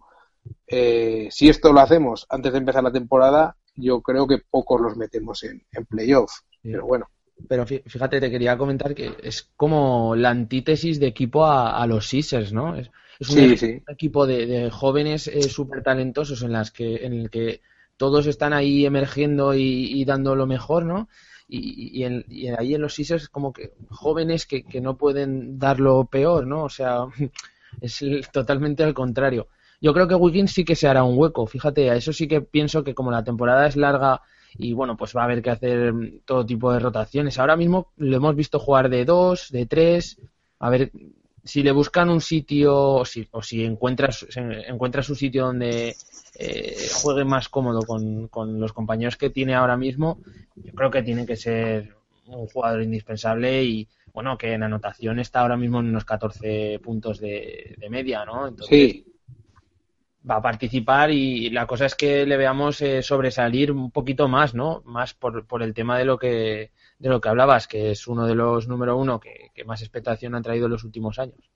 eh, 0.67 1.27
si 1.31 1.49
esto 1.49 1.71
lo 1.71 1.79
hacemos 1.79 2.25
antes 2.29 2.51
de 2.51 2.59
empezar 2.59 2.83
la 2.83 2.91
temporada, 2.91 3.55
yo 3.75 4.01
creo 4.01 4.27
que 4.27 4.39
pocos 4.49 4.81
los 4.81 4.97
metemos 4.97 5.43
en, 5.43 5.63
en 5.71 5.85
playoff. 5.85 6.31
Pero 6.61 6.85
bueno. 6.85 7.07
Pero 7.47 7.65
fíjate, 7.65 8.21
te 8.21 8.31
quería 8.31 8.57
comentar 8.57 8.95
que 8.95 9.11
es 9.21 9.51
como 9.57 10.15
la 10.15 10.29
antítesis 10.29 10.99
de 10.99 11.07
equipo 11.07 11.45
a, 11.45 11.85
los 11.85 12.07
Sixers, 12.07 12.53
¿no? 12.53 12.75
Es, 12.75 12.89
un 13.29 13.81
equipo 13.87 14.25
de, 14.25 14.69
jóvenes 14.71 15.27
eh, 15.27 15.43
súper 15.43 15.83
talentosos 15.83 16.41
en, 16.43 16.53
las 16.53 16.71
que, 16.71 17.05
en 17.05 17.13
el 17.13 17.29
que 17.29 17.61
todos 17.97 18.25
están 18.27 18.53
ahí 18.53 18.85
emergiendo 18.85 19.53
y, 19.53 20.03
dando 20.05 20.35
lo 20.35 20.47
mejor, 20.47 20.85
¿no? 20.85 21.09
Y, 21.47 22.03
ahí 22.57 22.73
en 22.73 22.81
los 22.81 22.95
Sixers 22.95 23.27
como 23.27 23.51
que 23.51 23.73
jóvenes 23.89 24.45
que, 24.45 24.63
que 24.63 24.79
no 24.79 24.97
pueden 24.97 25.59
dar 25.59 25.79
lo 25.81 26.05
peor, 26.05 26.47
¿no? 26.47 26.63
O 26.63 26.69
sea, 26.69 27.05
es 27.81 28.01
totalmente 28.31 28.83
al 28.83 28.93
contrario. 28.93 29.49
Yo 29.81 29.93
creo 29.93 30.07
que 30.07 30.15
Wiggins 30.15 30.51
sí 30.51 30.65
que 30.65 30.75
se 30.75 30.87
hará 30.87 31.03
un 31.03 31.17
hueco, 31.17 31.45
fíjate, 31.45 31.89
a 31.89 31.95
eso 31.95 32.13
sí 32.13 32.27
que 32.27 32.41
pienso 32.41 32.83
que 32.83 32.95
como 32.95 33.11
la 33.11 33.23
temporada 33.23 33.67
es 33.67 33.75
larga 33.75 34.21
y 34.57 34.73
bueno, 34.73 34.95
pues 34.95 35.15
va 35.15 35.21
a 35.21 35.25
haber 35.25 35.41
que 35.41 35.49
hacer 35.49 35.93
todo 36.25 36.45
tipo 36.45 36.71
de 36.71 36.79
rotaciones. 36.79 37.37
Ahora 37.39 37.57
mismo 37.57 37.91
lo 37.97 38.15
hemos 38.15 38.35
visto 38.35 38.59
jugar 38.59 38.89
de 38.89 39.05
dos, 39.05 39.51
de 39.51 39.65
tres, 39.65 40.17
a 40.59 40.69
ver 40.69 40.91
si 41.43 41.61
le 41.61 41.71
buscan 41.71 42.09
un 42.09 42.21
sitio 42.21 42.75
o 42.75 43.05
si, 43.05 43.27
o 43.31 43.41
si 43.41 43.63
encuentra, 43.63 44.09
encuentra 44.67 45.03
su 45.03 45.13
sitio 45.13 45.45
donde 45.45 45.95
eh, 46.39 46.87
juegue 46.93 47.25
más 47.25 47.49
cómodo 47.49 47.81
con, 47.81 48.59
los 48.59 48.73
compañeros 48.73 49.17
que 49.17 49.29
tiene 49.29 49.53
ahora 49.53 49.77
mismo, 49.77 50.19
yo 50.55 50.73
creo 50.73 50.89
que 50.89 51.03
tiene 51.03 51.25
que 51.25 51.35
ser 51.35 51.95
un 52.27 52.47
jugador 52.47 52.81
indispensable 52.81 53.63
y 53.63 53.87
bueno, 54.13 54.37
que 54.37 54.53
en 54.53 54.63
anotación 54.63 55.19
está 55.19 55.41
ahora 55.41 55.57
mismo 55.57 55.81
en 55.81 55.89
unos 55.89 56.05
14 56.05 56.79
puntos 56.81 57.19
de, 57.19 57.75
media, 57.89 58.25
¿no? 58.25 58.47
Entonces, 58.47 58.69
sí 58.79 59.05
va 60.29 60.37
a 60.37 60.41
participar 60.41 61.11
y 61.11 61.49
la 61.49 61.67
cosa 61.67 61.85
es 61.85 61.95
que 61.95 62.25
le 62.25 62.37
veamos 62.37 62.81
eh, 62.81 63.01
sobresalir 63.01 63.71
un 63.71 63.91
poquito 63.91 64.27
más, 64.27 64.55
¿no? 64.55 64.81
Más 64.85 65.13
por, 65.13 65.45
por, 65.45 65.61
el 65.61 65.73
tema 65.73 65.97
de 65.97 66.05
lo 66.05 66.17
que 66.17 66.71
de 66.97 67.09
lo 67.09 67.21
que 67.21 67.29
hablabas, 67.29 67.67
que 67.67 67.91
es 67.91 68.07
uno 68.07 68.25
de 68.25 68.35
los 68.35 68.67
número 68.67 68.97
uno 68.97 69.19
que, 69.19 69.51
más 69.65 69.81
expectación 69.81 70.33
han 70.33 70.43
traído 70.43 70.65
en 70.65 70.71
los 70.71 70.83
últimos 70.83 71.19
años. 71.19 71.49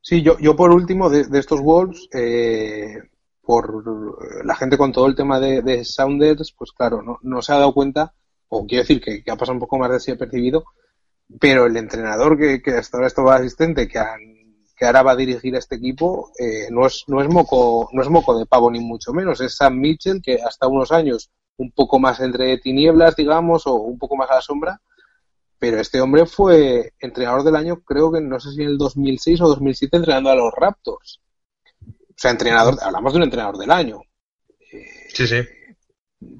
Sí, 0.00 0.22
yo, 0.22 0.38
yo 0.38 0.56
por 0.56 0.70
último 0.70 1.10
de, 1.10 1.26
estos 1.38 1.60
Wolves, 1.60 2.08
eh, 2.14 3.02
por 3.42 3.84
la 4.44 4.54
gente 4.56 4.78
con 4.78 4.92
todo 4.92 5.06
el 5.06 5.14
tema 5.14 5.38
de, 5.38 5.84
Sounders, 5.84 6.52
pues 6.52 6.72
claro, 6.72 7.02
no, 7.02 7.18
no, 7.22 7.42
se 7.42 7.52
ha 7.52 7.58
dado 7.58 7.74
cuenta, 7.74 8.14
o 8.48 8.66
quiero 8.66 8.82
decir 8.82 9.00
que, 9.02 9.22
ha 9.30 9.36
pasado 9.36 9.54
un 9.54 9.60
poco 9.60 9.78
más 9.78 9.90
desapercibido, 9.90 10.64
pero 11.38 11.66
el 11.66 11.76
entrenador 11.76 12.38
que, 12.38 12.62
que 12.62 12.70
hasta 12.70 12.96
ahora 12.96 13.08
estaba 13.08 13.36
asistente, 13.36 13.86
que 13.86 13.98
han 13.98 14.37
que 14.78 14.86
ahora 14.86 15.02
va 15.02 15.12
a 15.12 15.16
dirigir 15.16 15.54
a 15.56 15.58
este 15.58 15.76
equipo 15.76 16.30
eh, 16.38 16.68
no 16.70 16.86
es 16.86 17.04
no 17.08 17.20
es 17.20 17.28
moco 17.28 17.88
no 17.92 18.02
es 18.02 18.08
moco 18.08 18.38
de 18.38 18.46
pavo 18.46 18.70
ni 18.70 18.80
mucho 18.80 19.12
menos 19.12 19.40
es 19.40 19.56
Sam 19.56 19.76
Mitchell 19.78 20.22
que 20.22 20.36
hasta 20.40 20.68
unos 20.68 20.92
años 20.92 21.30
un 21.58 21.72
poco 21.72 21.98
más 21.98 22.20
entre 22.20 22.56
tinieblas, 22.58 23.16
digamos, 23.16 23.66
o 23.66 23.74
un 23.74 23.98
poco 23.98 24.16
más 24.16 24.30
a 24.30 24.36
la 24.36 24.40
sombra. 24.40 24.80
Pero 25.58 25.80
este 25.80 26.00
hombre 26.00 26.24
fue 26.24 26.92
entrenador 27.00 27.42
del 27.42 27.56
año, 27.56 27.80
creo 27.82 28.12
que 28.12 28.20
no 28.20 28.38
sé 28.38 28.52
si 28.52 28.62
en 28.62 28.68
el 28.68 28.78
2006 28.78 29.40
o 29.40 29.48
2007, 29.48 29.96
entrenando 29.96 30.30
a 30.30 30.36
los 30.36 30.52
Raptors. 30.56 31.20
O 31.82 32.14
sea, 32.16 32.30
entrenador, 32.30 32.78
hablamos 32.80 33.12
de 33.12 33.16
un 33.18 33.24
entrenador 33.24 33.58
del 33.58 33.70
año. 33.72 34.00
Sí, 35.12 35.26
sí. 35.26 35.42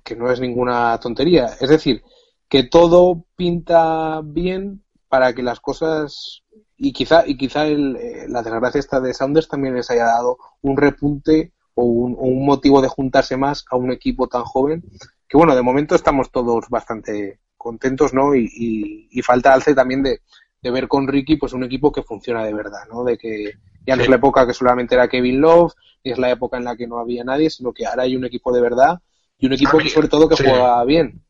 Que 0.04 0.14
no 0.14 0.30
es 0.30 0.40
ninguna 0.40 0.98
tontería. 1.00 1.46
Es 1.60 1.68
decir, 1.68 2.02
que 2.48 2.62
todo 2.64 3.24
pinta 3.34 4.20
bien 4.22 4.84
para 5.08 5.32
que 5.32 5.42
las 5.42 5.58
cosas 5.58 6.44
y 6.78 6.92
quizá 6.92 7.24
y 7.26 7.36
quizá 7.36 7.66
el, 7.66 7.96
eh, 7.96 8.26
la 8.28 8.42
desgracia 8.42 8.78
esta 8.78 9.00
de 9.00 9.12
Saunders 9.12 9.48
también 9.48 9.74
les 9.74 9.90
haya 9.90 10.04
dado 10.04 10.38
un 10.62 10.76
repunte 10.76 11.52
o 11.74 11.84
un, 11.84 12.44
motivo 12.44 12.80
de 12.80 12.88
juntarse 12.88 13.36
más 13.36 13.64
a 13.70 13.76
un 13.76 13.92
equipo 13.92 14.28
tan 14.28 14.44
joven 14.44 14.84
que 15.28 15.36
bueno 15.36 15.54
de 15.54 15.62
momento 15.62 15.94
estamos 15.94 16.30
todos 16.30 16.68
bastante 16.68 17.40
contentos 17.56 18.14
no 18.14 18.34
y, 18.34 19.08
y, 19.10 19.22
falta 19.22 19.52
alce 19.52 19.74
también 19.74 20.02
de, 20.02 20.20
de, 20.62 20.70
ver 20.70 20.88
con 20.88 21.08
Ricky 21.08 21.36
pues 21.36 21.52
un 21.52 21.64
equipo 21.64 21.92
que 21.92 22.02
funciona 22.02 22.44
de 22.44 22.54
verdad 22.54 22.86
no 22.90 23.04
de 23.04 23.18
que 23.18 23.52
ya 23.84 23.96
no 23.96 24.02
es 24.02 24.08
la 24.08 24.16
época 24.16 24.46
que 24.46 24.54
solamente 24.54 24.94
era 24.94 25.08
Kevin 25.08 25.40
Love 25.40 25.72
ni 26.04 26.12
es 26.12 26.18
la 26.18 26.30
época 26.30 26.56
en 26.56 26.64
la 26.64 26.76
que 26.76 26.86
no 26.86 26.98
había 26.98 27.24
nadie 27.24 27.50
sino 27.50 27.72
que 27.72 27.86
ahora 27.86 28.04
hay 28.04 28.16
un 28.16 28.24
equipo 28.24 28.52
de 28.52 28.60
verdad 28.60 29.00
y 29.36 29.46
un 29.46 29.52
equipo 29.52 29.78
que 29.78 29.88
sobre 29.88 30.08
todo 30.08 30.28
que 30.28 30.36
juega 30.36 30.84
bien. 30.84 31.22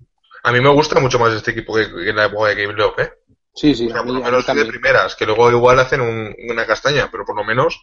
A 0.42 0.52
mí 0.52 0.61
me 0.61 0.70
gusta 0.70 0.98
mucho 0.98 1.18
más 1.18 1.34
este 1.34 1.50
equipo 1.50 1.74
que, 1.74 1.82
en 2.08 2.16
la 2.16 2.24
época 2.24 2.48
de 2.48 2.56
Kevin 2.56 2.76
Love 2.76 2.98
¿eh? 3.00 3.11
Sí, 3.58 3.74
sí. 3.74 3.88
por 3.88 4.06
lo 4.06 4.20
menos 4.22 4.46
de 4.46 4.64
primeras, 4.66 5.16
que 5.16 5.26
luego 5.26 5.50
igual 5.50 5.80
hacen 5.80 6.00
una 6.00 6.64
castaña, 6.64 7.08
pero 7.10 7.24
por 7.24 7.34
lo 7.34 7.42
menos 7.42 7.82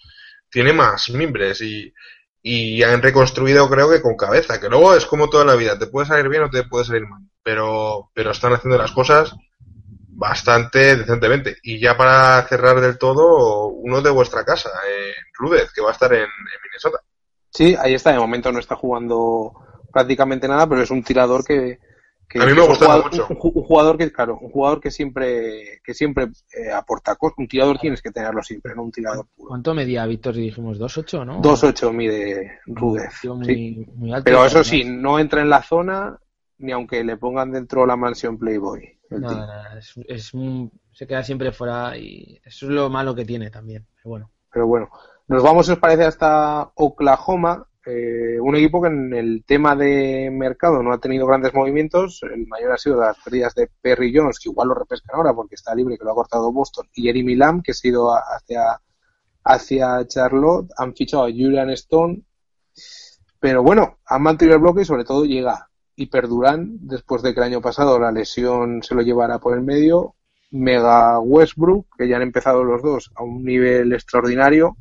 tiene 0.49 0.71
más 0.71 1.09
mimbres 1.09 1.59
y, 1.61 1.93
y 2.41 2.81
han 2.81 3.01
reconstruido 3.01 3.69
creo 3.69 3.89
que 3.89 4.01
con 4.01 4.15
cabeza, 4.15 4.61
que 4.61 4.69
luego 4.69 4.95
es 4.95 5.05
como 5.05 5.29
toda 5.29 5.43
la 5.43 5.55
vida, 5.55 5.77
te 5.77 5.87
puede 5.87 6.07
salir 6.07 6.29
bien 6.29 6.43
o 6.43 6.49
te 6.49 6.63
puede 6.63 6.85
salir 6.85 7.05
mal, 7.05 7.23
pero, 7.43 8.09
pero 8.13 8.31
están 8.31 8.53
haciendo 8.53 8.77
las 8.77 8.93
cosas 8.93 9.35
bastante 10.07 10.95
decentemente. 10.95 11.57
Y 11.61 11.77
ya 11.77 11.97
para 11.97 12.41
cerrar 12.47 12.79
del 12.79 12.97
todo, 12.97 13.67
uno 13.67 14.01
de 14.01 14.11
vuestra 14.11 14.45
casa, 14.45 14.69
eh, 14.89 15.13
Rudez, 15.33 15.73
que 15.73 15.81
va 15.81 15.89
a 15.89 15.93
estar 15.93 16.13
en, 16.13 16.21
en 16.21 16.61
Minnesota. 16.63 16.99
Sí, 17.49 17.75
ahí 17.77 17.95
está, 17.95 18.13
de 18.13 18.19
momento 18.19 18.49
no 18.49 18.59
está 18.59 18.77
jugando 18.77 19.51
prácticamente 19.91 20.47
nada, 20.47 20.69
pero 20.69 20.83
es 20.83 20.89
un 20.89 21.03
tirador 21.03 21.43
que, 21.43 21.79
a 22.33 22.45
mí 22.45 22.53
me 22.53 22.67
gusta 22.67 22.97
mucho. 22.97 23.27
Un, 23.29 23.37
jugador 23.37 23.97
que, 23.97 24.11
claro, 24.11 24.37
un 24.41 24.49
jugador 24.49 24.79
que 24.79 24.91
siempre, 24.91 25.81
que 25.83 25.93
siempre 25.93 26.29
eh, 26.53 26.71
aporta 26.71 27.15
cosas. 27.15 27.37
Un 27.37 27.47
tirador 27.47 27.77
tienes 27.79 28.01
que 28.01 28.11
tenerlo 28.11 28.41
siempre, 28.43 28.75
no 28.75 28.83
un 28.83 28.91
tirador 28.91 29.27
puro. 29.35 29.49
¿Cuánto 29.49 29.73
medía 29.73 30.05
Víctor? 30.05 30.35
Dijimos 30.35 30.79
2'8, 30.79 31.25
¿no? 31.25 31.41
2'8 31.41 31.93
mide 31.93 32.59
Rudez. 32.65 33.13
Sí. 33.43 33.85
Pero 34.23 34.45
eso 34.45 34.63
sí, 34.63 34.83
no 34.83 35.19
entra 35.19 35.41
en 35.41 35.49
la 35.49 35.61
zona 35.61 36.19
ni 36.57 36.71
aunque 36.71 37.03
le 37.03 37.17
pongan 37.17 37.51
dentro 37.51 37.85
la 37.85 37.95
mansión 37.95 38.37
Playboy. 38.37 38.97
No, 39.09 39.29
es, 40.07 40.31
se 40.91 41.07
queda 41.07 41.23
siempre 41.23 41.51
fuera 41.51 41.97
y 41.97 42.39
eso 42.43 42.65
es 42.65 42.71
lo 42.71 42.89
malo 42.89 43.13
que 43.13 43.25
tiene 43.25 43.49
también. 43.49 43.85
Pero 43.95 44.09
bueno. 44.09 44.31
Pero 44.51 44.67
bueno, 44.67 44.89
nos 45.27 45.43
vamos, 45.43 45.69
os 45.69 45.77
parece, 45.77 46.05
hasta 46.05 46.71
Oklahoma 46.75 47.67
eh, 47.85 48.39
un 48.41 48.55
equipo 48.55 48.81
que 48.81 48.87
en 48.87 49.13
el 49.13 49.43
tema 49.45 49.75
de 49.75 50.31
mercado 50.31 50.81
no 50.81 50.91
ha 50.91 50.97
tenido 50.97 51.27
grandes 51.27 51.53
movimientos. 51.53 52.21
El 52.23 52.47
mayor 52.47 52.71
ha 52.71 52.77
sido 52.77 52.99
las 52.99 53.17
pérdidas 53.23 53.53
de 53.53 53.69
Perry 53.81 54.11
Jones, 54.15 54.39
que 54.39 54.49
igual 54.49 54.69
lo 54.69 54.75
repescan 54.75 55.15
ahora 55.15 55.33
porque 55.33 55.55
está 55.55 55.75
libre, 55.75 55.97
que 55.97 56.03
lo 56.03 56.11
ha 56.11 56.15
cortado 56.15 56.51
Boston, 56.51 56.87
y 56.95 57.03
Jeremy 57.03 57.35
Lamb, 57.35 57.63
que 57.63 57.73
se 57.73 57.87
ha 57.87 57.91
ido 57.91 58.11
hacia, 58.11 58.81
hacia 59.43 60.07
Charlotte. 60.07 60.71
Han 60.77 60.95
fichado 60.95 61.25
a 61.25 61.29
Julian 61.31 61.69
Stone. 61.71 62.21
Pero 63.39 63.61
bueno, 63.61 63.99
han 64.05 64.23
mantenido 64.23 64.55
el 64.55 64.63
bloque 64.63 64.81
y 64.81 64.85
sobre 64.85 65.03
todo 65.03 65.25
llega 65.25 65.69
y 65.95 66.07
perduran 66.07 66.77
después 66.81 67.21
de 67.21 67.33
que 67.33 67.39
el 67.39 67.45
año 67.45 67.61
pasado 67.61 67.99
la 67.99 68.11
lesión 68.11 68.81
se 68.81 68.95
lo 68.95 69.01
llevara 69.01 69.39
por 69.39 69.55
el 69.55 69.61
medio. 69.63 70.15
Mega 70.51 71.19
Westbrook, 71.19 71.87
que 71.97 72.07
ya 72.07 72.15
han 72.15 72.21
empezado 72.23 72.63
los 72.63 72.81
dos 72.81 73.11
a 73.15 73.23
un 73.23 73.43
nivel 73.43 73.93
extraordinario 73.93 74.77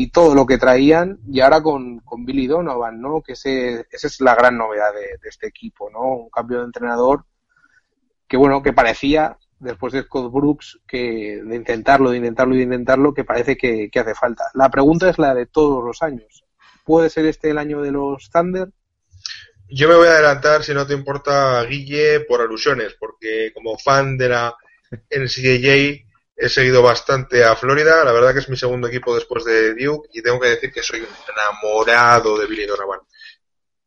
y 0.00 0.12
todo 0.12 0.32
lo 0.32 0.46
que 0.46 0.58
traían 0.58 1.18
y 1.28 1.40
ahora 1.40 1.60
con, 1.60 1.98
con 1.98 2.24
Billy 2.24 2.46
Donovan, 2.46 3.00
¿no? 3.00 3.20
Que 3.20 3.32
ese, 3.32 3.84
esa 3.90 4.06
es 4.06 4.20
la 4.20 4.36
gran 4.36 4.56
novedad 4.56 4.92
de, 4.94 5.28
este 5.28 5.48
equipo, 5.48 5.90
¿no? 5.90 6.02
Un 6.02 6.30
cambio 6.30 6.58
de 6.58 6.66
entrenador 6.66 7.24
que, 8.28 8.36
bueno, 8.36 8.62
que 8.62 8.72
parecía, 8.72 9.38
después 9.58 9.92
de 9.92 10.04
Scott 10.04 10.32
Brooks, 10.32 10.78
que 10.86 11.42
de 11.44 11.56
intentarlo, 11.56 12.12
de 12.12 12.18
intentarlo 12.18 12.54
y 12.54 12.58
de 12.58 12.64
intentarlo, 12.64 13.12
que 13.12 13.24
parece 13.24 13.56
que, 13.56 13.90
hace 13.92 14.14
falta. 14.14 14.44
La 14.54 14.70
pregunta 14.70 15.10
es 15.10 15.18
la 15.18 15.34
de 15.34 15.46
todos 15.46 15.84
los 15.84 16.00
años. 16.00 16.44
¿Puede 16.84 17.10
ser 17.10 17.26
este 17.26 17.50
el 17.50 17.58
año 17.58 17.82
de 17.82 17.90
los 17.90 18.30
Thunder? 18.30 18.68
Yo 19.68 19.88
me 19.88 19.96
voy 19.96 20.06
a 20.06 20.12
adelantar, 20.12 20.62
si 20.62 20.74
no 20.74 20.86
te 20.86 20.94
importa, 20.94 21.60
Guille, 21.64 22.20
por 22.20 22.40
alusiones, 22.40 22.94
porque 23.00 23.50
como 23.52 23.76
fan 23.76 24.16
de 24.16 24.28
la 24.28 24.54
NCAA 25.10 26.07
He 26.40 26.48
seguido 26.48 26.82
bastante 26.82 27.42
a 27.42 27.56
Florida, 27.56 28.04
la 28.04 28.12
verdad 28.12 28.32
que 28.32 28.38
es 28.38 28.48
mi 28.48 28.56
segundo 28.56 28.86
equipo 28.86 29.12
después 29.12 29.44
de 29.44 29.74
Duke 29.74 30.08
y 30.12 30.22
tengo 30.22 30.38
que 30.38 30.50
decir 30.50 30.72
que 30.72 30.84
soy 30.84 31.04
enamorado 31.28 32.38
de 32.38 32.46
Billy 32.46 32.64
Donovan. 32.64 33.00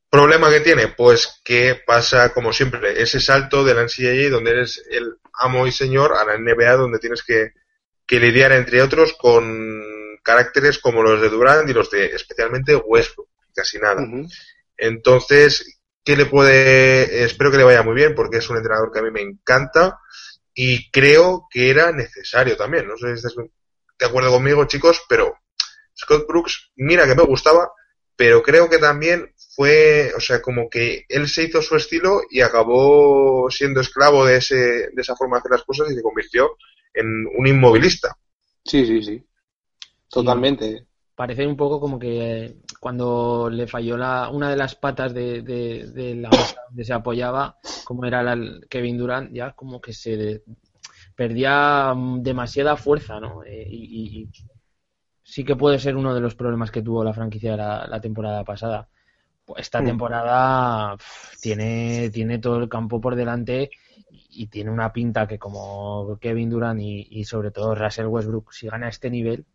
¿Problema 0.09 0.49
que 0.49 0.59
tiene? 0.59 0.89
Pues 0.89 1.39
que 1.45 1.81
pasa 1.87 2.33
como 2.33 2.51
siempre, 2.51 3.01
ese 3.01 3.21
salto 3.21 3.63
de 3.63 3.73
la 3.73 3.83
NCAA 3.83 4.29
donde 4.29 4.51
eres 4.51 4.83
el 4.89 5.15
amo 5.39 5.65
y 5.65 5.71
señor 5.71 6.13
a 6.13 6.25
la 6.25 6.37
NBA 6.37 6.73
donde 6.75 6.99
tienes 6.99 7.23
que, 7.23 7.53
lidiar 8.09 8.51
entre 8.51 8.81
otros 8.81 9.13
con 9.13 10.19
caracteres 10.21 10.79
como 10.79 11.01
los 11.01 11.21
de 11.21 11.29
Durant 11.29 11.69
y 11.69 11.73
los 11.73 11.89
de 11.89 12.07
especialmente 12.07 12.75
Westbrook, 12.75 13.29
casi 13.55 13.79
nada. 13.79 14.05
Entonces, 14.75 15.79
¿qué 16.03 16.17
le 16.17 16.25
puede? 16.25 17.23
Espero 17.23 17.49
que 17.49 17.57
le 17.57 17.63
vaya 17.63 17.83
muy 17.83 17.95
bien 17.95 18.13
porque 18.13 18.39
es 18.39 18.49
un 18.49 18.57
entrenador 18.57 18.91
que 18.91 18.99
a 18.99 19.03
mí 19.03 19.11
me 19.11 19.21
encanta 19.21 19.97
y 20.53 20.89
creo 20.91 21.47
que 21.49 21.69
era 21.69 21.91
necesario 21.91 22.57
también. 22.57 22.87
No 22.87 22.97
sé 22.97 23.07
si 23.07 23.13
estás 23.27 23.35
de 23.35 24.05
acuerdo 24.05 24.31
conmigo, 24.31 24.65
chicos, 24.65 25.03
pero 25.07 25.35
Scott 25.95 26.27
Brooks, 26.27 26.71
mira 26.75 27.07
que 27.07 27.15
me 27.15 27.23
gustaba, 27.23 27.71
pero 28.15 28.41
creo 28.41 28.69
que 28.69 28.77
también 28.77 29.33
fue, 29.55 30.11
o 30.15 30.19
sea, 30.19 30.41
como 30.41 30.69
que 30.69 31.05
él 31.07 31.27
se 31.27 31.43
hizo 31.43 31.61
su 31.61 31.75
estilo 31.75 32.21
y 32.29 32.41
acabó 32.41 33.49
siendo 33.49 33.81
esclavo 33.81 34.25
de, 34.25 34.37
ese, 34.37 34.55
de 34.55 35.01
esa 35.01 35.15
forma 35.15 35.37
de 35.37 35.39
hacer 35.39 35.51
las 35.51 35.63
cosas 35.63 35.91
y 35.91 35.95
se 35.95 36.01
convirtió 36.01 36.57
en 36.93 37.25
un 37.37 37.47
inmovilista. 37.47 38.15
Sí, 38.63 38.85
sí, 38.85 39.01
sí. 39.03 39.23
Totalmente 40.09 40.90
parece 41.15 41.45
un 41.45 41.55
poco 41.55 41.79
como 41.79 41.99
que 41.99 42.57
cuando 42.79 43.49
le 43.49 43.67
falló 43.67 43.97
la, 43.97 44.29
una 44.29 44.49
de 44.49 44.57
las 44.57 44.75
patas 44.75 45.13
de, 45.13 45.41
de, 45.41 46.15
la 46.15 46.29
donde 46.69 46.83
se 46.83 46.93
apoyaba, 46.93 47.57
como 47.83 48.05
era 48.05 48.33
el 48.33 48.65
Kevin 48.69 48.97
Durant, 48.97 49.31
ya 49.33 49.51
como 49.51 49.81
que 49.81 49.93
se 49.93 50.43
perdía 51.15 51.93
demasiada 52.19 52.77
fuerza, 52.77 53.19
¿no? 53.19 53.43
Eh, 53.43 53.67
y, 53.69 54.29
sí 55.23 55.43
que 55.45 55.55
puede 55.55 55.79
ser 55.79 55.95
uno 55.95 56.13
de 56.13 56.19
los 56.19 56.35
problemas 56.35 56.71
que 56.71 56.81
tuvo 56.81 57.03
la 57.03 57.13
franquicia 57.13 57.55
la, 57.55 58.01
temporada 58.01 58.43
pasada. 58.43 58.89
Esta 59.55 59.81
mm. 59.81 59.85
temporada 59.85 60.97
tiene, 61.41 62.09
tiene 62.09 62.39
todo 62.39 62.57
el 62.57 62.69
campo 62.69 62.99
por 62.99 63.15
delante 63.15 63.69
y 64.09 64.47
tiene 64.47 64.71
una 64.71 64.91
pinta 64.91 65.27
que 65.27 65.37
como 65.37 66.17
Kevin 66.19 66.49
Durant 66.49 66.81
y, 66.81 67.07
y 67.11 67.23
sobre 67.25 67.51
todo 67.51 67.75
Russell 67.75 68.07
Westbrook, 68.07 68.51
si 68.51 68.67
gana 68.67 68.89
este 68.89 69.09
nivel, 69.09 69.45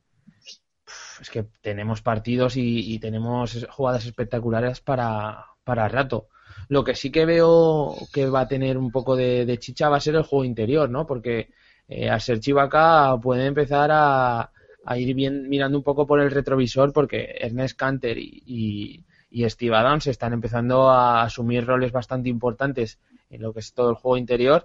es 1.20 1.30
que 1.30 1.44
tenemos 1.60 2.02
partidos 2.02 2.56
y, 2.56 2.98
tenemos 2.98 3.66
jugadas 3.70 4.06
espectaculares 4.06 4.80
para, 4.80 5.46
para 5.64 5.88
rato. 5.88 6.28
Lo 6.68 6.84
que 6.84 6.94
sí 6.94 7.10
que 7.10 7.26
veo 7.26 7.94
que 8.12 8.28
va 8.28 8.40
a 8.40 8.48
tener 8.48 8.76
un 8.76 8.90
poco 8.90 9.16
de, 9.16 9.56
chicha 9.58 9.88
va 9.88 9.98
a 9.98 10.00
ser 10.00 10.16
el 10.16 10.22
juego 10.22 10.44
interior, 10.44 10.90
¿no? 10.90 11.06
Porque 11.06 11.50
eh, 11.88 12.10
a 12.10 12.18
ser 12.18 12.40
Chivaca 12.40 13.16
puede 13.20 13.46
empezar 13.46 13.90
a, 13.92 14.50
ir 14.96 15.14
bien 15.14 15.48
mirando 15.48 15.78
un 15.78 15.84
poco 15.84 16.06
por 16.06 16.20
el 16.20 16.30
retrovisor 16.30 16.92
porque 16.92 17.36
Ernest 17.40 17.76
Canter 17.76 18.18
y, 18.18 19.04
y, 19.30 19.48
Steve 19.50 19.76
Adams 19.76 20.06
están 20.06 20.32
empezando 20.32 20.88
a 20.90 21.22
asumir 21.22 21.66
roles 21.66 21.92
bastante 21.92 22.28
importantes 22.28 22.98
en 23.30 23.42
lo 23.42 23.52
que 23.52 23.60
es 23.60 23.72
todo 23.74 23.90
el 23.90 23.96
juego 23.96 24.16
interior 24.16 24.64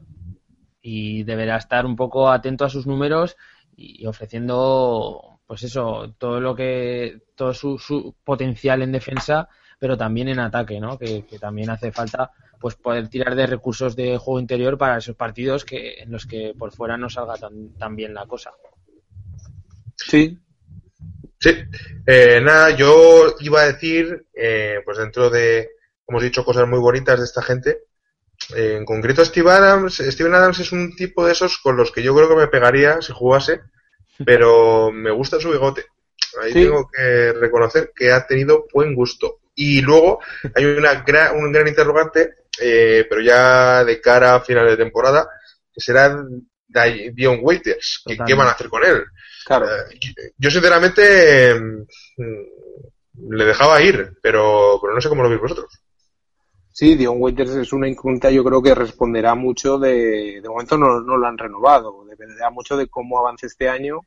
y 0.81 1.23
deberá 1.23 1.57
estar 1.57 1.85
un 1.85 1.95
poco 1.95 2.29
atento 2.29 2.65
a 2.65 2.69
sus 2.69 2.87
números 2.87 3.35
y 3.75 4.05
ofreciendo 4.05 5.30
pues 5.51 5.63
eso, 5.63 6.15
todo 6.17 6.39
lo 6.39 6.55
que, 6.55 7.23
todo 7.35 7.53
su, 7.53 8.15
potencial 8.23 8.83
en 8.83 8.93
defensa, 8.93 9.49
pero 9.77 9.97
también 9.97 10.29
en 10.29 10.39
ataque, 10.39 10.79
¿no? 10.79 10.97
Que, 10.97 11.25
también 11.41 11.69
hace 11.69 11.91
falta 11.91 12.31
pues 12.57 12.75
poder 12.75 13.09
tirar 13.09 13.35
de 13.35 13.47
recursos 13.47 13.93
de 13.97 14.17
juego 14.17 14.39
interior 14.39 14.77
para 14.77 14.99
esos 14.99 15.17
partidos 15.17 15.65
que 15.65 15.95
en 15.99 16.09
los 16.09 16.25
que 16.25 16.53
por 16.57 16.71
fuera 16.71 16.95
no 16.95 17.09
salga 17.09 17.33
tan, 17.35 17.95
bien 17.97 18.13
la 18.13 18.25
cosa. 18.27 18.53
Sí. 19.97 20.39
Sí. 21.37 21.53
Eh, 22.07 22.39
nada, 22.41 22.69
yo 22.73 23.35
iba 23.41 23.59
a 23.59 23.73
decir, 23.73 24.27
eh, 24.33 24.79
pues 24.85 24.99
dentro 24.99 25.29
de, 25.29 25.67
hemos 26.07 26.23
dicho 26.23 26.45
cosas 26.45 26.65
muy 26.65 26.79
bonitas 26.79 27.19
de 27.19 27.25
esta 27.25 27.41
gente, 27.41 27.79
eh, 28.55 28.75
en 28.77 28.85
concreto 28.85 29.25
Steve 29.25 29.51
Adams, 29.51 29.97
Steven 29.97 30.33
Adams 30.33 30.59
es 30.61 30.71
un 30.71 30.95
tipo 30.95 31.25
de 31.25 31.33
esos 31.33 31.57
con 31.57 31.75
los 31.75 31.91
que 31.91 32.03
yo 32.03 32.15
creo 32.15 32.29
que 32.29 32.37
me 32.37 32.47
pegaría 32.47 33.01
si 33.01 33.11
jugase, 33.11 33.59
pero 34.25 34.91
me 34.91 35.11
gusta 35.11 35.39
su 35.39 35.51
bigote. 35.51 35.85
Ahí 36.41 36.53
tengo 36.53 36.89
que 36.89 37.33
reconocer 37.33 37.91
que 37.95 38.11
ha 38.11 38.25
tenido 38.25 38.65
buen 38.73 38.95
gusto. 38.95 39.39
Y 39.55 39.81
luego 39.81 40.19
hay 40.55 40.65
una 40.65 41.03
un 41.33 41.51
gran 41.51 41.67
interrogante, 41.67 42.35
eh, 42.59 43.05
pero 43.09 43.21
ya 43.21 43.83
de 43.83 43.99
cara 43.99 44.35
a 44.35 44.41
final 44.41 44.67
de 44.67 44.77
temporada, 44.77 45.27
que 45.73 45.81
será 45.81 46.23
Dion 46.67 47.39
Waiters. 47.41 48.03
¿Qué, 48.05 48.33
van 48.33 48.47
a 48.47 48.51
hacer 48.51 48.69
con 48.69 48.83
él? 48.83 49.03
Claro. 49.45 49.67
Eh, 49.67 50.33
yo 50.37 50.49
sinceramente 50.49 51.53
mm, 51.55 51.83
le 53.29 53.45
dejaba 53.45 53.81
ir, 53.81 54.13
pero, 54.21 54.79
pero 54.81 54.93
no 54.93 55.01
sé 55.01 55.09
cómo 55.09 55.23
lo 55.23 55.29
veis 55.29 55.41
vosotros. 55.41 55.81
Sí, 56.73 56.95
Dion 56.95 57.17
Waiters 57.19 57.51
es 57.51 57.73
una 57.73 57.89
incógnita, 57.89 58.31
yo 58.31 58.43
creo 58.43 58.61
que 58.61 58.73
responderá 58.73 59.35
mucho 59.35 59.77
de, 59.77 60.39
de 60.41 60.49
momento 60.49 60.77
no, 60.77 61.01
no 61.01 61.17
lo 61.17 61.27
han 61.27 61.37
renovado, 61.37 62.05
dependerá 62.05 62.49
mucho 62.49 62.77
de 62.77 62.87
cómo 62.87 63.19
avance 63.19 63.47
este 63.47 63.67
año 63.67 63.99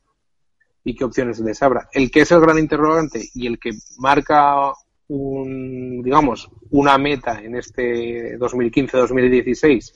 y 0.83 0.95
qué 0.95 1.05
opciones 1.05 1.41
les 1.41 1.63
abra. 1.63 1.89
El 1.93 2.11
que 2.11 2.21
es 2.21 2.33
el 2.33 2.41
gran 2.41 2.59
interrogante 2.59 3.23
y 3.35 3.47
el 3.47 3.59
que 3.59 3.73
marca 3.99 4.73
un, 5.09 6.03
digamos, 6.03 6.51
una 6.71 6.97
meta 6.97 7.41
en 7.43 7.57
este 7.57 8.39
2015-2016 8.39 9.93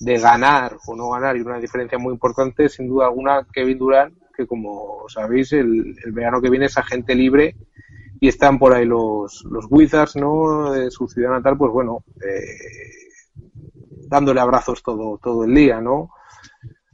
de 0.00 0.18
ganar 0.18 0.76
o 0.86 0.96
no 0.96 1.10
ganar 1.10 1.36
y 1.36 1.40
una 1.40 1.60
diferencia 1.60 1.98
muy 1.98 2.12
importante, 2.12 2.68
sin 2.68 2.88
duda 2.88 3.06
alguna, 3.06 3.46
Kevin 3.52 3.78
Durant, 3.78 4.14
que 4.36 4.46
como 4.46 5.08
sabéis, 5.08 5.52
el, 5.52 5.96
el 6.04 6.12
verano 6.12 6.40
que 6.40 6.50
viene 6.50 6.66
es 6.66 6.76
agente 6.76 7.14
libre 7.14 7.54
y 8.20 8.28
están 8.28 8.58
por 8.58 8.74
ahí 8.74 8.84
los, 8.84 9.44
los 9.44 9.66
Wizards, 9.70 10.16
¿no? 10.16 10.72
De 10.72 10.90
su 10.90 11.06
ciudad 11.08 11.30
natal, 11.30 11.56
pues 11.56 11.72
bueno, 11.72 12.04
eh, 12.16 13.38
dándole 14.08 14.40
abrazos 14.40 14.82
todo, 14.82 15.18
todo 15.22 15.44
el 15.44 15.54
día, 15.54 15.80
¿no? 15.80 16.10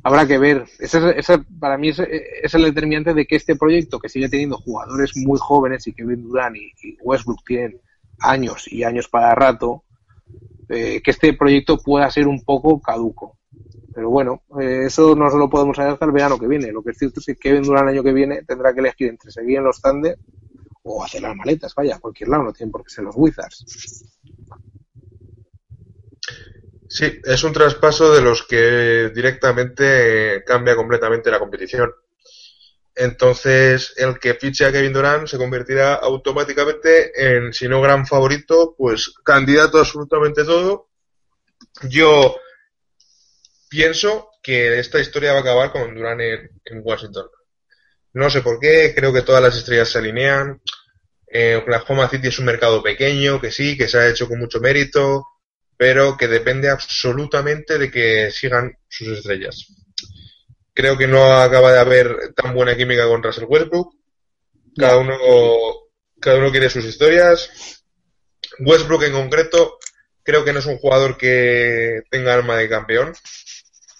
Habrá 0.03 0.27
que 0.27 0.39
ver. 0.39 0.67
Ese, 0.79 1.19
ese, 1.19 1.39
para 1.59 1.79
mí 1.79 1.89
es, 1.89 1.99
el 1.99 2.63
determinante 2.63 3.15
de 3.15 3.27
que 3.27 3.37
este 3.37 3.57
proyecto, 3.57 3.99
que 3.99 4.11
sigue 4.11 4.29
teniendo 4.29 4.59
jugadores 4.59 5.13
muy 5.17 5.39
jóvenes 5.41 5.87
y 5.87 5.95
que 5.95 6.05
Durant 6.05 6.57
y, 6.57 6.73
y 6.83 6.99
Westbrook 7.03 7.43
tienen 7.47 7.81
años 8.21 8.71
y 8.71 8.85
años 8.85 9.09
para 9.09 9.35
rato, 9.35 9.85
eh, 10.69 11.01
que 11.03 11.11
este 11.11 11.33
proyecto 11.33 11.79
pueda 11.79 12.11
ser 12.11 12.29
un 12.29 12.45
poco 12.45 12.81
caduco. 12.81 13.39
Pero 13.95 14.11
bueno, 14.11 14.43
eh, 14.61 14.85
eso 14.87 15.15
no 15.15 15.31
se 15.31 15.39
lo 15.39 15.49
podemos 15.49 15.79
hacer 15.79 15.93
hasta 15.93 16.05
el 16.05 16.13
verano 16.13 16.39
que 16.39 16.49
viene. 16.49 16.71
Lo 16.71 16.83
que 16.83 16.91
es 16.91 16.99
cierto 16.99 17.21
es 17.21 17.27
que 17.27 17.37
Kevin 17.37 17.63
Durant 17.63 17.89
el 17.89 17.95
año 17.95 18.03
que 18.03 18.13
viene 18.13 18.43
tendrá 18.43 18.75
que 18.75 18.81
elegir 18.81 19.09
entre 19.09 19.31
seguir 19.31 19.59
en 19.59 19.65
los 19.65 19.81
Thunder 19.81 20.19
o 20.85 21.03
hacer 21.03 21.23
las 21.23 21.35
maletas, 21.35 21.75
vaya, 21.75 21.99
cualquier 21.99 22.29
lado, 22.29 22.45
no 22.45 22.53
tienen 22.53 22.71
por 22.71 22.85
qué 22.85 22.91
ser 22.91 23.05
los 23.05 23.15
Wizards. 23.17 23.65
Sí, 26.89 27.21
es 27.25 27.43
un 27.43 27.53
traspaso 27.53 28.13
de 28.13 28.21
los 28.21 28.45
que 28.45 29.11
directamente 29.15 30.45
cambia 30.47 30.77
completamente 30.77 31.31
la 31.31 31.39
competición. 31.39 31.93
Entonces, 32.95 33.95
el 33.97 34.19
que 34.21 34.35
fiche 34.35 34.65
a 34.65 34.71
Kevin 34.71 34.93
Durant 34.93 35.27
se 35.27 35.39
convertirá 35.39 35.95
automáticamente 35.95 37.11
en, 37.17 37.53
si 37.53 37.67
no 37.67 37.81
gran 37.81 38.07
favorito, 38.07 38.77
pues 38.79 39.13
candidato 39.25 39.79
a 39.79 39.81
absolutamente 39.81 40.45
todo. 40.45 40.91
Yo 41.89 42.37
pienso 43.69 44.29
que 44.43 44.79
esta 44.79 45.01
historia 45.01 45.33
va 45.33 45.39
a 45.39 45.41
acabar 45.41 45.73
con 45.73 45.95
Durant 45.95 46.21
en 46.21 46.83
Washington. 46.85 47.27
No 48.15 48.31
sé 48.31 48.43
por 48.43 48.61
qué, 48.61 48.95
creo 48.95 49.13
que 49.13 49.23
todas 49.23 49.43
las 49.43 49.57
estrellas 49.57 49.89
se 49.89 49.99
alinean. 49.99 50.61
Eh, 51.27 51.57
Oklahoma 51.57 52.09
City 52.09 52.29
es 52.29 52.39
un 52.39 52.45
mercado 52.45 52.83
pequeño, 52.83 53.41
que 53.41 53.51
sí, 53.51 53.77
que 53.77 53.89
se 53.89 53.99
ha 53.99 54.09
hecho 54.09 54.29
con 54.29 54.39
mucho 54.39 54.61
mérito, 54.61 55.27
pero 55.77 56.17
que 56.17 56.29
depende 56.29 56.71
absolutamente 56.71 57.77
de 57.77 57.91
que 57.91 58.31
sigan 58.31 58.79
sus 58.89 59.09
estrellas. 59.09 59.67
Creo 60.73 60.97
que 60.97 61.09
no 61.09 61.37
acaba 61.37 61.73
de 61.73 61.81
haber 61.81 62.33
tan 62.35 62.55
buena 62.55 62.77
química 62.77 63.07
con 63.09 63.23
Russell 63.23 63.47
Westbrook. 63.49 63.95
Cada 64.77 64.97
uno, 64.97 65.17
cada 66.21 66.39
uno 66.39 66.53
quiere 66.53 66.71
sus 66.71 66.85
historias. 66.85 67.83
Westbrook 68.61 69.03
en 69.03 69.13
concreto, 69.13 69.79
creo 70.23 70.45
que 70.45 70.53
no 70.53 70.61
es 70.61 70.67
un 70.67 70.79
jugador 70.79 71.17
que 71.17 72.03
tenga 72.11 72.35
alma 72.35 72.57
de 72.57 72.69
campeón. 72.69 73.13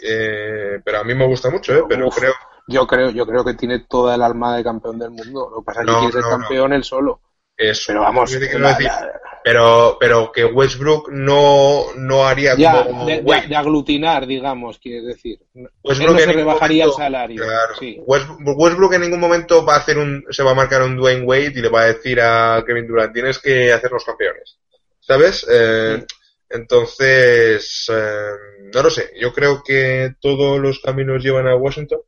Eh, 0.01 0.81
pero 0.85 0.99
a 0.99 1.05
mí 1.05 1.15
me 1.15 1.27
gusta 1.27 1.51
mucho, 1.51 1.77
¿eh? 1.77 1.83
Pero 1.89 2.09
Uf. 2.09 2.17
creo, 2.17 2.35
Yo 2.67 2.87
creo, 2.87 3.11
yo 3.11 3.27
creo 3.27 3.45
que 3.45 3.55
tiene 3.55 3.81
toda 3.81 4.15
el 4.15 4.23
alma 4.23 4.57
de 4.57 4.65
campeón 4.65 4.99
del 4.99 5.11
mundo. 5.11 5.51
Lo 5.55 5.61
que 5.61 5.67
pasa 5.67 5.81
es 5.83 5.87
que 5.87 5.93
No, 5.93 5.99
quiere 5.99 6.13
ser 6.13 6.23
no, 6.23 6.29
campeón 6.31 6.73
él 6.73 6.85
solo. 6.85 7.21
Eso. 7.57 7.85
Pero 7.89 8.01
vamos, 8.01 8.33
la- 8.33 8.39
decir, 8.41 8.59
la- 8.61 9.21
pero, 9.45 9.97
pero 10.01 10.33
que 10.33 10.45
Westbrook 10.47 11.11
no, 11.13 11.83
no 11.97 12.27
haría 12.27 12.57
ya, 12.57 12.85
como 12.85 13.05
de, 13.05 13.17
de- 13.17 13.23
Wade. 13.23 13.47
de 13.49 13.57
aglutinar, 13.57 14.27
digamos, 14.27 14.79
quieres 14.79 15.05
decir. 15.05 15.39
Westbrook 15.85 16.11
él 16.11 16.13
no 16.15 16.19
se 16.19 16.33
rebajaría 16.33 16.85
momento- 16.87 16.99
el 17.03 17.05
salario. 17.05 17.43
Claro. 17.45 17.75
Sí. 17.79 18.03
Westbrook 18.07 18.95
en 18.95 19.01
ningún 19.03 19.21
momento 19.21 19.65
va 19.65 19.75
a 19.75 19.79
hacer 19.79 19.99
un, 19.99 20.25
se 20.31 20.43
va 20.43 20.53
a 20.53 20.55
marcar 20.55 20.83
un 20.83 20.97
Dwayne 20.97 21.25
Wade 21.27 21.53
y 21.55 21.61
le 21.63 21.69
va 21.69 21.83
a 21.83 21.87
decir 21.87 22.19
a 22.21 22.65
Kevin 22.67 22.87
Durant, 22.89 23.13
tienes 23.13 23.39
que 23.39 23.71
hacernos 23.73 24.05
campeones. 24.05 24.59
¿Sabes? 25.01 25.47
Eh, 25.51 25.99
Mm. 26.01 26.05
Entonces, 26.57 27.87
eh, 27.93 28.31
no 28.73 28.83
lo 28.83 28.91
sé. 28.91 29.11
Yo 29.21 29.33
creo 29.33 29.63
que 29.63 30.15
todos 30.21 30.61
los 30.61 30.79
caminos 30.81 31.23
llevan 31.23 31.47
a 31.49 31.57
Washington 31.57 32.01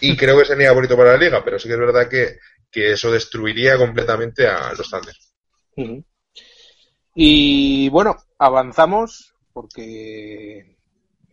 y 0.00 0.16
creo 0.16 0.38
que 0.38 0.44
sería 0.44 0.72
bonito 0.72 0.96
para 0.96 1.12
la 1.12 1.18
liga, 1.18 1.42
pero 1.44 1.58
sí 1.58 1.68
que 1.68 1.74
es 1.74 1.80
verdad 1.80 2.08
que, 2.08 2.38
que 2.70 2.92
eso 2.92 3.10
destruiría 3.10 3.76
completamente 3.76 4.46
a 4.46 4.72
los 4.74 4.90
Thunder. 4.90 5.16
Y 7.14 7.88
bueno, 7.90 8.16
avanzamos 8.38 9.34
porque 9.52 10.76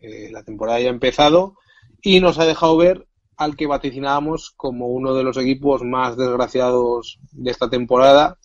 eh, 0.00 0.30
la 0.30 0.44
temporada 0.44 0.80
ya 0.80 0.86
ha 0.86 0.92
empezado 0.92 1.56
y 2.00 2.20
nos 2.20 2.38
ha 2.38 2.46
dejado 2.46 2.76
ver 2.76 3.06
al 3.36 3.56
que 3.56 3.66
vaticinábamos 3.66 4.52
como 4.56 4.86
uno 4.86 5.14
de 5.14 5.24
los 5.24 5.36
equipos 5.36 5.82
más 5.82 6.16
desgraciados 6.16 7.18
de 7.32 7.50
esta 7.50 7.68
temporada, 7.68 8.38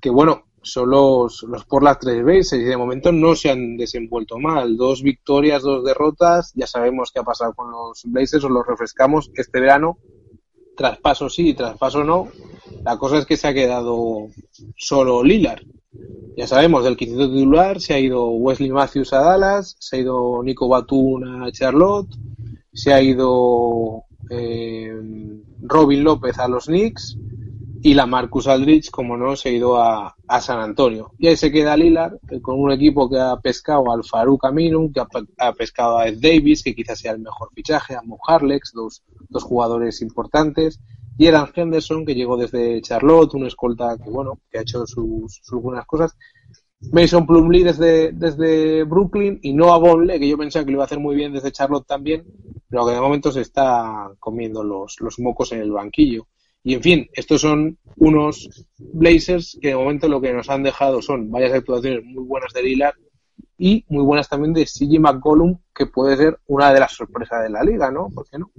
que 0.00 0.10
bueno, 0.10 0.44
son 0.62 0.90
los, 0.90 1.42
los 1.48 1.64
Portland 1.64 1.98
tres 2.00 2.24
Blazers 2.24 2.62
y 2.62 2.64
de 2.64 2.76
momento 2.76 3.12
no 3.12 3.34
se 3.34 3.50
han 3.50 3.76
desenvuelto 3.76 4.38
mal. 4.38 4.76
Dos 4.76 5.02
victorias, 5.02 5.62
dos 5.62 5.84
derrotas, 5.84 6.52
ya 6.54 6.66
sabemos 6.66 7.10
qué 7.12 7.20
ha 7.20 7.24
pasado 7.24 7.54
con 7.54 7.70
los 7.70 8.02
Blazers, 8.04 8.44
os 8.44 8.50
los 8.50 8.66
refrescamos 8.66 9.30
este 9.34 9.60
verano. 9.60 9.98
Traspaso 10.76 11.28
sí, 11.28 11.54
traspaso 11.54 12.04
no. 12.04 12.28
La 12.84 12.96
cosa 12.96 13.18
es 13.18 13.26
que 13.26 13.36
se 13.36 13.48
ha 13.48 13.54
quedado 13.54 14.28
solo 14.76 15.22
Lillard. 15.22 15.62
Ya 16.36 16.46
sabemos, 16.46 16.84
del 16.84 16.96
quinteto 16.96 17.28
titular 17.28 17.80
se 17.80 17.94
ha 17.94 17.98
ido 17.98 18.28
Wesley 18.28 18.70
Matthews 18.70 19.12
a 19.12 19.20
Dallas, 19.20 19.76
se 19.80 19.96
ha 19.96 20.00
ido 20.00 20.42
Nico 20.44 20.68
Batum 20.68 21.42
a 21.42 21.50
Charlotte, 21.50 22.14
se 22.72 22.92
ha 22.92 23.02
ido 23.02 24.04
eh, 24.30 24.92
Robin 25.62 26.04
López 26.04 26.38
a 26.38 26.46
los 26.46 26.66
Knicks 26.66 27.18
y 27.80 27.94
la 27.94 28.06
Marcus 28.06 28.48
Aldrich, 28.48 28.90
como 28.90 29.16
no, 29.16 29.36
se 29.36 29.50
ha 29.50 29.52
ido 29.52 29.80
a, 29.80 30.16
a 30.26 30.40
San 30.40 30.60
Antonio. 30.60 31.12
Y 31.18 31.28
ahí 31.28 31.36
se 31.36 31.52
queda 31.52 31.76
Lillard, 31.76 32.18
que 32.28 32.40
con 32.40 32.60
un 32.60 32.72
equipo 32.72 33.08
que 33.08 33.18
ha 33.18 33.36
pescado 33.36 33.92
al 33.92 34.04
Farouk 34.04 34.44
Aminu, 34.44 34.92
que 34.92 35.00
ha 35.38 35.52
pescado 35.52 35.98
a 35.98 36.08
Ed 36.08 36.18
Davis, 36.20 36.62
que 36.62 36.74
quizás 36.74 36.98
sea 36.98 37.12
el 37.12 37.20
mejor 37.20 37.50
fichaje, 37.54 37.94
a 37.94 38.02
Mo 38.02 38.18
Harlex, 38.26 38.72
dos, 38.74 39.02
dos 39.28 39.44
jugadores 39.44 40.02
importantes, 40.02 40.80
y 41.16 41.26
Eran 41.26 41.48
Henderson, 41.54 42.04
que 42.04 42.14
llegó 42.14 42.36
desde 42.36 42.80
Charlotte, 42.82 43.34
un 43.34 43.46
escolta 43.46 43.96
que, 43.96 44.10
bueno, 44.10 44.40
que 44.50 44.58
ha 44.58 44.62
hecho 44.62 44.86
sus, 44.86 45.40
sus 45.42 45.62
buenas 45.62 45.86
cosas. 45.86 46.16
Mason 46.92 47.26
Plumlee 47.26 47.64
desde, 47.64 48.12
desde 48.12 48.84
Brooklyn 48.84 49.40
y 49.42 49.52
Noah 49.52 49.78
Bonle, 49.78 50.20
que 50.20 50.28
yo 50.28 50.38
pensaba 50.38 50.64
que 50.64 50.70
lo 50.70 50.76
iba 50.76 50.84
a 50.84 50.86
hacer 50.86 51.00
muy 51.00 51.16
bien 51.16 51.32
desde 51.32 51.50
Charlotte 51.50 51.86
también, 51.86 52.24
pero 52.68 52.86
que 52.86 52.92
de 52.92 53.00
momento 53.00 53.32
se 53.32 53.40
está 53.40 54.10
comiendo 54.20 54.62
los, 54.62 54.96
los 55.00 55.18
mocos 55.18 55.50
en 55.52 55.60
el 55.60 55.72
banquillo. 55.72 56.28
Y 56.62 56.74
en 56.74 56.82
fin, 56.82 57.08
estos 57.12 57.40
son 57.40 57.78
unos 57.96 58.66
Blazers 58.78 59.58
que 59.60 59.68
de 59.68 59.76
momento 59.76 60.08
lo 60.08 60.20
que 60.20 60.32
nos 60.32 60.50
han 60.50 60.62
dejado 60.62 61.00
son 61.00 61.30
varias 61.30 61.52
actuaciones 61.52 62.04
muy 62.04 62.24
buenas 62.24 62.52
de 62.52 62.62
Lillard 62.62 62.96
y 63.56 63.84
muy 63.88 64.04
buenas 64.04 64.28
también 64.28 64.54
de 64.54 64.64
CJ 64.64 65.00
McCollum, 65.00 65.58
que 65.74 65.86
puede 65.86 66.16
ser 66.16 66.38
una 66.46 66.72
de 66.72 66.80
las 66.80 66.92
sorpresas 66.92 67.42
de 67.42 67.50
la 67.50 67.62
liga, 67.62 67.90
¿no? 67.90 68.08
¿Por 68.08 68.28
qué 68.28 68.38
no? 68.38 68.50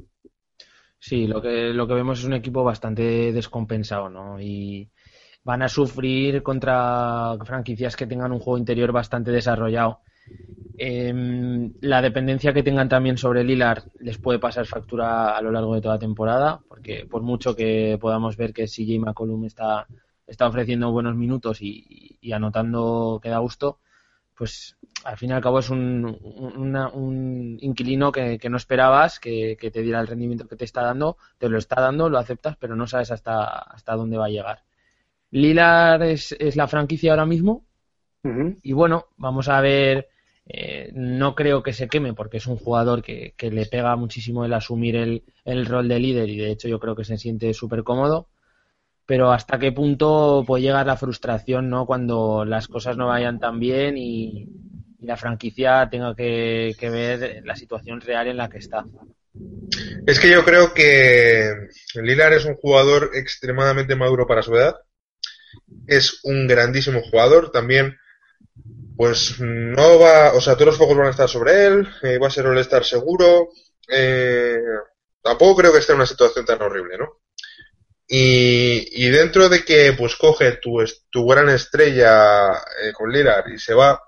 Sí, 1.00 1.28
lo 1.28 1.42
que, 1.42 1.74
lo 1.74 1.88
que 1.88 1.94
vemos 1.94 2.20
es 2.20 2.26
un 2.26 2.34
equipo 2.34 2.64
bastante 2.64 3.32
descompensado, 3.32 4.10
¿no? 4.10 4.42
Y 4.42 4.90
van 5.44 5.62
a 5.62 5.70
sufrir 5.70 6.44
contra 6.44 7.38
franquicias 7.46 7.96
que 7.96 8.06
tengan 8.06 8.34
un 8.34 8.40
juego 8.40 8.58
interior 8.58 8.92
bastante 8.92 9.32
desarrollado. 9.32 10.02
Em, 10.82 11.74
la 11.82 12.02
dependencia 12.02 12.54
que 12.54 12.64
tengan 12.64 12.88
también 12.88 13.18
sobre 13.18 13.44
Lillard 13.44 13.84
les 14.00 14.18
puede 14.18 14.40
pasar 14.40 14.66
factura 14.66 15.36
a 15.38 15.42
lo 15.42 15.52
largo 15.52 15.76
de 15.76 15.82
toda 15.82 15.96
la 15.96 16.00
temporada, 16.00 16.62
porque 16.70 17.06
por 17.06 17.22
mucho 17.22 17.56
que 17.56 17.98
podamos 18.00 18.38
ver 18.38 18.54
que 18.54 18.68
CJ 18.68 19.00
McCollum 19.00 19.44
está, 19.46 19.88
está 20.26 20.48
ofreciendo 20.48 20.92
buenos 20.92 21.16
minutos 21.16 21.62
y, 21.62 22.18
y 22.22 22.32
anotando 22.32 23.20
que 23.22 23.28
da 23.30 23.40
gusto, 23.40 23.80
pues 24.36 24.78
al 25.06 25.18
fin 25.18 25.32
y 25.32 25.34
al 25.34 25.42
cabo 25.42 25.60
es 25.60 25.70
un, 25.70 26.06
una- 26.58 26.90
un 26.90 27.58
inquilino 27.62 28.12
que, 28.12 28.38
que 28.40 28.50
no 28.50 28.58
esperabas 28.58 29.20
que, 29.20 29.58
que 29.60 29.72
te 29.72 29.82
diera 29.82 30.00
el 30.02 30.08
rendimiento 30.08 30.48
que 30.48 30.56
te 30.58 30.66
está 30.66 30.82
dando, 30.84 31.18
te 31.40 31.50
lo 31.50 31.58
está 31.58 31.82
dando, 31.82 32.10
lo 32.10 32.18
aceptas, 32.20 32.58
pero 32.58 32.76
no 32.76 32.88
sabes 32.88 33.12
hasta, 33.12 33.46
hasta 33.46 33.96
dónde 33.96 34.18
va 34.18 34.26
a 34.26 34.30
llegar. 34.30 34.64
Lillard 35.32 36.04
es, 36.04 36.34
es 36.40 36.56
la 36.58 36.68
franquicia 36.68 37.12
ahora 37.12 37.26
mismo 37.26 37.66
y 38.62 38.74
bueno, 38.74 39.08
vamos 39.18 39.48
a 39.50 39.62
ver, 39.62 40.10
eh, 40.52 40.90
no 40.96 41.36
creo 41.36 41.62
que 41.62 41.74
se 41.74 41.88
queme 41.88 42.16
porque 42.16 42.38
es 42.38 42.48
un 42.48 42.58
jugador 42.58 43.04
que, 43.04 43.36
que 43.38 43.52
le 43.52 43.68
pega 43.68 43.96
muchísimo 43.96 44.46
el 44.46 44.54
asumir 44.54 44.96
el, 44.96 45.66
rol 45.68 45.88
de 45.88 46.00
líder 46.00 46.28
y 46.28 46.38
de 46.38 46.50
hecho 46.50 46.68
yo 46.68 46.80
creo 46.80 46.96
que 46.96 47.06
se 47.06 47.20
siente 47.20 47.54
súper 47.54 47.84
cómodo, 47.84 48.30
pero 49.06 49.32
hasta 49.32 49.60
qué 49.60 49.72
punto 49.72 50.44
puede 50.48 50.64
llegar 50.64 50.88
la 50.88 50.98
frustración, 50.98 51.70
¿no? 51.70 51.86
Cuando 51.86 52.46
las 52.46 52.68
cosas 52.68 52.98
no 52.98 53.08
vayan 53.08 53.40
tan 53.40 53.60
bien 53.60 53.96
y, 53.98 54.48
la 55.02 55.16
franquicia 55.16 55.88
tenga 55.90 56.16
que, 56.16 56.76
ver 56.82 57.42
la 57.46 57.56
situación 57.56 58.02
real 58.02 58.28
en 58.28 58.38
la 58.38 58.50
que 58.50 58.58
está. 58.58 58.84
Es 60.06 60.20
que 60.20 60.30
yo 60.30 60.44
creo 60.44 60.74
que 60.74 61.54
Lilar 61.96 62.34
es 62.34 62.46
un 62.46 62.56
jugador 62.56 63.12
extremadamente 63.14 63.96
maduro 63.96 64.28
para 64.28 64.42
su 64.42 64.56
edad. 64.56 64.76
Es 65.88 66.20
un 66.24 66.48
grandísimo 66.48 67.02
jugador. 67.02 67.52
También, 67.52 67.98
pues 69.00 69.40
no 69.40 69.98
va, 69.98 70.34
o 70.34 70.42
sea, 70.42 70.56
todos 70.56 70.66
los 70.66 70.78
focos 70.78 70.98
van 70.98 71.08
a 71.08 71.12
estar 71.12 71.30
sobre 71.30 71.68
él. 71.68 71.88
Eh, 72.04 72.18
va 72.18 72.28
a 72.28 72.30
ser 72.30 72.46
el 72.48 72.58
estar 72.58 72.84
seguro. 72.84 73.48
Eh, 73.88 74.60
tampoco 75.22 75.62
creo 75.62 75.72
que 75.72 75.80
esté 75.80 75.94
en 75.94 76.00
una 76.00 76.06
situación 76.06 76.46
tan 76.46 76.62
horrible, 76.62 76.98
¿no? 76.98 77.22
Y, 78.06 79.08
dentro 79.08 79.48
de 79.48 79.64
que 79.64 79.94
pues 79.98 80.18
coge 80.18 80.58
tu, 80.58 80.84
tu 81.10 81.26
gran 81.26 81.48
estrella 81.48 82.52
eh, 82.84 82.92
con 82.92 83.10
Lilar 83.10 83.46
y 83.50 83.58
se 83.58 83.74
va, 83.74 84.04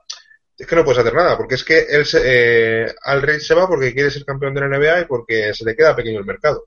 es 0.57 0.67
que 0.67 0.75
no 0.75 0.83
puedes 0.83 0.99
hacer 0.99 1.13
nada, 1.13 1.37
porque 1.37 1.55
es 1.55 1.63
que 1.63 1.85
él 1.89 2.05
se, 2.05 2.21
eh, 2.25 2.93
al 3.03 3.21
Rey 3.21 3.39
se 3.39 3.53
va 3.53 3.69
porque 3.69 3.93
quiere 3.93 4.11
ser 4.11 4.25
campeón 4.25 4.53
de 4.53 4.59
la 4.59 4.77
NBA 4.77 4.99
y 4.99 5.05
porque 5.05 5.53
se 5.53 5.63
le 5.63 5.73
queda 5.73 5.95
pequeño 5.95 6.19
el 6.19 6.25
mercado. 6.25 6.65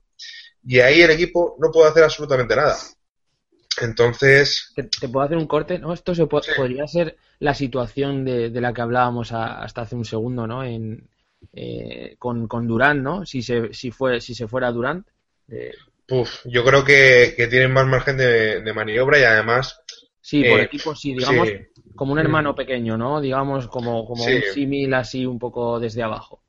Y 0.65 0.79
ahí 0.79 1.03
el 1.03 1.11
equipo 1.11 1.57
no 1.59 1.71
puede 1.71 1.91
hacer 1.91 2.03
absolutamente 2.03 2.55
nada. 2.55 2.75
Entonces. 3.81 4.73
¿Te, 4.75 5.09
puedo 5.09 5.25
hacer 5.25 5.37
un 5.37 5.47
corte? 5.47 5.79
¿No? 5.79 5.93
Esto 5.93 6.15
se 6.15 6.27
podría 6.27 6.87
ser 6.87 7.17
la 7.39 7.53
situación 7.53 8.23
de, 8.25 8.49
la 8.49 8.73
que 8.73 8.81
hablábamos 8.81 9.31
hasta 9.31 9.81
hace 9.81 9.95
un 9.95 10.05
segundo, 10.05 10.47
¿no? 10.47 10.63
En, 10.63 11.07
eh, 11.53 12.15
con, 12.17 12.47
con 12.47 12.67
Durant, 12.67 13.01
¿no? 13.01 13.25
Si 13.25 13.41
se, 13.41 13.73
si 13.73 13.91
fue, 13.91 14.21
si 14.21 14.33
se 14.33 14.47
fuera 14.47 14.71
Durant. 14.71 15.07
yo 16.45 16.63
creo 16.63 16.83
que, 16.83 17.47
tienen 17.49 17.73
más 17.73 17.87
margen 17.87 18.17
de, 18.17 18.73
maniobra 18.73 19.19
y 19.19 19.23
además. 19.23 19.79
Sí, 20.21 20.43
por 20.43 20.59
eh, 20.59 20.63
equipo 20.63 20.95
sí, 20.95 21.13
digamos, 21.13 21.49
como 21.95 22.13
un 22.13 22.19
hermano 22.19 22.53
mm. 22.53 22.55
pequeño, 22.55 22.97
¿no? 22.97 23.21
Digamos, 23.21 23.67
como, 23.67 24.05
como 24.07 24.23
un 24.23 24.41
símil 24.53 24.93
así 24.93 25.25
un 25.25 25.37
poco 25.37 25.79
desde 25.79 26.03
abajo. 26.03 26.41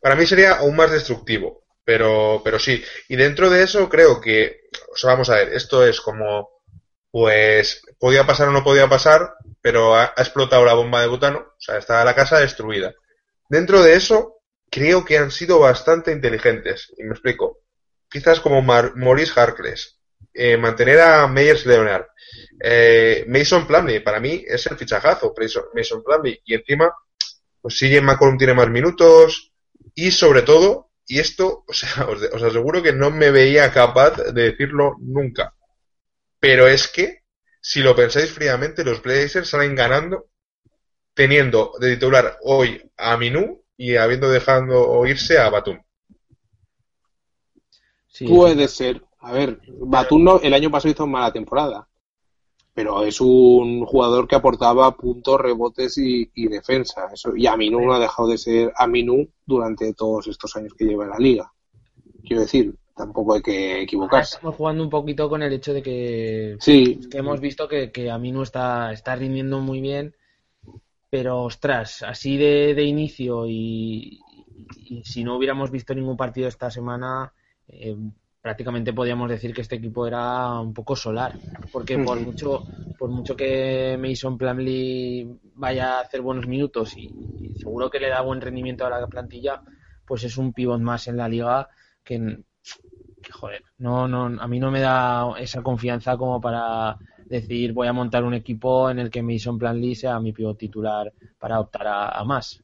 Para 0.00 0.16
mí 0.16 0.26
sería 0.26 0.54
aún 0.54 0.76
más 0.76 0.90
destructivo, 0.90 1.64
pero, 1.84 2.40
pero 2.44 2.58
sí. 2.58 2.82
Y 3.08 3.16
dentro 3.16 3.50
de 3.50 3.62
eso 3.62 3.88
creo 3.88 4.20
que, 4.20 4.68
o 4.92 4.96
sea, 4.96 5.10
vamos 5.10 5.30
a 5.30 5.36
ver, 5.36 5.52
esto 5.52 5.86
es 5.86 6.00
como, 6.00 6.55
pues, 7.16 7.80
podía 7.98 8.26
pasar 8.26 8.48
o 8.48 8.52
no 8.52 8.62
podía 8.62 8.90
pasar, 8.90 9.36
pero 9.62 9.96
ha, 9.96 10.12
explotado 10.18 10.66
la 10.66 10.74
bomba 10.74 11.00
de 11.00 11.06
butano, 11.06 11.38
o 11.38 11.54
sea, 11.58 11.78
está 11.78 12.04
la 12.04 12.14
casa 12.14 12.40
destruida. 12.40 12.92
Dentro 13.48 13.82
de 13.82 13.94
eso, 13.94 14.42
creo 14.70 15.02
que 15.02 15.16
han 15.16 15.30
sido 15.30 15.58
bastante 15.58 16.12
inteligentes. 16.12 16.92
Y 16.98 17.04
me 17.04 17.12
explico. 17.12 17.60
Quizás 18.06 18.38
como 18.38 18.60
Maurice 18.60 19.32
Harkless, 19.34 19.98
eh, 20.34 20.58
mantener 20.58 21.00
a 21.00 21.26
Meyers 21.26 21.64
Leonard, 21.64 22.04
eh, 22.62 23.24
Mason 23.28 23.66
Plumlee, 23.66 24.00
para 24.00 24.20
mí 24.20 24.44
es 24.46 24.66
el 24.66 24.76
fichajazo, 24.76 25.32
Mason 25.72 26.04
Plumlee. 26.04 26.42
Y 26.44 26.52
encima, 26.52 26.94
pues 27.62 27.78
CJ 27.78 28.02
McCollum 28.02 28.36
tiene 28.36 28.52
más 28.52 28.68
minutos. 28.68 29.54
Y 29.94 30.10
sobre 30.10 30.42
todo, 30.42 30.90
y 31.06 31.18
esto, 31.18 31.64
o 31.66 31.72
sea, 31.72 32.06
os 32.08 32.42
aseguro 32.42 32.82
que 32.82 32.92
no 32.92 33.10
me 33.10 33.30
veía 33.30 33.72
capaz 33.72 34.16
de 34.16 34.50
decirlo 34.50 34.96
nunca. 35.00 35.55
Pero 36.46 36.68
es 36.68 36.86
que, 36.86 37.22
si 37.60 37.80
lo 37.80 37.96
pensáis 37.96 38.30
fríamente, 38.30 38.84
los 38.84 39.02
Blazers 39.02 39.50
salen 39.50 39.74
ganando 39.74 40.26
teniendo 41.12 41.72
de 41.80 41.94
titular 41.94 42.38
hoy 42.42 42.88
a 42.96 43.16
Minú 43.16 43.64
y 43.76 43.96
habiendo 43.96 44.30
dejado 44.30 45.04
irse 45.06 45.38
a 45.38 45.50
Batum. 45.50 45.80
Puede 48.28 48.68
ser. 48.68 49.02
A 49.18 49.32
ver, 49.32 49.60
Batum 49.66 50.22
no, 50.22 50.40
el 50.40 50.54
año 50.54 50.70
pasado 50.70 50.92
hizo 50.92 51.06
mala 51.08 51.32
temporada, 51.32 51.88
pero 52.72 53.02
es 53.02 53.20
un 53.20 53.84
jugador 53.84 54.28
que 54.28 54.36
aportaba 54.36 54.96
puntos, 54.96 55.40
rebotes 55.40 55.98
y, 55.98 56.30
defensa. 56.46 57.08
Eso, 57.12 57.34
y 57.34 57.48
Aminu 57.48 57.80
no 57.80 57.92
ha 57.92 57.98
dejado 57.98 58.28
de 58.28 58.38
ser 58.38 58.72
Aminu 58.76 59.28
durante 59.44 59.92
todos 59.94 60.28
estos 60.28 60.54
años 60.54 60.74
que 60.78 60.84
lleva 60.84 61.06
en 61.06 61.10
la 61.10 61.18
liga. 61.18 61.52
Quiero 62.22 62.42
decir, 62.42 62.72
tampoco 62.96 63.34
hay 63.34 63.42
que 63.42 63.82
equivocarse. 63.82 64.36
Estamos 64.36 64.56
jugando 64.56 64.82
un 64.82 64.90
poquito 64.90 65.28
con 65.28 65.42
el 65.42 65.52
hecho 65.52 65.72
de 65.74 65.82
que, 65.82 66.56
sí. 66.58 66.98
que 67.10 67.18
hemos 67.18 67.40
visto 67.40 67.68
que, 67.68 67.92
que 67.92 68.10
Aminu 68.10 68.42
está, 68.42 68.92
está 68.92 69.14
rindiendo 69.14 69.60
muy 69.60 69.80
bien 69.80 70.14
pero 71.10 71.44
ostras, 71.44 72.02
así 72.02 72.36
de, 72.36 72.82
inicio 72.82 73.46
y, 73.46 74.20
si 75.04 75.24
no 75.24 75.36
hubiéramos 75.36 75.70
visto 75.70 75.94
ningún 75.94 76.16
partido 76.16 76.48
esta 76.48 76.70
semana, 76.70 77.32
eh, 77.68 77.96
prácticamente 78.40 78.92
podríamos 78.92 79.28
decir 79.30 79.54
que 79.54 79.60
este 79.60 79.76
equipo 79.76 80.06
era 80.06 80.60
un 80.60 80.74
poco 80.74 80.96
solar, 80.96 81.38
porque 81.72 81.98
por 81.98 82.20
mucho 82.20 82.64
por 82.98 83.10
mucho 83.10 83.36
que 83.36 83.98
Mason 83.98 84.36
Plumlee 84.38 85.26
vaya 85.54 85.94
a 85.94 86.00
hacer 86.00 86.22
buenos 86.22 86.46
minutos 86.46 86.96
y, 86.96 87.08
seguro 87.56 87.90
que 87.90 88.00
le 88.00 88.08
da 88.08 88.20
buen 88.20 88.40
rendimiento 88.40 88.86
a 88.86 88.90
la 88.90 89.06
plantilla, 89.06 89.62
pues 90.06 90.24
es 90.24 90.36
un 90.36 90.52
pivot 90.52 90.80
más 90.80 91.08
en 91.08 91.16
la 91.16 91.28
liga 91.28 91.68
que, 92.04 92.44
que 93.26 93.32
joder, 93.32 93.64
no, 93.78 94.06
no, 94.06 94.40
a 94.40 94.46
mí 94.46 94.60
no 94.60 94.70
me 94.70 94.80
da 94.80 95.32
esa 95.38 95.62
confianza 95.62 96.16
como 96.16 96.40
para 96.40 96.96
decir 97.24 97.72
voy 97.72 97.88
a 97.88 97.92
montar 97.92 98.22
un 98.22 98.34
equipo 98.34 98.88
en 98.88 99.00
el 99.00 99.10
que 99.10 99.22
Mason 99.22 99.58
Planley 99.58 99.96
sea 99.96 100.20
mi 100.20 100.32
pivot 100.32 100.56
titular 100.56 101.12
para 101.38 101.58
optar 101.58 101.86
a, 101.88 102.24
más. 102.24 102.62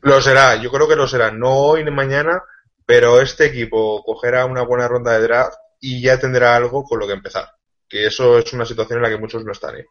Lo 0.00 0.20
será, 0.22 0.56
yo 0.56 0.70
creo 0.70 0.88
que 0.88 0.96
lo 0.96 1.06
será, 1.06 1.30
no 1.30 1.54
hoy 1.56 1.84
ni 1.84 1.90
mañana, 1.90 2.42
pero 2.86 3.20
este 3.20 3.46
equipo 3.46 4.02
cogerá 4.02 4.46
una 4.46 4.62
buena 4.62 4.88
ronda 4.88 5.12
de 5.12 5.22
draft 5.22 5.58
y 5.78 6.00
ya 6.00 6.18
tendrá 6.18 6.56
algo 6.56 6.82
con 6.84 6.98
lo 6.98 7.06
que 7.06 7.12
empezar. 7.12 7.48
Que 7.86 8.06
eso 8.06 8.38
es 8.38 8.52
una 8.54 8.64
situación 8.64 8.98
en 8.98 9.02
la 9.02 9.10
que 9.10 9.20
muchos 9.20 9.44
no 9.44 9.52
están. 9.52 9.76
¿eh? 9.76 9.84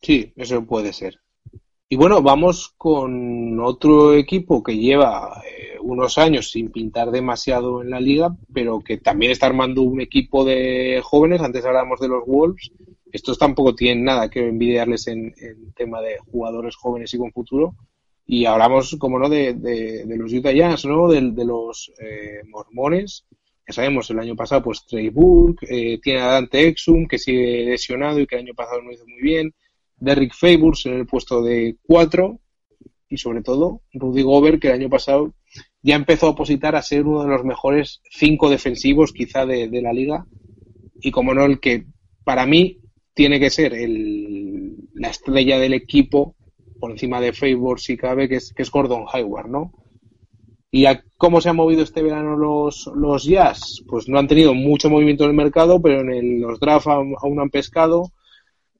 Sí, 0.00 0.32
eso 0.36 0.64
puede 0.64 0.92
ser. 0.92 1.20
Y 1.90 1.96
bueno, 1.96 2.22
vamos 2.22 2.72
con 2.78 3.60
otro 3.60 4.14
equipo 4.14 4.62
que 4.62 4.78
lleva 4.78 5.42
eh, 5.44 5.76
unos 5.82 6.16
años 6.16 6.50
sin 6.50 6.70
pintar 6.70 7.10
demasiado 7.10 7.82
en 7.82 7.90
la 7.90 8.00
liga, 8.00 8.34
pero 8.54 8.80
que 8.80 8.96
también 8.96 9.32
está 9.32 9.46
armando 9.46 9.82
un 9.82 10.00
equipo 10.00 10.44
de 10.44 11.02
jóvenes. 11.02 11.42
Antes 11.42 11.66
hablábamos 11.66 12.00
de 12.00 12.08
los 12.08 12.24
Wolves 12.24 12.70
estos 13.12 13.38
tampoco 13.38 13.74
tienen 13.74 14.04
nada 14.04 14.28
que 14.28 14.48
envidiarles 14.48 15.06
en, 15.08 15.34
tema 15.74 16.00
de 16.00 16.18
jugadores 16.30 16.76
jóvenes 16.76 17.12
y 17.14 17.18
con 17.18 17.32
futuro. 17.32 17.74
Y 18.26 18.44
hablamos, 18.44 18.96
como 18.98 19.18
no, 19.18 19.28
de, 19.28 19.54
de, 19.54 20.16
los 20.16 20.32
Utah 20.32 20.52
Jazz, 20.52 20.84
¿no? 20.84 21.08
De, 21.08 21.44
los 21.44 21.92
eh, 22.00 22.42
mormones. 22.48 23.24
Ya 23.66 23.74
sabemos, 23.74 24.10
el 24.10 24.20
año 24.20 24.36
pasado, 24.36 24.62
pues 24.62 24.86
Trey 24.86 25.08
Burke, 25.08 25.66
eh, 25.68 25.98
tiene 26.00 26.20
a 26.20 26.26
Dante 26.26 26.68
Exum, 26.68 27.06
que 27.06 27.18
sigue 27.18 27.64
lesionado 27.64 28.20
y 28.20 28.26
que 28.26 28.36
el 28.36 28.42
año 28.42 28.54
pasado 28.54 28.82
no 28.82 28.92
hizo 28.92 29.04
muy 29.06 29.20
bien. 29.20 29.52
Derrick 30.00 30.34
Favors 30.34 30.86
en 30.86 30.94
el 30.94 31.06
puesto 31.06 31.42
de 31.42 31.76
4. 31.82 32.40
Y 33.08 33.16
sobre 33.16 33.42
todo, 33.42 33.82
Rudy 33.92 34.22
Gobert, 34.22 34.60
que 34.60 34.68
el 34.68 34.74
año 34.74 34.88
pasado 34.88 35.34
ya 35.82 35.96
empezó 35.96 36.26
a 36.26 36.30
opositar 36.30 36.76
a 36.76 36.82
ser 36.82 37.06
uno 37.06 37.22
de 37.22 37.30
los 37.30 37.44
mejores 37.44 38.00
cinco 38.10 38.48
defensivos, 38.50 39.12
quizá, 39.12 39.46
de, 39.46 39.68
la 39.82 39.92
liga. 39.92 40.26
Y 41.00 41.10
como 41.10 41.34
no, 41.34 41.44
el 41.44 41.58
que 41.60 41.86
para 42.24 42.46
mí 42.46 42.78
tiene 43.14 43.40
que 43.40 43.50
ser 43.50 43.74
el, 43.74 44.76
la 44.94 45.08
estrella 45.08 45.58
del 45.58 45.74
equipo 45.74 46.36
por 46.78 46.90
encima 46.90 47.20
de 47.20 47.32
Favor 47.32 47.80
si 47.80 47.96
cabe, 47.96 48.28
que 48.28 48.36
es, 48.36 48.52
que 48.54 48.62
es 48.62 48.70
Gordon 48.70 49.04
Hayward, 49.12 49.48
¿no? 49.48 49.72
¿Y 50.70 50.86
a 50.86 51.02
cómo 51.16 51.40
se 51.40 51.48
han 51.48 51.56
movido 51.56 51.82
este 51.82 52.02
verano 52.02 52.36
los, 52.36 52.88
los 52.94 53.24
Jazz? 53.24 53.82
Pues 53.88 54.08
no 54.08 54.18
han 54.18 54.28
tenido 54.28 54.54
mucho 54.54 54.88
movimiento 54.88 55.24
en 55.24 55.30
el 55.30 55.36
mercado, 55.36 55.82
pero 55.82 56.00
en 56.00 56.40
los 56.40 56.60
draft 56.60 56.86
aún 56.86 57.40
han 57.40 57.50
pescado. 57.50 58.12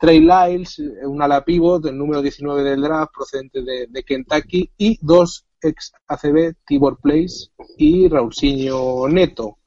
Trey 0.00 0.20
Lyles, 0.20 0.78
un 1.04 1.20
ala 1.20 1.44
pivot, 1.44 1.84
el 1.86 1.98
número 1.98 2.22
19 2.22 2.62
del 2.62 2.80
draft, 2.80 3.12
procedente 3.14 3.60
de, 3.62 4.02
Kentucky, 4.02 4.70
y 4.78 4.98
dos 5.02 5.44
ex 5.60 5.92
ACB, 6.08 6.54
Tibor 6.66 6.98
Place 6.98 7.50
y 7.76 8.08
Raulsinho 8.08 9.06
Neto. 9.08 9.58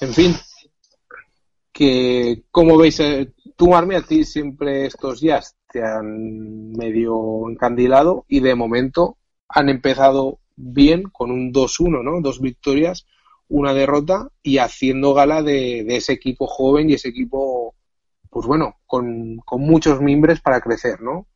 En 0.00 0.12
fin, 0.12 0.34
que, 1.72 2.42
¿cómo 2.50 2.76
veis 2.76 3.00
eh, 3.00 3.32
tú, 3.56 3.70
Marmi, 3.70 3.94
a 3.94 4.02
ti 4.02 4.24
siempre 4.24 4.84
estos 4.86 5.20
jazz 5.20 5.56
te 5.72 5.82
han 5.82 6.72
medio 6.72 7.48
encandilado 7.48 8.26
y 8.28 8.40
de 8.40 8.54
momento 8.54 9.16
han 9.48 9.70
empezado 9.70 10.38
bien 10.54 11.04
con 11.04 11.30
un 11.30 11.52
2-1, 11.52 12.04
¿no? 12.04 12.20
Dos 12.20 12.40
victorias, 12.40 13.06
una 13.48 13.72
derrota 13.72 14.28
y 14.42 14.58
haciendo 14.58 15.14
gala 15.14 15.42
de, 15.42 15.80
ese 15.96 16.12
equipo 16.12 16.46
joven 16.46 16.90
y 16.90 16.94
ese 16.94 17.08
equipo, 17.08 17.74
pues 18.32 18.46
bueno, 18.46 18.80
con, 18.86 19.36
muchos 19.58 20.00
mimbres 20.00 20.40
para 20.40 20.60
crecer, 20.60 21.00
¿no? 21.02 21.28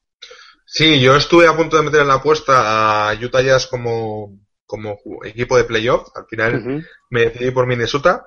Sí, 0.64 0.99
yo 0.99 1.14
estuve 1.14 1.47
a 1.47 1.57
punto 1.57 1.76
de 1.76 1.84
meter 1.84 2.01
en 2.01 2.09
la 2.09 2.14
apuesta 2.14 3.11
a 3.11 3.14
Utah 3.14 3.42
Jazz 3.42 3.66
como, 3.68 4.40
como 4.64 4.99
equipo 5.22 5.57
de 5.57 5.64
playoff. 5.64 6.09
Al 6.16 6.26
final 6.26 6.84
me 7.11 7.20
decidí 7.20 7.53
por 7.53 7.66
Minnesota 7.66 8.24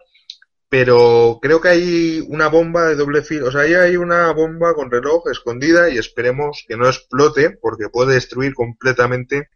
pero 0.69 1.39
creo 1.41 1.59
que 1.59 1.69
hay 1.69 2.25
una 2.27 2.47
bomba 2.47 2.85
de 2.85 2.95
doble 2.95 3.23
filo, 3.23 3.47
o 3.47 3.51
sea, 3.51 3.61
ahí 3.61 3.73
hay 3.73 3.97
una 3.97 4.31
bomba 4.31 4.75
con 4.75 4.91
reloj 4.91 5.27
escondida 5.31 5.89
y 5.89 5.97
esperemos 5.97 6.63
que 6.67 6.77
no 6.77 6.87
explote 6.87 7.49
porque 7.49 7.89
puede 7.89 8.13
destruir 8.13 8.53
completamente 8.53 9.49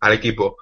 al 0.00 0.14
equipo. 0.14 0.56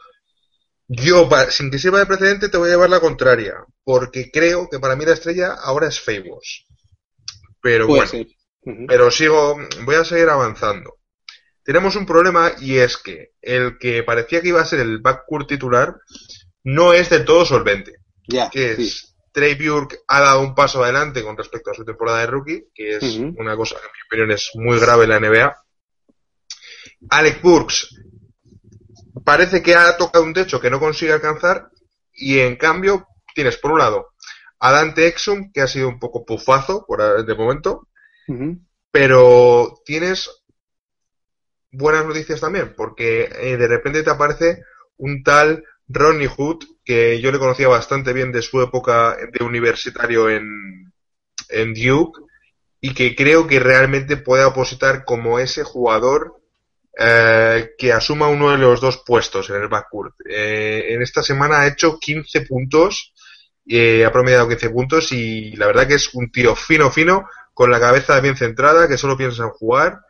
Yo, 0.86 1.28
sin 1.48 1.70
que 1.70 1.78
sirva 1.78 2.00
de 2.00 2.06
precedente, 2.06 2.50
te 2.50 2.58
voy 2.58 2.68
a 2.68 2.72
llevar 2.72 2.90
la 2.90 3.00
contraria, 3.00 3.54
porque 3.82 4.30
creo 4.30 4.68
que 4.68 4.80
para 4.80 4.96
mí 4.96 5.06
la 5.06 5.14
estrella 5.14 5.54
ahora 5.54 5.88
es 5.88 5.98
Favors. 5.98 6.66
Pero 7.60 7.86
bueno, 7.86 8.10
pero 8.86 9.10
sigo, 9.10 9.58
voy 9.84 9.96
a 9.96 10.04
seguir 10.04 10.28
avanzando. 10.28 10.98
Tenemos 11.62 11.94
un 11.96 12.06
problema 12.06 12.52
y 12.60 12.78
es 12.78 12.96
que 12.96 13.32
el 13.40 13.78
que 13.78 14.02
parecía 14.02 14.40
que 14.40 14.48
iba 14.48 14.60
a 14.60 14.66
ser 14.66 14.80
el 14.80 14.98
backcourt 14.98 15.48
titular 15.48 15.94
no 16.64 16.92
es 16.92 17.10
de 17.10 17.20
todo 17.20 17.44
solvente. 17.44 17.96
Ya, 18.26 18.48
que 18.50 18.72
es 18.72 19.10
Trey 19.32 19.54
Burke 19.54 19.98
ha 20.08 20.20
dado 20.20 20.40
un 20.40 20.54
paso 20.54 20.82
adelante 20.82 21.22
con 21.22 21.36
respecto 21.36 21.70
a 21.70 21.74
su 21.74 21.84
temporada 21.84 22.20
de 22.20 22.26
rookie, 22.26 22.64
que 22.74 22.96
es 22.96 23.16
una 23.16 23.56
cosa 23.56 23.76
que 23.76 23.86
en 23.86 23.92
mi 23.92 24.06
opinión 24.06 24.30
es 24.32 24.50
muy 24.54 24.78
grave 24.78 25.04
en 25.04 25.10
la 25.10 25.20
NBA. 25.20 25.62
Alec 27.10 27.40
Burks 27.40 27.94
parece 29.24 29.62
que 29.62 29.74
ha 29.74 29.96
tocado 29.96 30.24
un 30.24 30.34
techo 30.34 30.60
que 30.60 30.70
no 30.70 30.80
consigue 30.80 31.12
alcanzar 31.12 31.70
y 32.12 32.38
en 32.38 32.56
cambio 32.56 33.06
tienes 33.34 33.56
por 33.58 33.72
un 33.72 33.78
lado 33.78 34.08
a 34.60 34.72
Dante 34.72 35.06
Exum, 35.06 35.50
que 35.52 35.62
ha 35.62 35.66
sido 35.66 35.88
un 35.88 35.98
poco 35.98 36.24
pufazo 36.24 36.84
por 36.86 37.24
de 37.24 37.34
momento, 37.34 37.88
pero 38.92 39.80
tienes 39.84 40.30
buenas 41.72 42.06
noticias 42.06 42.40
también, 42.40 42.74
porque 42.76 43.24
eh, 43.24 43.56
de 43.56 43.66
repente 43.66 44.02
te 44.02 44.10
aparece 44.10 44.62
un 44.98 45.22
tal 45.22 45.64
Ronnie 45.88 46.28
Hood, 46.28 46.64
que 46.84 47.20
yo 47.20 47.32
le 47.32 47.38
conocía 47.38 47.68
bastante 47.68 48.12
bien 48.12 48.32
de 48.32 48.42
su 48.42 48.60
época 48.62 49.16
de 49.16 49.44
universitario 49.44 50.28
en, 50.30 50.92
en 51.48 51.74
Duke, 51.74 52.20
y 52.80 52.94
que 52.94 53.14
creo 53.14 53.46
que 53.46 53.60
realmente 53.60 54.16
puede 54.16 54.44
opositar 54.44 55.04
como 55.04 55.38
ese 55.38 55.64
jugador 55.64 56.40
eh, 56.98 57.70
que 57.78 57.92
asuma 57.92 58.28
uno 58.28 58.50
de 58.50 58.58
los 58.58 58.80
dos 58.80 59.02
puestos 59.04 59.50
en 59.50 59.56
el 59.56 59.68
backcourt. 59.68 60.14
Eh, 60.28 60.86
en 60.94 61.02
esta 61.02 61.22
semana 61.22 61.60
ha 61.60 61.66
hecho 61.66 61.98
15 61.98 62.42
puntos, 62.42 63.12
eh, 63.66 64.04
ha 64.04 64.12
promediado 64.12 64.48
15 64.48 64.70
puntos 64.70 65.12
y 65.12 65.56
la 65.56 65.66
verdad 65.66 65.86
que 65.86 65.94
es 65.94 66.14
un 66.14 66.30
tío 66.30 66.54
fino, 66.56 66.90
fino, 66.90 67.24
con 67.54 67.70
la 67.70 67.80
cabeza 67.80 68.20
bien 68.20 68.36
centrada, 68.36 68.88
que 68.88 68.96
solo 68.96 69.16
piensa 69.16 69.44
en 69.44 69.50
jugar 69.50 70.00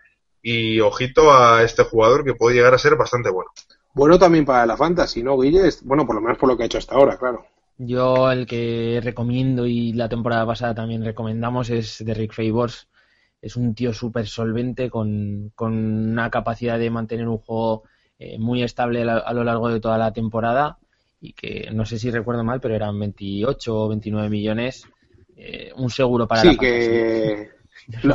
y 0.42 0.80
ojito 0.80 1.32
a 1.32 1.62
este 1.62 1.84
jugador 1.84 2.24
que 2.24 2.34
puede 2.34 2.56
llegar 2.56 2.74
a 2.74 2.78
ser 2.78 2.96
bastante 2.96 3.30
bueno. 3.30 3.50
Bueno 3.92 4.18
también 4.18 4.44
para 4.44 4.66
la 4.66 4.76
fantasy, 4.76 5.22
¿no, 5.22 5.38
Guille? 5.38 5.68
Bueno, 5.82 6.06
por 6.06 6.14
lo 6.14 6.20
menos 6.20 6.38
por 6.38 6.48
lo 6.48 6.56
que 6.56 6.62
ha 6.62 6.66
hecho 6.66 6.78
hasta 6.78 6.94
ahora, 6.94 7.18
claro. 7.18 7.44
Yo 7.76 8.30
el 8.30 8.46
que 8.46 9.00
recomiendo 9.02 9.66
y 9.66 9.92
la 9.94 10.08
temporada 10.08 10.46
pasada 10.46 10.74
también 10.74 11.04
recomendamos 11.04 11.70
es 11.70 12.04
de 12.04 12.14
Rick 12.14 12.34
Favors 12.34 12.88
es 13.42 13.56
un 13.56 13.74
tío 13.74 13.92
súper 13.92 14.26
solvente 14.26 14.90
con, 14.90 15.52
con, 15.54 15.72
una 15.74 16.30
capacidad 16.30 16.78
de 16.78 16.90
mantener 16.90 17.28
un 17.28 17.38
juego 17.38 17.84
eh, 18.18 18.38
muy 18.38 18.62
estable 18.62 19.02
a, 19.02 19.32
lo 19.32 19.44
largo 19.44 19.68
de 19.68 19.80
toda 19.80 19.96
la 19.96 20.12
temporada 20.12 20.78
y 21.20 21.32
que 21.32 21.68
no 21.72 21.84
sé 21.84 21.98
si 21.98 22.10
recuerdo 22.10 22.44
mal, 22.44 22.60
pero 22.60 22.74
eran 22.74 22.98
28 22.98 23.74
o 23.74 23.88
29 23.88 24.28
millones, 24.30 24.86
eh, 25.36 25.72
un 25.76 25.90
seguro 25.90 26.26
para 26.26 26.42
sí, 26.42 26.56
que 26.56 27.50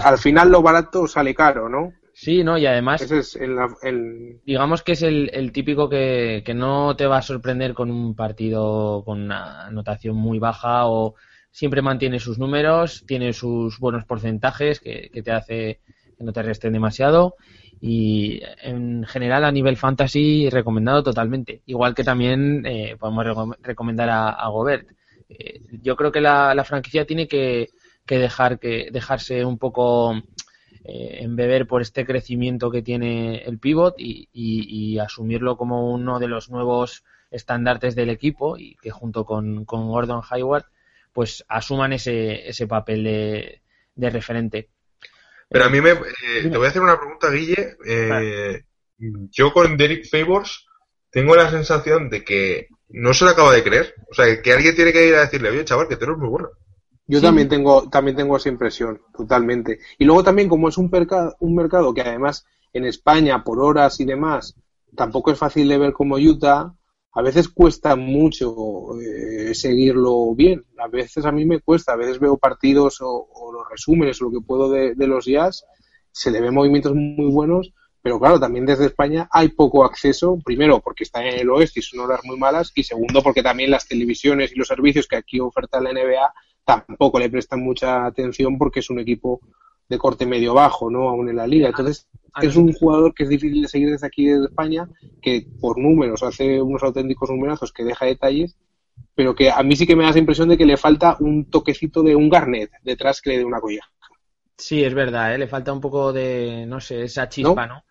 al 0.04 0.18
final 0.18 0.52
lo 0.52 0.62
barato 0.62 1.08
sale 1.08 1.34
caro, 1.34 1.70
¿no? 1.70 1.94
Sí, 2.14 2.46
¿no? 2.46 2.58
Y 2.58 2.66
además, 2.66 3.02
es 3.02 3.36
el, 3.36 4.40
digamos 4.46 4.84
que 4.84 4.94
es 4.94 5.02
el, 5.02 5.30
el 5.34 5.52
típico 5.52 5.90
que, 5.90 6.44
que, 6.46 6.54
no 6.54 6.96
te 6.96 7.08
va 7.08 7.18
a 7.18 7.22
sorprender 7.22 7.74
con 7.74 7.92
un 7.92 8.16
partido 8.16 9.04
con 9.04 9.24
una 9.24 9.66
anotación 9.66 10.16
muy 10.16 10.40
baja 10.40 10.88
o 10.88 11.16
siempre 11.56 11.82
mantiene 11.82 12.20
sus 12.20 12.40
números, 12.40 13.06
tiene 13.06 13.34
sus 13.34 13.80
buenos 13.80 14.06
porcentajes 14.06 14.80
que, 14.80 15.10
te 15.24 15.32
hace 15.32 15.80
que 16.18 16.24
no 16.24 16.32
te 16.32 16.42
resten 16.42 16.74
demasiado 16.74 17.36
y 17.88 18.42
en 18.64 19.04
general 19.04 19.46
a 19.46 19.52
nivel 19.52 19.78
fantasy 19.78 20.50
recomendado 20.50 21.04
totalmente. 21.04 21.62
Igual 21.68 21.94
que 21.94 22.04
también 22.04 22.66
eh, 22.66 22.98
podemos 23.00 23.56
recomendar 23.62 24.10
a, 24.10 24.48
Gobert. 24.48 24.90
Eh, 25.30 25.62
yo 25.84 25.96
creo 25.96 26.12
que 26.12 26.20
la, 26.20 26.64
franquicia 26.66 27.06
tiene 27.06 27.28
que, 27.28 27.70
dejar 28.08 28.58
que 28.58 28.90
dejarse 28.92 29.46
un 29.46 29.60
poco 29.60 30.16
eh, 30.84 31.18
embeber 31.20 31.68
por 31.68 31.84
este 31.84 32.08
crecimiento 32.08 32.72
que 32.72 32.82
tiene 32.82 33.44
el 33.44 33.60
pivot 33.60 33.94
y, 34.00 34.98
asumirlo 34.98 35.56
como 35.56 35.94
uno 35.94 36.18
de 36.18 36.28
los 36.28 36.50
nuevos 36.50 37.04
estandartes 37.30 37.94
del 37.94 38.10
equipo 38.10 38.58
y 38.58 38.78
que 38.82 38.90
junto 38.90 39.26
con, 39.26 39.64
con 39.66 39.88
Gordon 39.90 40.24
Hayward 40.28 40.66
pues 41.14 41.46
asuman 41.48 41.94
ese, 41.94 42.50
ese 42.50 42.66
papel 42.66 43.04
de, 43.04 43.62
de 43.94 44.10
referente. 44.10 44.70
Pero 45.50 45.66
a 45.66 45.70
mí 45.70 45.82
me... 45.82 45.92
Eh, 45.92 46.50
te 46.50 46.58
voy 46.58 46.66
a 46.66 46.70
hacer 46.70 46.82
una 46.82 46.98
pregunta, 46.98 47.30
Guille. 47.32 47.78
Eh, 47.86 48.64
yo 48.98 49.54
con 49.54 49.78
Derek 49.78 50.08
Favors 50.10 50.66
tengo 51.12 51.36
la 51.36 51.50
sensación 51.50 52.10
de 52.10 52.24
que 52.24 52.68
no 52.90 53.14
se 53.14 53.26
lo 53.26 53.32
acaba 53.32 53.54
de 53.54 53.64
creer. 53.64 53.94
O 54.10 54.14
sea, 54.14 54.42
que 54.42 54.54
alguien 54.54 54.76
tiene 54.76 54.92
que 54.92 55.08
ir 55.08 55.16
a 55.16 55.22
decirle, 55.22 55.50
oye, 55.50 55.66
chaval, 55.66 55.88
que 55.88 55.98
tú 55.98 56.06
eres 56.06 56.18
muy 56.18 56.30
bueno. 56.30 56.50
Yo 57.08 57.22
también 57.22 57.48
tengo 57.48 57.88
también 57.90 58.18
tengo 58.18 58.36
esa 58.36 58.50
impresión, 58.50 59.00
totalmente. 59.16 59.80
Y 60.00 60.06
luego 60.06 60.24
también, 60.24 60.50
como 60.50 60.70
es 60.70 60.78
un, 60.78 60.90
un 61.40 61.56
mercado 61.56 61.94
que 61.94 62.02
además 62.02 62.46
en 62.74 62.86
España, 62.86 63.44
por 63.44 63.60
horas 63.60 64.00
y 64.00 64.06
demás, 64.06 64.56
tampoco 64.96 65.32
es 65.32 65.38
fácil 65.38 65.68
de 65.68 65.78
ver 65.78 65.94
como 65.94 66.16
Utah, 66.16 66.74
a 67.18 67.22
veces 67.22 67.48
cuesta 67.48 67.96
mucho 67.96 69.00
eh, 69.00 69.56
seguirlo 69.56 70.36
bien. 70.36 70.66
A 70.78 70.90
veces 70.90 71.26
a 71.26 71.32
mí 71.32 71.46
me 71.46 71.62
cuesta. 71.62 71.94
A 71.94 71.96
veces 71.96 72.20
veo 72.20 72.36
partidos 72.36 72.98
o, 73.00 73.28
los 73.54 73.70
resúmenes 73.70 74.22
o 74.22 74.26
lo 74.26 74.32
que 74.32 74.46
puedo 74.46 74.70
de, 74.70 74.94
los 75.08 75.26
jazz. 75.26 75.66
Se 76.12 76.30
le 76.30 76.42
ven 76.42 76.54
movimientos 76.54 76.94
muy 76.94 77.32
buenos, 77.32 77.74
pero 78.02 78.20
claro, 78.20 78.38
también 78.38 78.66
desde 78.66 78.88
España 78.88 79.30
hay 79.32 79.48
poco 79.48 79.86
acceso. 79.86 80.38
Primero, 80.44 80.82
porque 80.82 81.06
está 81.06 81.26
en 81.26 81.40
el 81.40 81.50
oeste 81.50 81.80
y 81.80 81.84
son 81.84 82.02
horas 82.02 82.20
muy 82.26 82.38
malas. 82.38 82.74
Y 82.76 82.84
segundo, 82.84 83.24
porque 83.24 83.42
también 83.42 83.72
las 83.72 83.88
televisiones 83.88 84.52
y 84.52 84.56
los 84.56 84.68
servicios 84.68 85.08
que 85.08 85.16
aquí 85.16 85.40
oferta 85.40 85.80
la 85.80 85.94
NBA 85.94 86.34
tampoco 86.66 87.18
le 87.18 87.30
prestan 87.30 87.62
mucha 87.62 88.06
atención 88.06 88.58
porque 88.58 88.82
es 88.82 88.90
un 88.90 89.00
equipo 89.00 89.40
de 89.88 89.98
corte 89.98 90.26
medio 90.26 90.54
bajo, 90.54 90.90
¿no? 90.90 91.10
Aún 91.10 91.30
en 91.30 91.36
la 91.36 91.48
liga. 91.48 91.70
Entonces, 91.70 92.08
es 92.42 92.56
un 92.56 92.74
jugador 92.74 93.14
que 93.14 93.24
es 93.24 93.30
difícil 93.30 93.62
de 93.62 93.68
seguir 93.68 93.92
desde 93.92 94.08
aquí 94.08 94.26
desde 94.26 94.46
España, 94.46 94.90
que 95.22 95.48
por 95.60 95.78
números 95.78 96.24
hace 96.24 96.62
unos 96.62 96.84
auténticos 96.84 97.30
numerazos 97.30 97.72
que 97.72 97.84
deja 97.84 98.06
detalles, 98.06 98.58
pero 99.14 99.36
que 99.36 99.50
a 99.50 99.62
mí 99.64 99.76
sí 99.76 99.88
que 99.88 99.96
me 99.96 100.04
da 100.04 100.10
esa 100.10 100.20
impresión 100.20 100.50
de 100.50 100.58
que 100.58 100.66
le 100.66 100.78
falta 100.78 101.18
un 101.20 101.50
toquecito 101.50 102.04
de 102.04 102.16
un 102.16 102.30
Garnet 102.30 102.72
detrás 102.84 103.22
que 103.22 103.32
le 103.32 103.38
dé 103.40 103.46
una 103.46 103.62
colleja. 103.62 103.90
Sí, 104.58 104.84
es 104.84 104.94
verdad, 104.94 105.36
¿eh? 105.36 105.38
le 105.38 105.48
falta 105.48 105.74
un 105.74 105.82
poco 105.82 106.14
de, 106.14 106.66
no 106.68 106.80
sé, 106.80 107.04
esa 107.04 107.28
chispa, 107.28 107.68
¿no? 107.68 107.84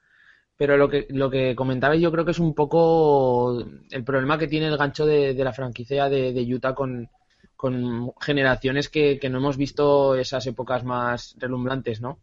Pero 0.57 0.77
lo 0.77 0.89
que, 0.89 1.07
lo 1.11 1.31
que 1.31 1.55
comentabais 1.55 2.01
yo 2.01 2.13
creo 2.13 2.25
que 2.25 2.31
es 2.31 2.39
un 2.39 2.55
poco 2.55 3.59
el 3.91 4.05
problema 4.05 4.39
que 4.39 4.47
tiene 4.47 4.69
el 4.69 4.77
gancho 4.77 5.05
de, 5.05 5.35
la 5.35 5.53
franquicia 5.53 6.09
de, 6.09 6.33
de 6.33 6.55
Utah 6.55 6.75
con, 6.75 7.09
con 7.65 8.13
generaciones 8.21 8.91
que, 8.91 9.19
que, 9.19 9.31
no 9.31 9.39
hemos 9.39 9.57
visto 9.57 10.17
esas 10.17 10.47
épocas 10.47 10.85
más 10.85 11.35
relumbrantes, 11.39 12.03
¿no? 12.03 12.19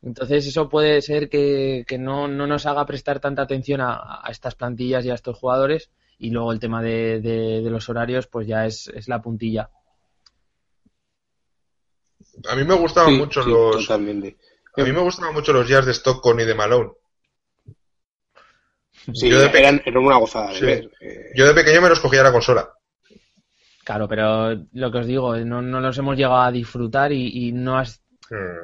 Entonces 0.00 0.46
eso 0.46 0.70
puede 0.70 1.02
ser 1.02 1.28
que, 1.28 1.84
no, 1.98 2.26
nos 2.26 2.64
haga 2.64 2.86
prestar 2.86 3.20
tanta 3.20 3.42
atención 3.42 3.82
a, 3.82 4.22
estas 4.30 4.54
plantillas 4.54 5.04
y 5.04 5.10
a 5.10 5.14
estos 5.14 5.36
jugadores 5.36 5.90
y 6.18 6.30
luego 6.30 6.52
el 6.52 6.58
tema 6.58 6.80
de, 6.80 7.60
los 7.66 7.86
horarios 7.90 8.28
pues 8.28 8.46
ya 8.46 8.64
es, 8.64 8.90
la 9.08 9.20
puntilla. 9.20 9.68
A 12.48 12.56
mí 12.56 12.64
me 12.64 12.74
gustaban 12.74 13.18
mucho 13.18 13.42
los 13.44 13.90
a 13.90 13.98
mí 13.98 14.24
me 14.74 15.00
gustaban 15.00 15.34
mucho 15.34 15.52
los 15.52 15.68
jazz 15.68 15.84
de 15.84 15.92
Stockton 15.92 16.40
y 16.40 16.44
de 16.44 16.54
Malone. 16.54 16.92
Sí, 19.12 19.28
yo 19.28 19.38
de 19.38 19.50
eran, 19.52 19.82
una 19.96 20.16
gozada 20.16 20.50
eh. 20.62 20.88
Yo 21.34 21.46
de 21.46 21.52
pequeño 21.52 21.82
me 21.82 21.90
los 21.90 22.00
cogía 22.00 22.22
la 22.22 22.32
consola. 22.32 22.72
Claro, 23.84 24.06
pero 24.08 24.54
lo 24.72 24.92
que 24.92 24.98
os 24.98 25.06
digo, 25.06 25.36
no, 25.38 25.60
no 25.60 25.80
los 25.80 25.98
hemos 25.98 26.16
llegado 26.16 26.40
a 26.40 26.52
disfrutar 26.52 27.12
y, 27.12 27.48
y 27.48 27.52
no 27.52 27.78
has 27.78 28.02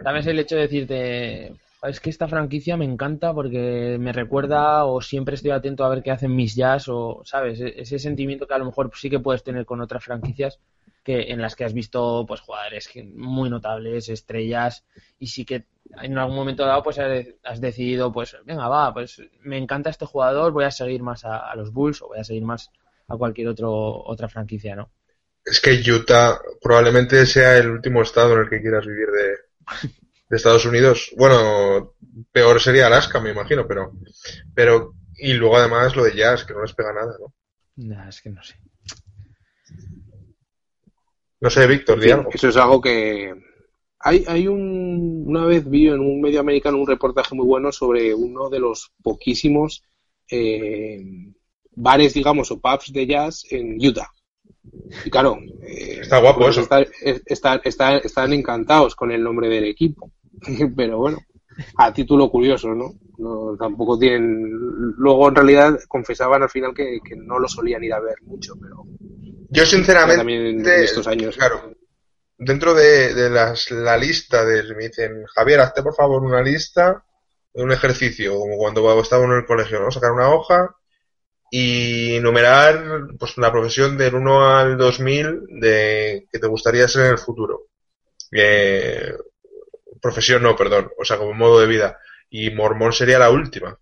Sabes 0.03 0.27
el 0.27 0.39
hecho 0.39 0.57
de 0.57 0.63
decirte, 0.63 1.55
es 1.83 2.01
que 2.01 2.11
esta 2.11 2.29
franquicia 2.29 2.77
me 2.77 2.85
encanta 2.85 3.35
porque 3.35 3.97
me 4.01 4.13
recuerda 4.13 4.85
o 4.87 5.01
siempre 5.01 5.35
estoy 5.35 5.51
atento 5.51 5.85
a 5.85 5.89
ver 5.89 6.03
qué 6.03 6.11
hacen 6.11 6.35
mis 6.35 6.55
jazz 6.55 6.89
o, 6.89 7.23
¿sabes? 7.25 7.61
E-, 7.61 7.81
ese 7.81 7.99
sentimiento 7.99 8.47
que 8.47 8.55
a 8.55 8.59
lo 8.59 8.65
mejor 8.65 8.91
sí 8.95 9.11
que 9.11 9.21
puedes 9.21 9.43
tener 9.43 9.67
con 9.67 9.81
otras 9.81 10.05
franquicias 10.05 10.59
que 11.05 11.33
en 11.33 11.41
las 11.41 11.57
que 11.57 11.65
has 11.65 11.73
visto 11.73 12.25
pues 12.27 12.41
jugadores 12.41 12.91
muy 13.15 13.49
notables, 13.51 14.09
estrellas 14.09 14.85
y 15.19 15.29
sí 15.29 15.45
que 15.45 15.65
en 16.01 16.19
algún 16.19 16.37
momento 16.37 16.67
dado 16.67 16.83
pues 16.83 16.99
has 16.99 17.61
decidido 17.61 18.13
pues 18.13 18.37
venga 18.45 18.69
va, 18.69 18.93
pues 18.93 19.23
me 19.43 19.59
encanta 19.59 19.91
este 19.91 20.07
jugador, 20.07 20.53
voy 20.53 20.65
a 20.65 20.71
seguir 20.71 21.03
más 21.03 21.25
a, 21.25 21.55
los 21.57 21.73
Bulls 21.73 22.03
o 22.03 22.09
voy 22.09 22.19
a 22.19 22.25
seguir 22.25 22.45
más 22.45 22.71
a 23.07 23.17
cualquier 23.17 23.49
otro 23.49 23.73
otra 24.05 24.29
franquicia, 24.29 24.77
¿no? 24.77 24.91
Es 25.51 25.61
que 25.61 25.81
Utah 25.91 26.41
probablemente 26.61 27.25
sea 27.27 27.57
el 27.57 27.71
último 27.71 28.03
estado 28.03 28.35
en 28.35 28.41
el 28.41 28.51
que 28.51 28.61
quieras 28.61 28.87
vivir 28.87 29.09
de, 29.09 29.89
de 30.29 30.37
Estados 30.37 30.67
Unidos. 30.67 31.13
Bueno, 31.17 31.95
peor 32.33 32.61
sería 32.61 32.87
Alaska, 32.87 33.21
me 33.21 33.31
imagino, 33.31 33.67
pero, 33.67 33.93
pero, 34.55 34.95
y 35.17 35.33
luego 35.35 35.57
además 35.57 35.97
lo 35.97 36.05
de 36.05 36.17
jazz, 36.17 36.45
que 36.45 36.55
no 36.55 36.63
les 36.63 36.75
pega 36.75 36.93
nada, 36.93 37.17
¿no? 37.19 38.09
es 38.09 38.21
que 38.21 38.31
no 38.31 38.43
sé. 38.43 38.57
No 41.41 41.51
sé, 41.51 41.67
Víctor, 41.67 42.01
Eso 42.33 42.49
es 42.49 42.57
algo 42.57 42.81
que. 42.81 43.33
Hay, 44.01 44.25
hay 44.27 44.49
un. 44.49 45.25
Una 45.27 45.45
vez 45.45 45.69
vi 45.69 45.87
en 45.87 46.01
un 46.01 46.21
medio 46.21 46.41
americano 46.41 46.79
un 46.79 46.87
reportaje 46.87 47.35
muy 47.35 47.47
bueno 47.47 47.71
sobre 47.71 48.13
uno 48.13 48.49
de 48.49 48.59
los 48.59 48.93
poquísimos 49.03 49.85
eh, 50.31 51.01
bares, 51.71 52.15
digamos, 52.15 52.51
o 52.51 52.61
pubs 52.61 52.93
de 52.93 53.07
jazz 53.07 53.45
en 53.51 53.77
Utah. 53.81 54.11
Y 55.05 55.11
claro, 55.11 55.39
eh, 55.63 55.99
está 56.01 56.19
guapo 56.19 56.41
pues 56.41 56.59
eso. 56.59 56.69
están 57.65 58.33
encantados 58.33 58.95
con 58.95 59.11
el 59.11 59.23
nombre 59.23 59.49
del 59.49 59.65
equipo. 59.65 60.11
Pero 60.77 60.99
bueno, 60.99 61.19
a 61.77 61.93
título 61.93 62.31
curioso, 62.31 62.75
¿no? 62.75 62.95
¿no? 63.19 63.57
Tampoco 63.59 63.99
tienen. 63.99 64.51
Luego, 64.97 65.29
en 65.29 65.35
realidad, 65.35 65.79
confesaban 65.89 66.43
al 66.43 66.51
final 66.51 66.73
que, 66.75 67.01
no 67.17 67.39
lo 67.39 67.49
solían 67.49 67.85
ir 67.85 67.93
a 67.93 68.01
ver 68.01 68.17
mucho, 68.23 68.55
pero. 68.61 68.85
Yo, 69.51 69.67
sinceramente. 69.67 70.51
en 70.51 70.67
estos 70.67 71.07
años. 71.07 71.37
Claro. 71.37 71.73
Dentro 72.37 72.75
de, 72.75 73.31
la 73.31 73.97
lista 73.97 74.45
de. 74.45 74.63
Me 74.75 74.89
dicen, 74.89 75.25
Javier, 75.35 75.61
hazte 75.61 75.83
por 75.83 75.95
favor 75.95 76.23
una 76.23 76.43
lista 76.43 77.05
de 77.53 77.63
un 77.63 77.73
ejercicio, 77.73 78.39
como 78.39 78.57
cuando 78.57 79.01
estaba 79.01 79.25
en 79.25 79.33
el 79.33 79.47
colegio, 79.47 79.81
¿no? 79.81 79.91
Sacar 79.91 80.13
una 80.13 80.29
hoja 80.29 80.77
y 81.51 82.19
numerar 82.21 83.09
pues 83.19 83.39
la 83.39 83.51
profesión 83.51 83.97
del 83.97 84.15
1 84.15 84.57
al 84.57 84.77
2000 84.77 85.61
de 85.61 86.27
que 86.31 86.39
te 86.39 86.47
gustaría 86.47 86.89
ser 86.89 87.07
en 87.07 87.13
el 87.13 87.19
futuro. 87.19 87.69
Eh, 88.33 89.15
profesión 90.01 90.43
no, 90.43 90.55
perdón, 90.55 90.91
o 90.99 91.05
sea, 91.05 91.17
como 91.17 91.33
modo 91.33 91.61
de 91.61 91.67
vida. 91.67 91.99
Y 92.31 92.51
mormón 92.51 92.93
sería 92.93 93.19
la 93.19 93.31
última. 93.31 93.79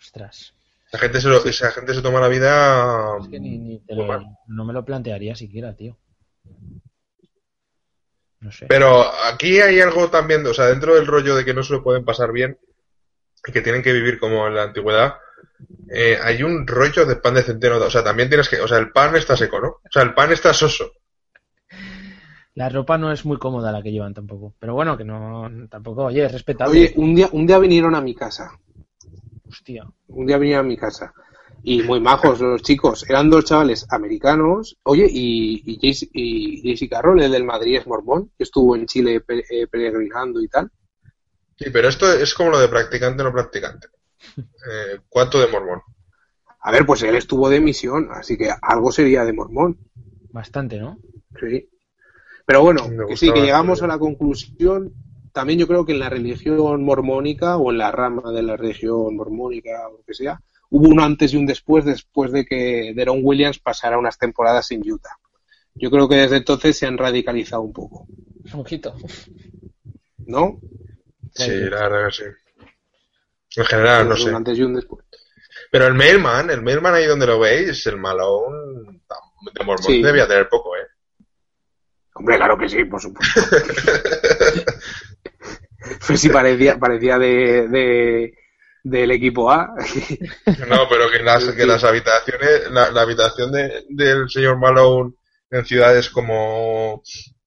Ostras. 0.00 0.54
La 0.92 0.98
gente 0.98 1.20
se 1.20 1.28
lo, 1.28 1.44
esa 1.44 1.70
gente 1.70 1.94
se 1.94 2.02
toma 2.02 2.20
la 2.20 2.28
vida. 2.28 3.18
Es 3.20 3.28
que 3.28 3.38
ni, 3.38 3.80
no 4.48 4.64
me 4.64 4.72
lo 4.72 4.84
plantearía 4.84 5.36
siquiera, 5.36 5.76
tío. 5.76 5.96
No 8.40 8.50
sé. 8.50 8.66
Pero 8.66 9.04
aquí 9.26 9.60
hay 9.60 9.80
algo 9.80 10.10
también, 10.10 10.44
o 10.46 10.54
sea, 10.54 10.66
dentro 10.66 10.94
del 10.96 11.06
rollo 11.06 11.36
de 11.36 11.44
que 11.44 11.54
no 11.54 11.62
se 11.62 11.74
lo 11.74 11.84
pueden 11.84 12.04
pasar 12.04 12.32
bien 12.32 12.58
y 13.46 13.52
que 13.52 13.60
tienen 13.60 13.82
que 13.82 13.92
vivir 13.92 14.18
como 14.18 14.46
en 14.48 14.54
la 14.54 14.64
antigüedad, 14.64 15.14
eh, 15.90 16.18
hay 16.22 16.42
un 16.42 16.66
rollo 16.66 17.04
de 17.04 17.16
pan 17.16 17.34
de 17.34 17.42
centeno. 17.42 17.78
O 17.78 17.90
sea, 17.90 18.04
también 18.04 18.28
tienes 18.28 18.48
que. 18.48 18.60
O 18.60 18.68
sea, 18.68 18.78
el 18.78 18.92
pan 18.92 19.16
está 19.16 19.36
seco, 19.36 19.60
¿no? 19.60 19.68
O 19.68 19.90
sea, 19.90 20.02
el 20.02 20.14
pan 20.14 20.32
está 20.32 20.52
soso. 20.54 20.92
La 22.54 22.68
ropa 22.68 22.98
no 22.98 23.12
es 23.12 23.24
muy 23.24 23.38
cómoda 23.38 23.72
la 23.72 23.82
que 23.82 23.92
llevan 23.92 24.14
tampoco. 24.14 24.54
Pero 24.58 24.74
bueno, 24.74 24.96
que 24.96 25.04
no. 25.04 25.50
Tampoco, 25.68 26.04
oye, 26.04 26.24
es 26.24 26.32
respetable. 26.32 26.80
Oye, 26.80 26.92
un 26.96 27.14
día, 27.14 27.28
un 27.32 27.46
día 27.46 27.58
vinieron 27.58 27.94
a 27.94 28.00
mi 28.00 28.14
casa. 28.14 28.52
Hostia. 29.48 29.84
Un 30.08 30.26
día 30.26 30.38
vinieron 30.38 30.66
a 30.66 30.68
mi 30.68 30.76
casa. 30.76 31.12
Y 31.62 31.82
muy 31.82 32.00
majos 32.00 32.40
los 32.40 32.62
chicos. 32.62 33.04
Eran 33.08 33.28
dos 33.28 33.44
chavales 33.44 33.86
americanos. 33.90 34.78
Oye, 34.84 35.06
y, 35.10 35.62
y, 35.66 36.62
Jessica 36.62 37.02
Roll, 37.02 37.22
el 37.22 37.32
del 37.32 37.44
Madrid 37.44 37.78
es 37.78 37.86
mormón, 37.86 38.30
que 38.38 38.44
estuvo 38.44 38.76
en 38.76 38.86
Chile 38.86 39.22
eh, 39.28 39.66
peregrinando 39.66 40.40
y 40.40 40.48
tal. 40.48 40.70
Sí, 41.58 41.66
pero 41.70 41.88
esto 41.88 42.10
es 42.10 42.32
como 42.32 42.50
lo 42.50 42.60
de 42.60 42.68
practicante 42.68 43.22
o 43.22 43.26
no 43.26 43.32
practicante. 43.32 43.88
Eh, 44.36 45.00
¿Cuánto 45.08 45.40
de 45.40 45.48
mormón? 45.48 45.80
A 46.60 46.70
ver, 46.70 46.84
pues 46.84 47.02
él 47.02 47.16
estuvo 47.16 47.48
de 47.48 47.60
misión, 47.60 48.08
así 48.12 48.36
que 48.36 48.50
algo 48.60 48.92
sería 48.92 49.24
de 49.24 49.32
mormón. 49.32 49.78
Bastante, 50.30 50.78
¿no? 50.78 50.98
Sí. 51.40 51.68
Pero 52.44 52.62
bueno, 52.62 52.82
que 53.08 53.16
sí, 53.16 53.32
que 53.32 53.40
llegamos 53.40 53.82
a 53.82 53.86
la 53.86 53.98
conclusión. 53.98 54.92
También 55.32 55.58
yo 55.58 55.66
creo 55.66 55.86
que 55.86 55.92
en 55.92 56.00
la 56.00 56.10
religión 56.10 56.84
mormónica 56.84 57.56
o 57.56 57.70
en 57.70 57.78
la 57.78 57.92
rama 57.92 58.32
de 58.32 58.42
la 58.42 58.56
religión 58.56 59.14
mormónica 59.14 59.88
o 59.88 59.98
lo 59.98 60.02
que 60.04 60.14
sea, 60.14 60.40
hubo 60.70 60.88
un 60.88 61.00
antes 61.00 61.32
y 61.32 61.36
un 61.36 61.46
después 61.46 61.84
después 61.84 62.32
de 62.32 62.44
que 62.44 62.92
Deron 62.94 63.20
Williams 63.22 63.60
pasara 63.60 63.98
unas 63.98 64.18
temporadas 64.18 64.70
en 64.72 64.82
Utah. 64.90 65.16
Yo 65.74 65.90
creo 65.90 66.08
que 66.08 66.16
desde 66.16 66.38
entonces 66.38 66.76
se 66.76 66.86
han 66.86 66.98
radicalizado 66.98 67.62
un 67.62 67.72
poco. 67.72 68.06
Un 68.44 68.50
poquito. 68.50 68.96
¿No? 70.26 70.60
Sí, 71.32 71.50
la 71.50 71.88
verdad 71.88 72.06
que 72.08 72.12
sí. 72.12 72.24
En 73.56 73.64
general, 73.64 74.08
no 74.08 74.16
sé. 74.16 74.28
Un 74.28 74.36
antes 74.36 74.58
y 74.58 74.62
un 74.62 74.74
después. 74.74 75.04
Pero 75.70 75.86
el 75.86 75.94
Mailman, 75.94 76.50
el 76.50 76.62
Mailman 76.62 76.94
ahí 76.94 77.06
donde 77.06 77.26
lo 77.26 77.38
veis, 77.38 77.86
el 77.86 77.96
Malone, 77.96 79.00
de 79.52 79.64
Mormón 79.64 80.02
debía 80.02 80.26
tener 80.26 80.48
poco, 80.48 80.76
¿eh? 80.76 80.86
Hombre, 82.14 82.36
claro 82.36 82.58
que 82.58 82.68
sí, 82.68 82.84
por 82.84 83.00
supuesto. 83.00 83.40
pues 86.06 86.20
sí, 86.20 86.28
parecía, 86.28 86.78
parecía 86.78 87.18
de, 87.18 88.34
del 88.82 89.10
equipo 89.12 89.50
A. 89.50 89.74
no, 90.68 90.88
pero 90.88 91.10
que 91.10 91.22
las, 91.22 91.44
que 91.50 91.66
las 91.66 91.84
habitaciones, 91.84 92.70
la, 92.70 93.00
habitación 93.00 93.52
de, 93.52 93.84
del 93.88 94.28
señor 94.28 94.58
Malone 94.58 95.14
en 95.50 95.64
ciudades 95.64 96.10
como, 96.10 97.02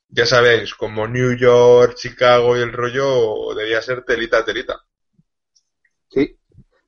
ya 0.08 0.26
sabéis, 0.26 0.74
como 0.74 1.08
New 1.08 1.38
York, 1.38 1.96
Chicago 1.96 2.58
y 2.58 2.62
el 2.62 2.72
rollo, 2.72 3.54
debía 3.56 3.82
ser 3.82 4.04
telita, 4.04 4.46
telita. 4.46 4.82
Sí, 6.14 6.38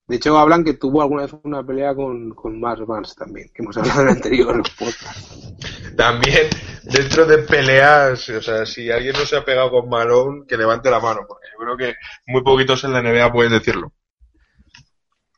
de 0.07 0.17
hecho, 0.17 0.38
hablan 0.38 0.63
que 0.63 0.76
tuvo 0.76 1.01
alguna 1.01 1.23
vez 1.23 1.34
una 1.43 1.65
pelea 1.65 1.95
con, 1.95 2.30
con 2.36 2.59
Mars 2.59 2.86
Vance 2.86 3.15
también, 3.17 3.49
que 3.51 3.63
hemos 3.63 3.76
hablado 3.76 4.01
en 4.01 4.07
el 4.09 4.13
anterior 4.13 4.61
podcast. 4.78 5.97
También, 5.97 6.47
dentro 6.84 7.26
de 7.26 7.39
peleas, 7.39 8.30
o 8.30 8.41
sea, 8.41 8.67
si 8.67 8.91
alguien 8.91 9.13
no 9.13 9.26
se 9.26 9.36
ha 9.36 9.43
pegado 9.43 9.71
con 9.71 9.89
Malone, 9.89 10.45
que 10.47 10.57
levante 10.57 10.91
la 10.91 10.99
mano, 10.99 11.21
porque 11.28 11.47
yo 11.51 11.65
creo 11.65 11.78
que 11.78 11.95
muy 12.28 12.43
poquitos 12.43 12.84
en 12.84 12.93
la 12.93 13.01
NBA 13.01 13.34
pueden 13.34 13.53
decirlo. 13.53 13.93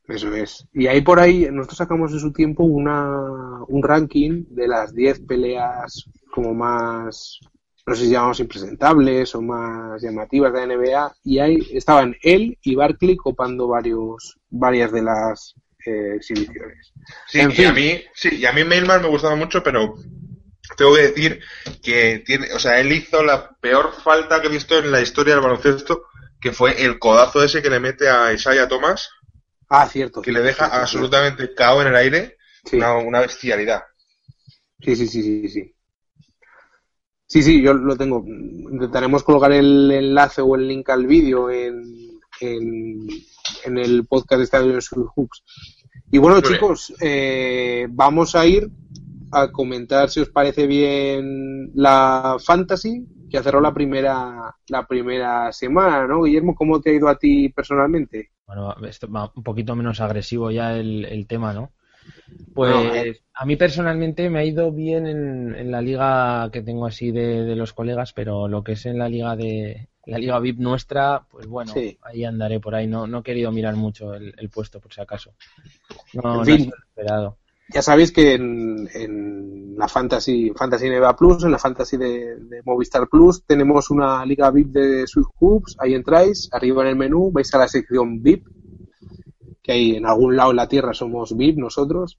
Eso 0.06 0.34
es. 0.36 0.68
Y 0.74 0.88
ahí 0.88 1.02
por 1.02 1.22
ahí, 1.22 1.48
nosotros 1.50 1.78
sacamos 1.78 2.12
en 2.12 2.20
su 2.20 2.34
tiempo 2.34 2.66
una, 2.66 3.64
un 3.70 3.82
ranking 3.82 4.46
de 4.50 4.68
las 4.68 4.94
10 4.94 5.22
peleas 5.22 6.10
como 6.32 6.54
más 6.54 7.40
no 7.88 7.96
sé 7.96 8.04
si 8.04 8.12
llamamos 8.12 8.42
impresentables 8.42 9.34
o 9.34 9.42
más 9.42 10.02
llamativas 10.02 10.52
de 10.52 10.68
la 10.68 10.76
NBA, 10.76 11.16
y 11.24 11.40
ahí 11.40 11.68
estaban 11.72 12.18
él 12.22 12.58
y 12.62 12.76
Barkley 12.76 13.16
copando 13.16 13.70
varios, 13.70 14.38
varias 14.50 14.92
de 14.92 15.04
las 15.04 15.56
eh, 15.86 16.16
exhibiciones. 16.18 16.92
Sí, 17.28 17.40
y 17.40 17.64
a 17.64 17.72
mí, 17.72 18.02
sí, 18.14 18.36
y 18.36 18.46
a 18.46 18.52
mí 18.52 18.66
Mailman 18.66 19.04
me 19.04 19.08
gustaba 19.08 19.38
mucho, 19.38 19.64
pero 19.64 19.96
tengo 20.76 20.96
que 20.96 21.02
decir 21.02 21.40
que 21.82 22.22
tiene, 22.26 22.52
o 22.52 22.60
sea, 22.60 22.78
él 22.82 22.92
hizo 22.92 23.24
la 23.24 23.52
peor 23.62 23.94
falta 24.04 24.42
que 24.42 24.48
he 24.48 24.52
visto 24.52 24.78
en 24.78 24.92
la 24.92 25.00
historia 25.00 25.36
del 25.36 25.44
baloncesto, 25.44 26.08
que 26.42 26.52
fue 26.52 26.84
el 26.84 27.00
codazo 27.00 27.42
ese 27.42 27.62
que 27.62 27.70
le 27.70 27.80
mete 27.80 28.10
a 28.10 28.34
Isaiah 28.34 28.68
Thomas. 28.68 29.10
Ah, 29.70 29.88
cierto. 29.88 30.22
Que 30.22 30.34
le 30.34 30.42
deja 30.42 30.66
absolutamente 30.66 31.54
cao 31.54 31.82
en 31.82 31.88
el 31.88 31.96
aire. 31.96 32.38
Una, 32.74 32.96
una 32.98 33.22
bestialidad. 33.22 33.84
Sí, 34.82 34.94
sí, 34.98 35.08
sí, 35.08 35.24
sí, 35.24 35.48
sí. 35.48 35.77
Sí, 37.28 37.44
sí, 37.44 37.62
yo 37.62 37.74
lo 37.74 37.98
tengo. 37.98 38.24
Intentaremos 38.26 39.22
colocar 39.24 39.52
el 39.52 39.92
enlace 39.92 40.42
o 40.42 40.56
el 40.56 40.68
link 40.68 40.90
al 40.90 41.06
vídeo 41.06 41.50
en, 41.52 41.84
en, 42.40 43.78
el 43.78 44.08
podcast 44.08 44.38
de 44.38 44.44
Estadio 44.46 44.80
Hooks. 45.16 45.44
Y 46.10 46.20
bueno, 46.20 46.40
chicos, 46.40 46.94
eh, 47.02 47.86
vamos 47.90 48.34
a 48.36 48.46
ir 48.46 48.72
a 49.34 49.52
comentar 49.52 50.10
si 50.10 50.22
os 50.22 50.30
parece 50.30 50.68
bien 50.68 51.72
la 51.76 52.38
Fantasy, 52.40 53.06
que 53.30 53.44
cerró 53.44 53.60
la 53.60 53.74
primera, 53.74 54.56
la 54.70 54.88
primera 54.88 55.52
semana, 55.52 56.08
¿no? 56.08 56.24
Guillermo, 56.24 56.56
¿cómo 56.56 56.80
te 56.80 56.92
ha 56.92 56.94
ido 56.94 57.10
a 57.10 57.18
ti 57.18 57.50
personalmente? 57.50 58.32
Bueno, 58.46 58.74
esto 58.88 59.12
va 59.12 59.30
un 59.36 59.44
poquito 59.44 59.76
menos 59.76 60.00
agresivo 60.00 60.50
ya 60.50 60.78
el, 60.78 61.04
el 61.04 61.28
tema, 61.28 61.52
¿no? 61.54 61.74
Pues 62.54 63.22
a 63.34 63.46
mí 63.46 63.56
personalmente 63.56 64.30
me 64.30 64.40
ha 64.40 64.44
ido 64.44 64.72
bien 64.72 65.06
en, 65.06 65.72
la 65.72 65.82
liga 65.82 66.50
que 66.52 66.62
tengo 66.62 66.88
así 66.88 67.12
de, 67.12 67.56
los 67.56 67.74
colegas, 67.74 68.14
pero 68.14 68.48
lo 68.48 68.64
que 68.64 68.74
es 68.74 68.86
en 68.86 68.98
la 68.98 69.10
liga 69.10 69.36
de 69.36 69.90
la 70.06 70.18
liga 70.18 70.40
VIP 70.40 70.60
nuestra, 70.60 71.22
pues 71.30 71.48
bueno, 71.48 71.74
ahí 72.02 72.24
andaré 72.24 72.60
por 72.60 72.74
ahí. 72.74 72.88
No, 72.88 73.06
no 73.06 73.20
he 73.20 73.24
querido 73.24 73.52
mirar 73.52 73.76
mucho 73.76 74.14
el, 74.16 74.50
puesto 74.50 74.80
por 74.80 74.94
si 74.94 75.02
acaso. 75.02 75.34
No, 76.14 76.44
en 76.46 76.72
esperado. 76.90 77.38
Ya 77.70 77.82
sabéis 77.82 78.14
que 78.14 78.36
en, 78.36 79.76
la 79.78 79.88
Fantasy, 79.88 80.52
Fantasy 80.56 80.90
Neva 80.90 81.16
Plus, 81.16 81.44
en 81.44 81.52
la 81.52 81.60
Fantasy 81.60 81.98
de, 81.98 82.62
Movistar 82.66 83.08
Plus, 83.10 83.44
tenemos 83.46 83.92
una 83.92 84.26
liga 84.26 84.50
VIP 84.50 84.70
de 84.70 85.06
Swift 85.06 85.28
Hoops. 85.40 85.76
Ahí 85.80 85.94
entráis, 85.94 86.50
arriba 86.54 86.84
en 86.84 86.90
el 86.90 86.96
menú, 86.96 87.30
vais 87.32 87.54
a 87.54 87.58
la 87.58 87.68
sección 87.68 88.24
VIP 88.24 88.48
que 89.68 89.74
hay 89.74 89.96
en 89.98 90.06
algún 90.06 90.38
lado 90.38 90.52
en 90.52 90.56
la 90.56 90.70
Tierra 90.70 90.94
somos 90.94 91.36
VIP 91.36 91.58
nosotros, 91.58 92.18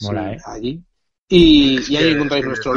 ¿eh? 0.00 0.36
allí. 0.44 0.82
Y, 1.28 1.96
ahí 1.96 2.08
encontráis 2.08 2.44
nuestro 2.44 2.74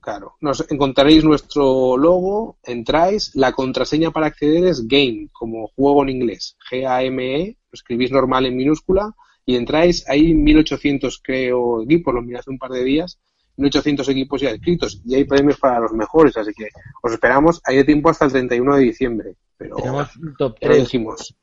Claro, 0.00 0.36
nos 0.40 0.64
encontraréis 0.70 1.24
nuestro 1.24 1.96
logo, 1.96 2.58
entráis, 2.62 3.34
la 3.34 3.50
contraseña 3.50 4.12
para 4.12 4.28
acceder 4.28 4.64
es 4.64 4.86
game, 4.86 5.28
como 5.32 5.66
juego 5.74 6.04
en 6.04 6.10
inglés, 6.10 6.56
G-A-M-E, 6.70 7.56
lo 7.70 7.74
escribís 7.74 8.12
normal 8.12 8.46
en 8.46 8.56
minúscula 8.56 9.12
y 9.44 9.56
entráis, 9.56 10.08
hay 10.08 10.34
1800 10.34 11.20
creo 11.22 11.82
equipos, 11.82 12.14
lo 12.14 12.22
miré 12.22 12.38
hace 12.38 12.50
un 12.50 12.58
par 12.58 12.70
de 12.70 12.84
días, 12.84 13.18
1800 13.56 14.08
equipos 14.08 14.40
ya 14.40 14.50
escritos 14.50 15.02
y 15.04 15.16
hay 15.16 15.24
premios 15.24 15.58
para 15.58 15.80
los 15.80 15.92
mejores, 15.92 16.36
así 16.36 16.52
que 16.56 16.68
os 17.02 17.12
esperamos, 17.12 17.60
hay 17.64 17.78
de 17.78 17.84
tiempo 17.84 18.08
hasta 18.08 18.26
el 18.26 18.30
31 18.30 18.76
de 18.76 18.82
diciembre. 18.82 19.34
Pero 19.58 19.76
Tenemos 19.76 20.16
un 20.16 20.34
top 20.36 20.56
3 20.60 20.88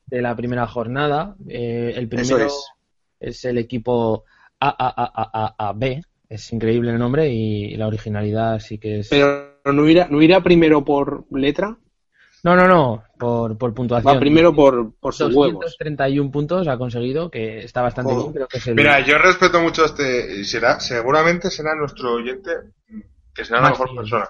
de 0.06 0.22
la 0.22 0.34
primera 0.34 0.66
jornada. 0.66 1.36
Eh, 1.48 1.92
el 1.94 2.08
primero 2.08 2.48
es. 3.20 3.44
el 3.44 3.58
equipo 3.58 4.24
AAAAB. 4.58 6.00
Es 6.28 6.52
increíble 6.52 6.90
el 6.90 6.98
nombre 6.98 7.28
y 7.28 7.76
la 7.76 7.86
originalidad 7.86 8.58
sí 8.58 8.78
que 8.78 9.00
es. 9.00 9.08
Pero 9.10 9.60
no 9.66 9.88
irá, 9.88 10.08
no 10.10 10.20
irá 10.22 10.42
primero 10.42 10.84
por 10.84 11.26
letra. 11.30 11.76
No, 12.42 12.54
no, 12.54 12.66
no, 12.66 13.02
por, 13.18 13.58
por 13.58 13.74
puntuación. 13.74 14.14
Va 14.14 14.20
primero 14.20 14.54
por, 14.54 14.94
por 14.94 15.14
sus 15.14 15.34
huevos. 15.34 15.64
231 15.64 16.30
puntos 16.30 16.68
ha 16.68 16.78
conseguido, 16.78 17.30
que 17.30 17.58
está 17.60 17.82
bastante 17.82 18.12
Joder. 18.12 18.24
bien. 18.26 18.34
Creo 18.34 18.48
que 18.48 18.58
es 18.58 18.66
el- 18.68 18.74
Mira, 18.76 19.00
yo 19.00 19.18
respeto 19.18 19.60
mucho 19.60 19.82
a 19.82 19.86
este, 19.86 20.36
y 20.36 20.44
será, 20.44 20.78
seguramente 20.80 21.50
será 21.50 21.74
nuestro 21.74 22.14
oyente, 22.14 22.50
que 23.34 23.44
será 23.44 23.60
la 23.60 23.70
mejor 23.70 23.94
persona. 23.96 24.28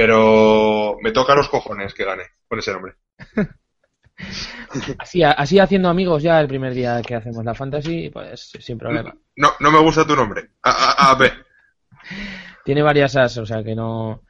Pero 0.00 0.96
me 1.02 1.12
toca 1.12 1.34
los 1.34 1.50
cojones 1.50 1.92
que 1.92 2.06
gane 2.06 2.22
con 2.48 2.58
ese 2.58 2.72
nombre. 2.72 2.94
así, 4.98 5.22
así 5.22 5.58
haciendo 5.58 5.90
amigos 5.90 6.22
ya 6.22 6.40
el 6.40 6.48
primer 6.48 6.72
día 6.72 7.02
que 7.02 7.16
hacemos 7.16 7.44
la 7.44 7.54
fantasy, 7.54 8.08
pues 8.08 8.50
sin 8.60 8.78
problema. 8.78 9.14
No, 9.36 9.50
no 9.60 9.70
me 9.70 9.78
gusta 9.78 10.06
tu 10.06 10.16
nombre. 10.16 10.52
A, 10.62 10.70
a, 10.70 11.10
a 11.10 11.14
ver. 11.16 11.44
Tiene 12.64 12.80
varias 12.80 13.14
as, 13.14 13.36
o 13.36 13.44
sea 13.44 13.62
que 13.62 13.74
no. 13.74 14.22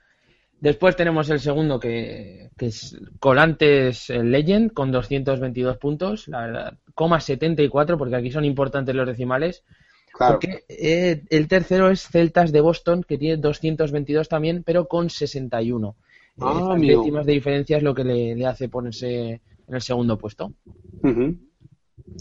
Después 0.59 0.97
tenemos 0.97 1.31
el 1.31 1.39
segundo 1.39 1.79
que, 1.79 2.51
que 2.59 2.67
es 2.67 2.99
Colantes 3.21 4.09
Legend 4.09 4.73
con 4.73 4.91
222 4.91 5.79
puntos, 5.79 6.27
la 6.27 6.47
verdad, 6.47 6.79
coma 6.97 7.21
74 7.21 7.97
porque 7.97 8.17
aquí 8.17 8.33
son 8.33 8.45
importantes 8.45 8.97
los 8.97 9.07
decimales. 9.07 9.63
Claro. 10.13 10.35
Porque 10.35 10.65
eh, 10.69 11.23
el 11.31 11.49
tercero 11.49 11.91
es 11.91 12.07
Celtas 12.09 12.53
de 12.53 12.61
Boston 12.61 13.03
que 13.07 13.17
tiene 13.19 13.37
222 13.37 14.29
también, 14.29 14.63
pero 14.65 14.87
con 14.89 15.09
61. 15.11 15.97
Eh, 15.99 16.05
Ah, 16.43 16.73
amigo. 16.73 17.01
décimas 17.03 17.27
de 17.27 17.33
diferencia 17.33 17.77
es 17.77 17.83
lo 17.83 17.95
que 17.95 18.05
le, 18.05 18.35
le 18.35 18.47
hace 18.47 18.69
ponerse 18.69 19.41
en 19.69 19.75
el 19.75 19.83
segundo 19.83 20.17
puesto. 20.17 20.53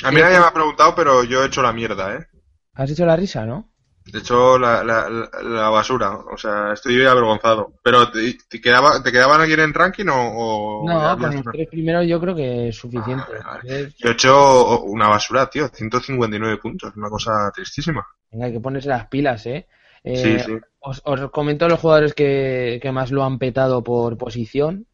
A 0.04 0.12
mí 0.12 0.20
nadie 0.22 0.40
me 0.40 0.46
ha 0.46 0.54
preguntado, 0.54 0.94
pero 0.96 1.24
yo 1.24 1.44
he 1.44 1.48
hecho 1.48 1.62
la 1.62 1.72
mierda, 1.74 2.16
¿eh? 2.16 2.26
¿Has 2.74 2.92
hecho 2.92 3.06
la 3.06 3.16
risa, 3.16 3.46
no? 3.46 3.69
He 4.14 4.18
hecho 4.18 4.58
la, 4.58 4.84
la, 4.84 5.70
basura. 5.70 6.12
O 6.12 6.38
sea, 6.38 6.74
estoy 6.74 7.06
avergonzado. 7.06 7.74
Pero, 7.84 8.10
¿te, 8.12 8.38
te 8.50 8.62
quedaba, 8.62 9.02
¿te 9.02 9.12
quedaban 9.12 9.42
alguien 9.42 9.60
en 9.62 9.74
ranking 9.74 10.08
o...? 10.08 10.84
o 10.84 10.88
No, 10.88 11.18
con 11.18 11.36
los 11.36 11.46
tres 11.52 11.68
primeros 11.68 12.08
yo 12.08 12.20
creo 12.20 12.36
que 12.36 12.70
es 12.70 12.76
suficiente. 12.76 13.32
Vale. 13.44 13.60
Entonces, 13.64 13.96
Yo 13.98 14.10
he 14.10 14.14
hecho 14.14 14.82
una 14.82 15.08
basura, 15.08 15.50
tío. 15.50 15.68
159 15.68 16.58
puntos. 16.58 16.96
Una 16.96 17.10
cosa 17.10 17.52
tristísima. 17.54 18.06
Venga, 18.32 18.46
hay 18.48 18.54
que 18.54 18.60
ponerse 18.60 18.90
las 18.90 19.08
pilas, 19.08 19.46
¿eh? 19.46 19.68
Eh, 20.04 20.16
Sí, 20.16 20.40
sí. 20.40 20.58
Os, 20.80 21.02
os 21.04 21.30
comento 21.32 21.68
los 21.68 21.80
jugadores 21.80 22.14
que, 22.14 22.80
que 22.82 22.92
más 22.92 23.12
lo 23.12 23.24
han 23.24 23.38
petado 23.38 23.84
por 23.84 24.18
posición. 24.18 24.86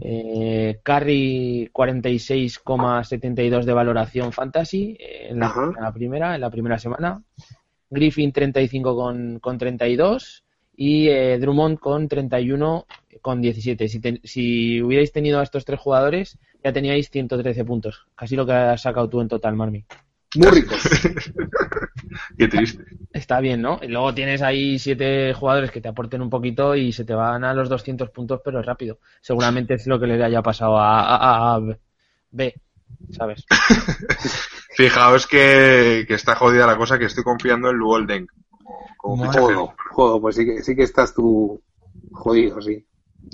Eh, 0.00 0.80
Carry 0.82 1.70
46,72 1.72 3.64
de 3.64 3.72
valoración 3.72 4.32
fantasy 4.32 4.96
eh, 4.98 5.28
en 5.30 5.38
la, 5.38 5.52
en 5.76 5.82
la 5.82 5.92
primera, 5.92 6.34
en 6.34 6.40
la 6.40 6.50
primera 6.50 6.78
semana. 6.78 7.22
Griffin 7.92 8.32
35 8.32 8.96
con, 8.96 9.38
con 9.40 9.58
32 9.58 10.44
y 10.76 11.08
eh, 11.08 11.38
Drummond 11.38 11.78
con 11.78 12.08
31 12.08 12.86
con 13.20 13.40
17. 13.40 13.88
Si, 13.88 14.00
te- 14.00 14.20
si 14.24 14.82
hubierais 14.82 15.12
tenido 15.12 15.38
a 15.38 15.42
estos 15.42 15.64
tres 15.64 15.78
jugadores, 15.78 16.38
ya 16.64 16.72
teníais 16.72 17.10
113 17.10 17.64
puntos. 17.64 18.06
Casi 18.14 18.34
lo 18.36 18.46
que 18.46 18.52
has 18.52 18.80
sacado 18.82 19.08
tú 19.08 19.20
en 19.20 19.28
total, 19.28 19.54
Marmi. 19.54 19.84
Muy 20.36 20.48
ricos. 20.50 20.82
Qué 22.38 22.48
triste. 22.48 22.82
Está 23.12 23.40
bien, 23.40 23.60
¿no? 23.60 23.78
Y 23.82 23.88
luego 23.88 24.14
tienes 24.14 24.40
ahí 24.42 24.78
siete 24.78 25.34
jugadores 25.34 25.70
que 25.70 25.80
te 25.82 25.88
aporten 25.88 26.22
un 26.22 26.30
poquito 26.30 26.74
y 26.74 26.92
se 26.92 27.04
te 27.04 27.12
van 27.14 27.44
a 27.44 27.52
los 27.52 27.68
200 27.68 28.08
puntos, 28.10 28.40
pero 28.42 28.62
rápido. 28.62 28.98
Seguramente 29.20 29.74
es 29.74 29.86
lo 29.86 30.00
que 30.00 30.06
le 30.06 30.22
haya 30.24 30.42
pasado 30.42 30.78
a, 30.78 31.00
a- 31.16 31.54
a 31.56 31.60
B, 32.30 32.54
¿sabes? 33.10 33.44
Fijaos 34.74 35.26
que, 35.26 36.04
que 36.08 36.14
está 36.14 36.34
jodida 36.34 36.66
la 36.66 36.76
cosa 36.76 36.98
que 36.98 37.06
estoy 37.06 37.24
confiando 37.24 37.70
en 37.70 37.76
Luolden. 37.76 38.26
Como. 38.96 39.30
Joder, 39.32 39.56
joder, 39.90 40.20
pues 40.20 40.36
sí 40.36 40.44
que, 40.46 40.62
sí 40.62 40.74
que 40.76 40.82
estás 40.84 41.14
tú 41.14 41.60
jodido, 42.12 42.60
sí. 42.60 42.84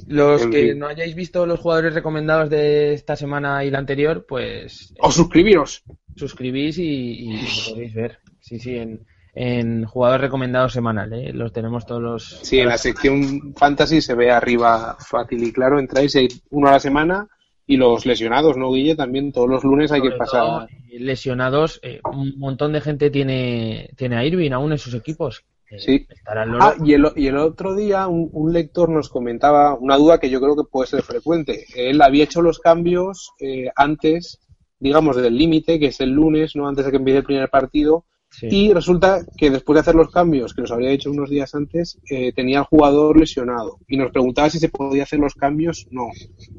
Los 0.07 0.43
En 0.43 0.51
que 0.51 0.69
fin. 0.71 0.79
no 0.79 0.87
hayáis 0.87 1.15
visto 1.15 1.47
los 1.47 1.61
jugadores 1.61 1.95
recomendados 1.95 2.51
de 2.51 2.93
esta 2.95 3.17
semana 3.17 3.65
y 3.65 3.71
la 3.71 3.79
anterior, 3.79 4.27
pues 4.29 4.95
O 5.01 5.11
suscribiros. 5.11 5.83
suscribís 6.17 6.79
y, 6.79 6.83
y 6.85 7.33
lo 7.37 7.75
podéis 7.75 7.95
ver. 7.95 8.19
Sí, 8.41 8.59
sí, 8.59 8.77
en, 8.77 9.07
en 9.35 9.85
jugadores 9.87 10.23
recomendados 10.23 10.73
semanal, 10.73 11.13
¿eh? 11.15 11.33
Los 11.33 11.53
tenemos 11.53 11.87
todos 11.87 12.03
los... 12.03 12.25
Sí, 12.43 12.59
en 12.61 12.69
la 12.69 12.79
sección 12.79 13.55
fantasy 13.57 14.01
se 14.01 14.15
ve 14.15 14.31
arriba 14.31 14.97
fácil 15.01 15.43
y 15.43 15.53
claro, 15.53 15.79
entráis 15.79 16.15
y 16.15 16.19
hay 16.19 16.29
uno 16.51 16.69
a 16.69 16.73
la 16.73 16.81
semana 16.81 17.27
y 17.67 17.77
los 17.77 18.05
lesionados, 18.07 18.57
¿no, 18.57 18.73
Guille? 18.73 18.95
También 18.97 19.33
todos 19.33 19.49
los 19.49 19.65
lunes 19.65 19.91
hay 19.93 20.03
que 20.03 20.11
pasar. 20.13 20.41
todo, 20.41 20.67
lesionados, 20.99 21.81
eh, 21.83 22.01
un 22.13 22.39
montón 22.39 22.73
de 22.73 22.81
gente 22.81 23.11
tiene, 23.11 23.91
tiene 23.97 24.17
a 24.17 24.25
Irving 24.25 24.53
aún 24.53 24.73
en 24.73 24.79
sus 24.79 24.95
equipos. 24.95 25.45
Eh, 25.71 25.79
Sí. 25.79 26.07
Ah, 26.27 26.75
y 26.83 26.95
el, 26.95 27.07
y 27.17 27.27
el 27.27 27.37
otro 27.37 27.75
día 27.75 28.07
un, 28.09 28.31
un 28.33 28.53
lector 28.53 28.89
nos 28.89 29.09
comentaba 29.09 29.75
una 29.75 29.97
duda 29.97 30.19
que 30.19 30.31
yo 30.31 30.41
creo 30.41 30.57
que 30.57 30.69
puede 30.71 30.89
ser 30.89 31.03
frecuente. 31.03 31.67
Él 31.75 32.01
había 32.01 32.25
hecho 32.25 32.43
los 32.43 32.59
cambios 32.59 33.33
eh, 33.41 33.71
antes, 33.77 34.39
digamos, 34.79 35.17
del 35.17 35.37
límite, 35.37 35.79
que 35.79 35.87
es 35.87 36.01
el 36.01 36.11
lunes, 36.11 36.57
no 36.57 36.69
antes 36.69 36.85
de 36.85 36.91
que 36.91 36.97
empiece 36.97 37.19
el 37.19 37.25
primer 37.25 37.51
partido, 37.51 38.05
Sí. 38.39 38.47
y 38.51 38.73
resulta 38.73 39.21
que 39.37 39.51
después 39.51 39.75
de 39.75 39.81
hacer 39.81 39.95
los 39.95 40.11
cambios, 40.11 40.55
que 40.55 40.61
los 40.61 40.71
habría 40.71 40.91
hecho 40.91 41.11
unos 41.11 41.29
días 41.29 41.55
antes, 41.55 41.99
eh, 42.09 42.33
tenía 42.33 42.61
al 42.61 42.65
jugador 42.67 43.19
lesionado. 43.19 43.79
Y 43.89 43.97
nos 43.97 44.13
preguntaba 44.13 44.49
si 44.49 44.59
se 44.59 44.69
podía 44.69 45.03
hacer 45.03 45.19
los 45.19 45.35
cambios. 45.35 45.89
No. 45.91 46.09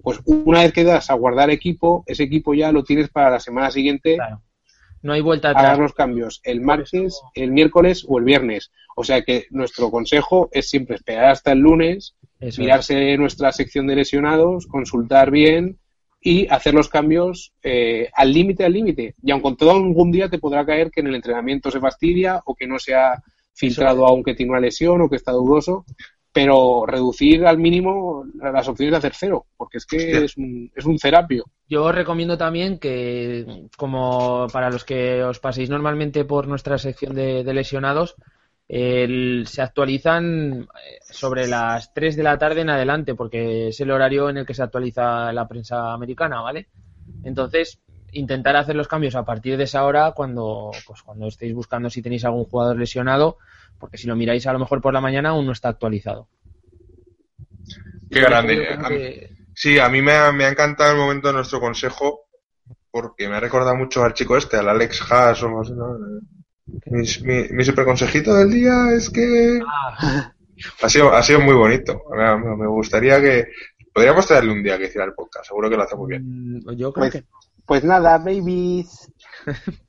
Pues 0.04 0.20
una 0.26 0.64
vez 0.64 0.74
que 0.74 0.84
das 0.84 1.10
a 1.10 1.14
guardar 1.14 1.50
equipo, 1.50 2.04
ese 2.06 2.24
equipo 2.24 2.54
ya 2.54 2.72
lo 2.72 2.84
tienes 2.84 3.10
para 3.10 3.30
la 3.30 3.40
semana 3.40 3.72
siguiente 3.72 4.16
Claro. 4.16 4.42
No 5.02 5.14
hay 5.14 5.22
vuelta 5.22 5.52
hagas 5.52 5.64
atrás. 5.64 5.80
los 5.80 5.94
cambios 5.94 6.42
el 6.44 6.62
martes, 6.62 7.22
el 7.34 7.52
miércoles 7.52 8.06
o 8.08 8.20
el 8.20 8.26
viernes. 8.26 8.72
O 8.96 9.04
sea 9.04 9.22
que 9.22 9.46
nuestro 9.50 9.90
consejo 9.92 10.50
es 10.52 10.70
siempre 10.70 10.98
esperar 10.98 11.32
hasta 11.32 11.54
el 11.54 11.60
lunes, 11.60 12.16
Eso 12.40 12.62
mirarse 12.62 13.18
nuestra 13.18 13.52
sección 13.54 13.88
de 13.88 13.96
lesionados, 13.96 14.68
consultar 14.68 15.32
bien 15.32 15.80
y 16.22 16.48
hacer 16.48 16.74
los 16.74 16.90
cambios 16.90 17.54
eh, 17.64 18.10
al 18.14 18.34
límite, 18.34 18.66
al 18.66 18.74
límite. 18.74 19.16
Y 19.24 19.32
aunque 19.32 19.56
todo 19.56 19.72
algún 19.72 20.12
día 20.12 20.30
te 20.30 20.40
podrá 20.40 20.66
caer 20.66 20.92
que 20.92 21.02
en 21.02 21.08
el 21.08 21.16
entrenamiento 21.16 21.72
se 21.72 21.80
fastidia 21.80 22.42
o 22.46 22.56
que 22.56 22.68
no 22.68 22.78
se 22.80 22.96
ha 22.96 23.22
filtrado 23.54 24.06
aún 24.06 24.24
que 24.24 24.36
tiene 24.36 24.52
una 24.52 24.62
lesión 24.62 25.02
o 25.02 25.10
que 25.10 25.18
está 25.18 25.32
dudoso, 25.32 25.86
pero 26.32 26.86
reducir 26.86 27.46
al 27.46 27.58
mínimo 27.58 28.24
las 28.36 28.68
opciones 28.68 28.92
de 28.92 28.98
hacer 28.98 29.14
cero, 29.16 29.46
porque 29.58 29.78
es 29.78 29.86
que 29.86 30.26
es 30.26 30.38
un, 30.38 30.72
es 30.76 30.86
un 30.86 31.00
cerapio. 31.00 31.46
Yo 31.68 31.86
os 31.86 31.96
recomiendo 31.96 32.38
también 32.38 32.80
que, 32.80 33.68
como 33.78 34.48
para 34.52 34.70
los 34.70 34.86
que 34.86 35.24
os 35.24 35.40
paséis 35.40 35.70
normalmente 35.70 36.26
por 36.26 36.48
nuestra 36.48 36.78
sección 36.78 37.16
de, 37.16 37.44
de 37.44 37.54
lesionados, 37.54 38.16
el- 38.70 39.46
se 39.48 39.62
actualizan 39.64 40.62
eh, 40.62 41.00
sobre 41.10 41.48
las 41.48 41.92
3 41.94 42.16
de 42.16 42.24
la 42.24 42.38
tarde 42.38 42.62
en 42.62 42.70
adelante, 42.70 43.16
porque 43.16 43.70
es 43.70 43.80
el 43.82 43.90
horario 43.92 44.30
en 44.30 44.38
el 44.38 44.46
que 44.46 44.54
se 44.54 44.62
actualiza 44.64 45.34
la 45.34 45.48
prensa 45.48 45.92
americana, 45.94 46.40
¿vale? 46.42 46.68
Entonces, 47.24 47.80
intentar 48.12 48.56
hacer 48.56 48.76
los 48.76 48.88
cambios 48.88 49.16
a 49.16 49.26
partir 49.26 49.58
de 49.58 49.64
esa 49.66 49.84
hora 49.86 50.12
cuando, 50.14 50.72
pues, 50.86 51.02
cuando 51.02 51.28
estéis 51.28 51.54
buscando 51.54 51.90
si 51.90 52.02
tenéis 52.02 52.26
algún 52.26 52.46
jugador 52.46 52.78
lesionado, 52.78 53.38
porque 53.80 53.98
si 53.98 54.08
lo 54.08 54.16
miráis 54.16 54.46
a 54.48 54.54
lo 54.54 54.60
mejor 54.60 54.82
por 54.82 54.94
la 54.94 55.02
mañana 55.02 55.30
aún 55.30 55.46
no 55.48 55.52
está 55.52 55.70
actualizado. 55.70 56.28
Qué 58.10 58.20
grande. 58.22 58.56
que- 58.88 59.30
Sí, 59.56 59.78
a 59.78 59.90
mí 59.90 60.02
me 60.02 60.14
ha, 60.14 60.32
me 60.32 60.46
ha 60.46 60.50
encantado 60.50 60.94
el 60.94 60.98
momento 61.00 61.28
de 61.28 61.34
nuestro 61.34 61.60
consejo 61.60 62.22
porque 62.92 63.28
me 63.28 63.36
ha 63.36 63.40
recordado 63.40 63.76
mucho 63.76 64.04
al 64.04 64.14
chico 64.14 64.38
este, 64.38 64.58
al 64.58 64.70
Alex 64.70 65.12
Haas 65.12 65.44
o 65.44 65.50
¿no? 65.50 65.98
Mi, 66.86 67.04
mi, 67.24 67.48
mi 67.50 67.64
super 67.64 67.86
consejito 67.86 68.34
del 68.36 68.52
día 68.52 68.92
es 68.96 69.10
que 69.10 69.60
Ah, 69.66 70.34
ha 70.82 70.90
sido, 70.90 71.14
ha 71.14 71.24
sido 71.24 71.40
muy 71.42 71.54
bonito. 71.56 72.02
Me, 72.58 72.68
gustaría 72.68 73.20
que 73.22 73.48
podríamos 73.94 74.28
traerle 74.28 74.52
un 74.54 74.64
día 74.64 74.78
que 74.78 74.86
hiciera 74.86 75.06
el 75.06 75.14
podcast, 75.14 75.48
seguro 75.48 75.70
que 75.70 75.78
lo 75.78 75.84
hace 75.84 75.96
muy 75.96 76.10
bien. 76.10 76.24
mm, 76.26 76.72
yo 76.76 76.92
creo 76.94 77.10
Pues, 77.10 77.12
que 77.12 77.24
pues 77.66 77.84
nada, 77.84 78.18
babies. 78.18 79.12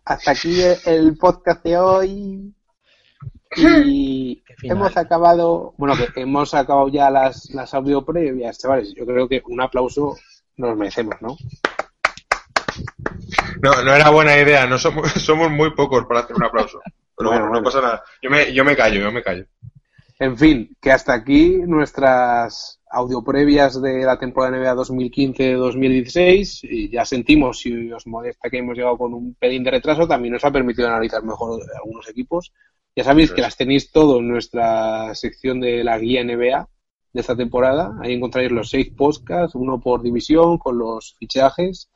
Hasta 0.05 0.31
aquí 0.33 0.61
el 0.87 1.17
podcast 1.17 1.65
de 1.65 1.79
hoy. 1.79 2.55
Y 3.57 4.43
hemos 4.63 4.97
acabado, 4.97 5.75
bueno, 5.77 5.95
que 5.97 6.21
hemos 6.21 6.55
acabado 6.55 6.89
ya 6.89 7.11
las, 7.11 7.51
las 7.51 7.75
audio 7.75 8.05
previas, 8.05 8.59
chavales. 8.59 8.95
Yo 8.95 9.05
creo 9.05 9.29
que 9.29 9.43
un 9.47 9.61
aplauso 9.61 10.17
nos 10.57 10.77
merecemos, 10.77 11.17
¿no? 11.21 11.37
No, 13.63 13.83
no 13.83 13.95
era 13.95 14.11
buena 14.11 14.39
idea, 14.39 14.67
no 14.67 14.79
somos, 14.79 15.11
somos 15.23 15.51
muy 15.51 15.71
pocos 15.75 16.07
para 16.07 16.21
hacer 16.21 16.37
un 16.37 16.45
aplauso. 16.45 16.81
Pero 17.17 17.31
Bueno, 17.31 17.47
bueno, 17.47 17.61
no 17.61 17.63
pasa 17.63 17.81
nada. 17.81 18.03
Yo 18.23 18.31
me, 18.31 18.53
yo 18.53 18.65
me 18.65 18.77
callo, 18.77 19.01
yo 19.01 19.13
me 19.13 19.23
callo. 19.23 19.45
En 20.19 20.37
fin, 20.37 20.77
que 20.81 20.93
hasta 20.93 21.15
aquí 21.15 21.59
nuestras 21.67 22.81
audio 22.91 23.23
previas 23.23 23.81
de 23.81 24.05
la 24.05 24.19
temporada 24.19 24.57
NBA 24.57 24.75
2015-2016. 24.75 26.61
Y 26.63 26.91
ya 26.91 27.05
sentimos, 27.05 27.61
si 27.61 27.91
os 27.93 28.07
molesta 28.07 28.51
que 28.51 28.59
hemos 28.59 28.77
llegado 28.77 28.99
con 28.99 29.15
un 29.15 29.35
pelín 29.35 29.65
de 29.65 29.71
retraso, 29.71 30.07
también 30.07 30.35
nos 30.35 30.45
ha 30.45 30.51
permitido 30.51 30.89
analizar 30.89 31.23
mejor 31.23 31.63
algunos 31.75 32.09
equipos. 32.09 32.53
Ya 32.97 33.05
sabéis 33.05 33.31
que 33.33 33.41
las 33.41 33.57
tenéis 33.57 33.93
todo 33.93 34.19
en 34.19 34.29
nuestra 34.29 35.15
sección 35.15 35.61
de 35.61 35.85
la 35.85 35.99
guía 35.99 36.25
NBA 36.25 36.69
de 37.13 37.21
esta 37.21 37.37
temporada. 37.37 37.97
Ahí 38.03 38.15
encontraréis 38.15 38.53
los 38.53 38.71
seis 38.71 38.91
podcasts, 38.91 39.55
uno 39.55 39.81
por 39.81 40.03
división, 40.03 40.59
con 40.59 40.79
los 40.79 41.15
fichajes, 41.19 41.90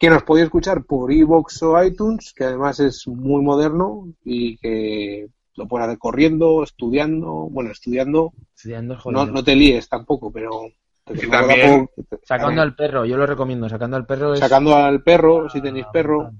que 0.00 0.10
nos 0.10 0.22
podéis 0.24 0.46
escuchar 0.46 0.82
por 0.84 1.12
iVoox 1.12 1.62
o 1.62 1.84
iTunes, 1.84 2.32
que 2.34 2.44
además 2.44 2.80
es 2.80 3.06
muy 3.06 3.42
moderno 3.42 4.12
y 4.24 4.56
que 4.56 5.28
lo 5.56 5.68
puedes 5.68 5.86
hacer 5.86 5.98
corriendo, 5.98 6.62
estudiando, 6.64 7.30
bueno, 7.50 7.70
estudiando, 7.70 8.32
estudiando 8.56 8.94
es 8.94 9.00
no, 9.06 9.26
no 9.26 9.44
te 9.44 9.54
líes 9.54 9.88
tampoco, 9.88 10.32
pero 10.32 10.68
Y 11.12 11.28
también- 11.28 11.88
Sacando 12.22 12.62
al 12.62 12.74
perro, 12.74 13.04
yo 13.04 13.16
lo 13.18 13.26
recomiendo. 13.26 13.68
Sacando 13.68 13.96
al 13.98 14.06
perro 14.06 14.32
es. 14.32 14.40
sacando 14.40 14.74
al 14.74 15.02
perro, 15.02 15.48
si 15.50 15.60
tenéis 15.60 15.86
perro. 15.92 16.30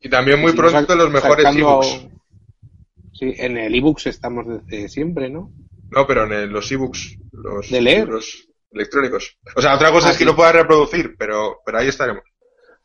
Y 0.00 0.10
también 0.10 0.40
muy 0.40 0.50
Si 0.50 0.56
pronto 0.58 0.78
sac- 0.78 0.96
los 0.96 1.10
mejores 1.10 1.46
ebooks. 1.56 2.08
Sí, 3.12 3.32
en 3.38 3.56
el 3.56 3.74
ebooks 3.74 4.08
estamos 4.08 4.44
desde 4.46 4.88
siempre, 4.90 5.30
¿no? 5.30 5.50
No, 5.90 6.06
pero 6.06 6.24
en 6.24 6.32
el- 6.32 6.50
los 6.50 6.70
ebooks, 6.70 7.16
los 7.32 7.70
¿De 7.70 7.80
leer? 7.80 8.00
libros 8.04 8.46
electrónicos. 8.72 9.38
O 9.56 9.62
sea, 9.62 9.74
otra 9.74 9.90
cosa 9.90 10.08
Ah, 10.08 10.10
es 10.10 10.18
que 10.18 10.24
sí. 10.24 10.28
lo 10.28 10.36
pueda 10.36 10.52
reproducir, 10.52 11.14
pero, 11.18 11.60
pero 11.64 11.78
ahí 11.78 11.88
estaremos. 11.88 12.22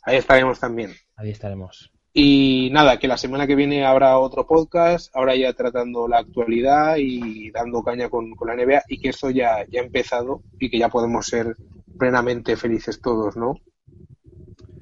Ahí 0.03 0.17
estaremos 0.17 0.59
también. 0.59 0.93
Ahí 1.15 1.29
estaremos. 1.29 1.91
Y 2.13 2.69
nada, 2.73 2.99
que 2.99 3.07
la 3.07 3.17
semana 3.17 3.47
que 3.47 3.55
viene 3.55 3.85
habrá 3.85 4.17
otro 4.17 4.45
podcast, 4.45 5.15
ahora 5.15 5.35
ya 5.35 5.53
tratando 5.53 6.07
la 6.07 6.19
actualidad 6.19 6.97
y 6.97 7.51
dando 7.51 7.83
caña 7.83 8.09
con, 8.09 8.31
con 8.35 8.49
la 8.49 8.55
NBA 8.55 8.83
y 8.89 8.99
que 8.99 9.09
esto 9.09 9.29
ya, 9.29 9.65
ya 9.69 9.79
ha 9.79 9.85
empezado 9.85 10.41
y 10.59 10.69
que 10.69 10.77
ya 10.77 10.89
podemos 10.89 11.25
ser 11.25 11.55
plenamente 11.97 12.57
felices 12.57 12.99
todos, 13.01 13.37
¿no? 13.37 13.55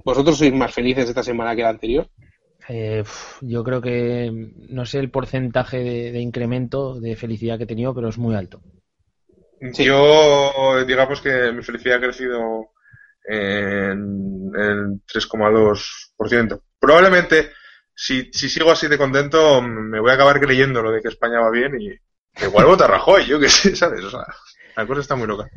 ¿Vosotros 0.03 0.37
sois 0.39 0.53
más 0.53 0.73
felices 0.73 1.07
esta 1.07 1.21
semana 1.21 1.55
que 1.55 1.61
la 1.61 1.69
anterior? 1.69 2.09
Eh, 2.67 3.03
yo 3.41 3.63
creo 3.63 3.81
que 3.81 4.31
no 4.69 4.85
sé 4.85 4.99
el 4.99 5.11
porcentaje 5.11 5.79
de, 5.79 6.11
de 6.11 6.19
incremento 6.21 6.99
de 6.99 7.15
felicidad 7.15 7.57
que 7.57 7.65
he 7.65 7.67
tenido, 7.67 7.93
pero 7.93 8.09
es 8.09 8.17
muy 8.17 8.35
alto. 8.35 8.61
Sí. 9.73 9.83
Yo, 9.83 10.85
digamos 10.85 11.21
que 11.21 11.51
mi 11.51 11.61
felicidad 11.61 11.97
ha 11.97 12.01
crecido 12.01 12.71
en, 13.29 14.51
en 14.55 15.01
3,2%. 15.05 16.61
Probablemente, 16.79 17.51
si, 17.93 18.31
si 18.33 18.49
sigo 18.49 18.71
así 18.71 18.87
de 18.87 18.97
contento, 18.97 19.61
me 19.61 19.99
voy 19.99 20.09
a 20.09 20.15
acabar 20.15 20.39
creyendo 20.39 20.81
lo 20.81 20.91
de 20.91 21.01
que 21.01 21.09
España 21.09 21.39
va 21.39 21.51
bien 21.51 21.79
y 21.79 22.43
igual 22.43 22.65
vota 22.65 22.87
Rajoy, 22.87 23.25
yo 23.25 23.39
que 23.39 23.49
sé, 23.49 23.75
¿sabes? 23.75 24.03
O 24.03 24.09
sea, 24.09 24.25
la 24.75 24.87
cosa 24.87 25.01
está 25.01 25.15
muy 25.15 25.27
loca. 25.27 25.47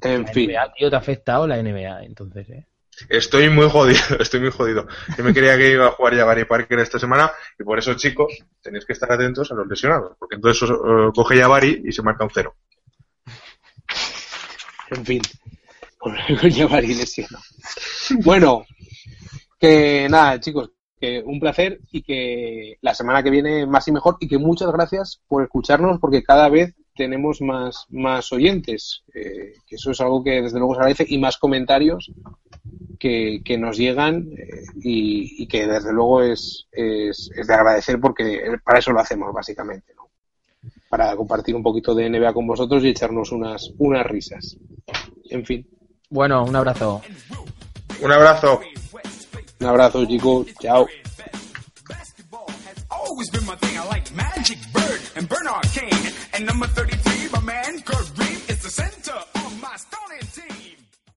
En 0.00 0.22
La 0.22 0.32
fin, 0.32 0.50
NBA, 0.50 0.72
tío, 0.74 0.90
te 0.90 0.96
ha 0.96 1.00
afectado 1.00 1.46
la 1.46 1.62
NBA, 1.62 2.04
entonces, 2.04 2.48
¿eh? 2.48 2.66
Estoy 3.08 3.48
muy 3.50 3.68
jodido, 3.68 4.00
estoy 4.18 4.40
muy 4.40 4.50
jodido. 4.50 4.86
Yo 5.16 5.24
me 5.24 5.34
creía 5.34 5.56
que 5.56 5.72
iba 5.72 5.86
a 5.86 5.90
jugar 5.90 6.16
ya 6.16 6.24
Barry 6.24 6.46
Parker 6.46 6.78
esta 6.80 6.98
semana 6.98 7.30
y 7.58 7.64
por 7.64 7.78
eso, 7.78 7.94
chicos, 7.94 8.32
tenéis 8.62 8.86
que 8.86 8.92
estar 8.94 9.12
atentos 9.12 9.50
a 9.52 9.54
los 9.54 9.66
lesionados, 9.68 10.16
porque 10.18 10.36
entonces 10.36 10.68
coge 11.14 11.36
ya 11.36 11.48
Barry 11.48 11.82
y 11.84 11.92
se 11.92 12.02
marca 12.02 12.24
un 12.24 12.30
cero. 12.32 12.56
en 14.90 15.04
fin. 15.04 15.22
Y 16.84 16.94
lesionado. 16.94 17.44
Bueno, 18.24 18.64
que 19.58 20.08
nada, 20.08 20.38
chicos, 20.40 20.70
que 21.00 21.22
un 21.24 21.40
placer 21.40 21.80
y 21.90 22.02
que 22.02 22.78
la 22.80 22.94
semana 22.94 23.22
que 23.22 23.30
viene 23.30 23.66
más 23.66 23.86
y 23.88 23.92
mejor 23.92 24.16
y 24.20 24.28
que 24.28 24.38
muchas 24.38 24.70
gracias 24.72 25.20
por 25.28 25.42
escucharnos 25.42 25.98
porque 26.00 26.22
cada 26.22 26.48
vez 26.48 26.74
tenemos 26.94 27.40
más, 27.40 27.86
más 27.90 28.32
oyentes, 28.32 29.04
eh, 29.14 29.52
que 29.66 29.76
eso 29.76 29.92
es 29.92 30.00
algo 30.00 30.22
que 30.24 30.42
desde 30.42 30.58
luego 30.58 30.74
se 30.74 30.80
agradece 30.80 31.06
y 31.08 31.18
más 31.18 31.38
comentarios 31.38 32.10
que, 32.98 33.40
que 33.44 33.56
nos 33.56 33.76
llegan 33.78 34.28
eh, 34.36 34.64
y, 34.82 35.42
y 35.42 35.46
que 35.46 35.68
desde 35.68 35.92
luego 35.92 36.22
es, 36.22 36.66
es, 36.72 37.30
es 37.36 37.46
de 37.46 37.54
agradecer 37.54 38.00
porque 38.00 38.40
para 38.64 38.80
eso 38.80 38.92
lo 38.92 38.98
hacemos 38.98 39.32
básicamente, 39.32 39.94
¿no? 39.94 40.08
Para 40.88 41.14
compartir 41.14 41.54
un 41.54 41.62
poquito 41.62 41.94
de 41.94 42.10
NBA 42.10 42.32
con 42.32 42.46
vosotros 42.48 42.82
y 42.82 42.88
echarnos 42.88 43.30
unas, 43.30 43.70
unas 43.78 44.04
risas. 44.04 44.58
En 45.30 45.44
fin, 45.44 45.68
Bueno, 46.10 46.44
un 46.44 46.56
abrazo. 46.56 47.02
Un 48.00 48.12
abrazo. 48.12 48.60
un 49.60 49.66
abrazo 49.66 50.04
chicos, 50.06 50.46
chao. 50.60 50.86
always 53.18 53.30
been 53.30 53.44
my 53.46 53.56
thing. 53.56 53.76
I 53.76 53.84
like 53.88 54.14
Magic 54.14 54.58
Bird 54.72 55.00
and 55.16 55.28
Bernard 55.28 55.64
Kane 55.74 56.12
and 56.34 56.46
number 56.46 56.66
33, 56.66 56.78
my 56.78 56.86
man 56.86 56.88
Kurt 56.88 56.97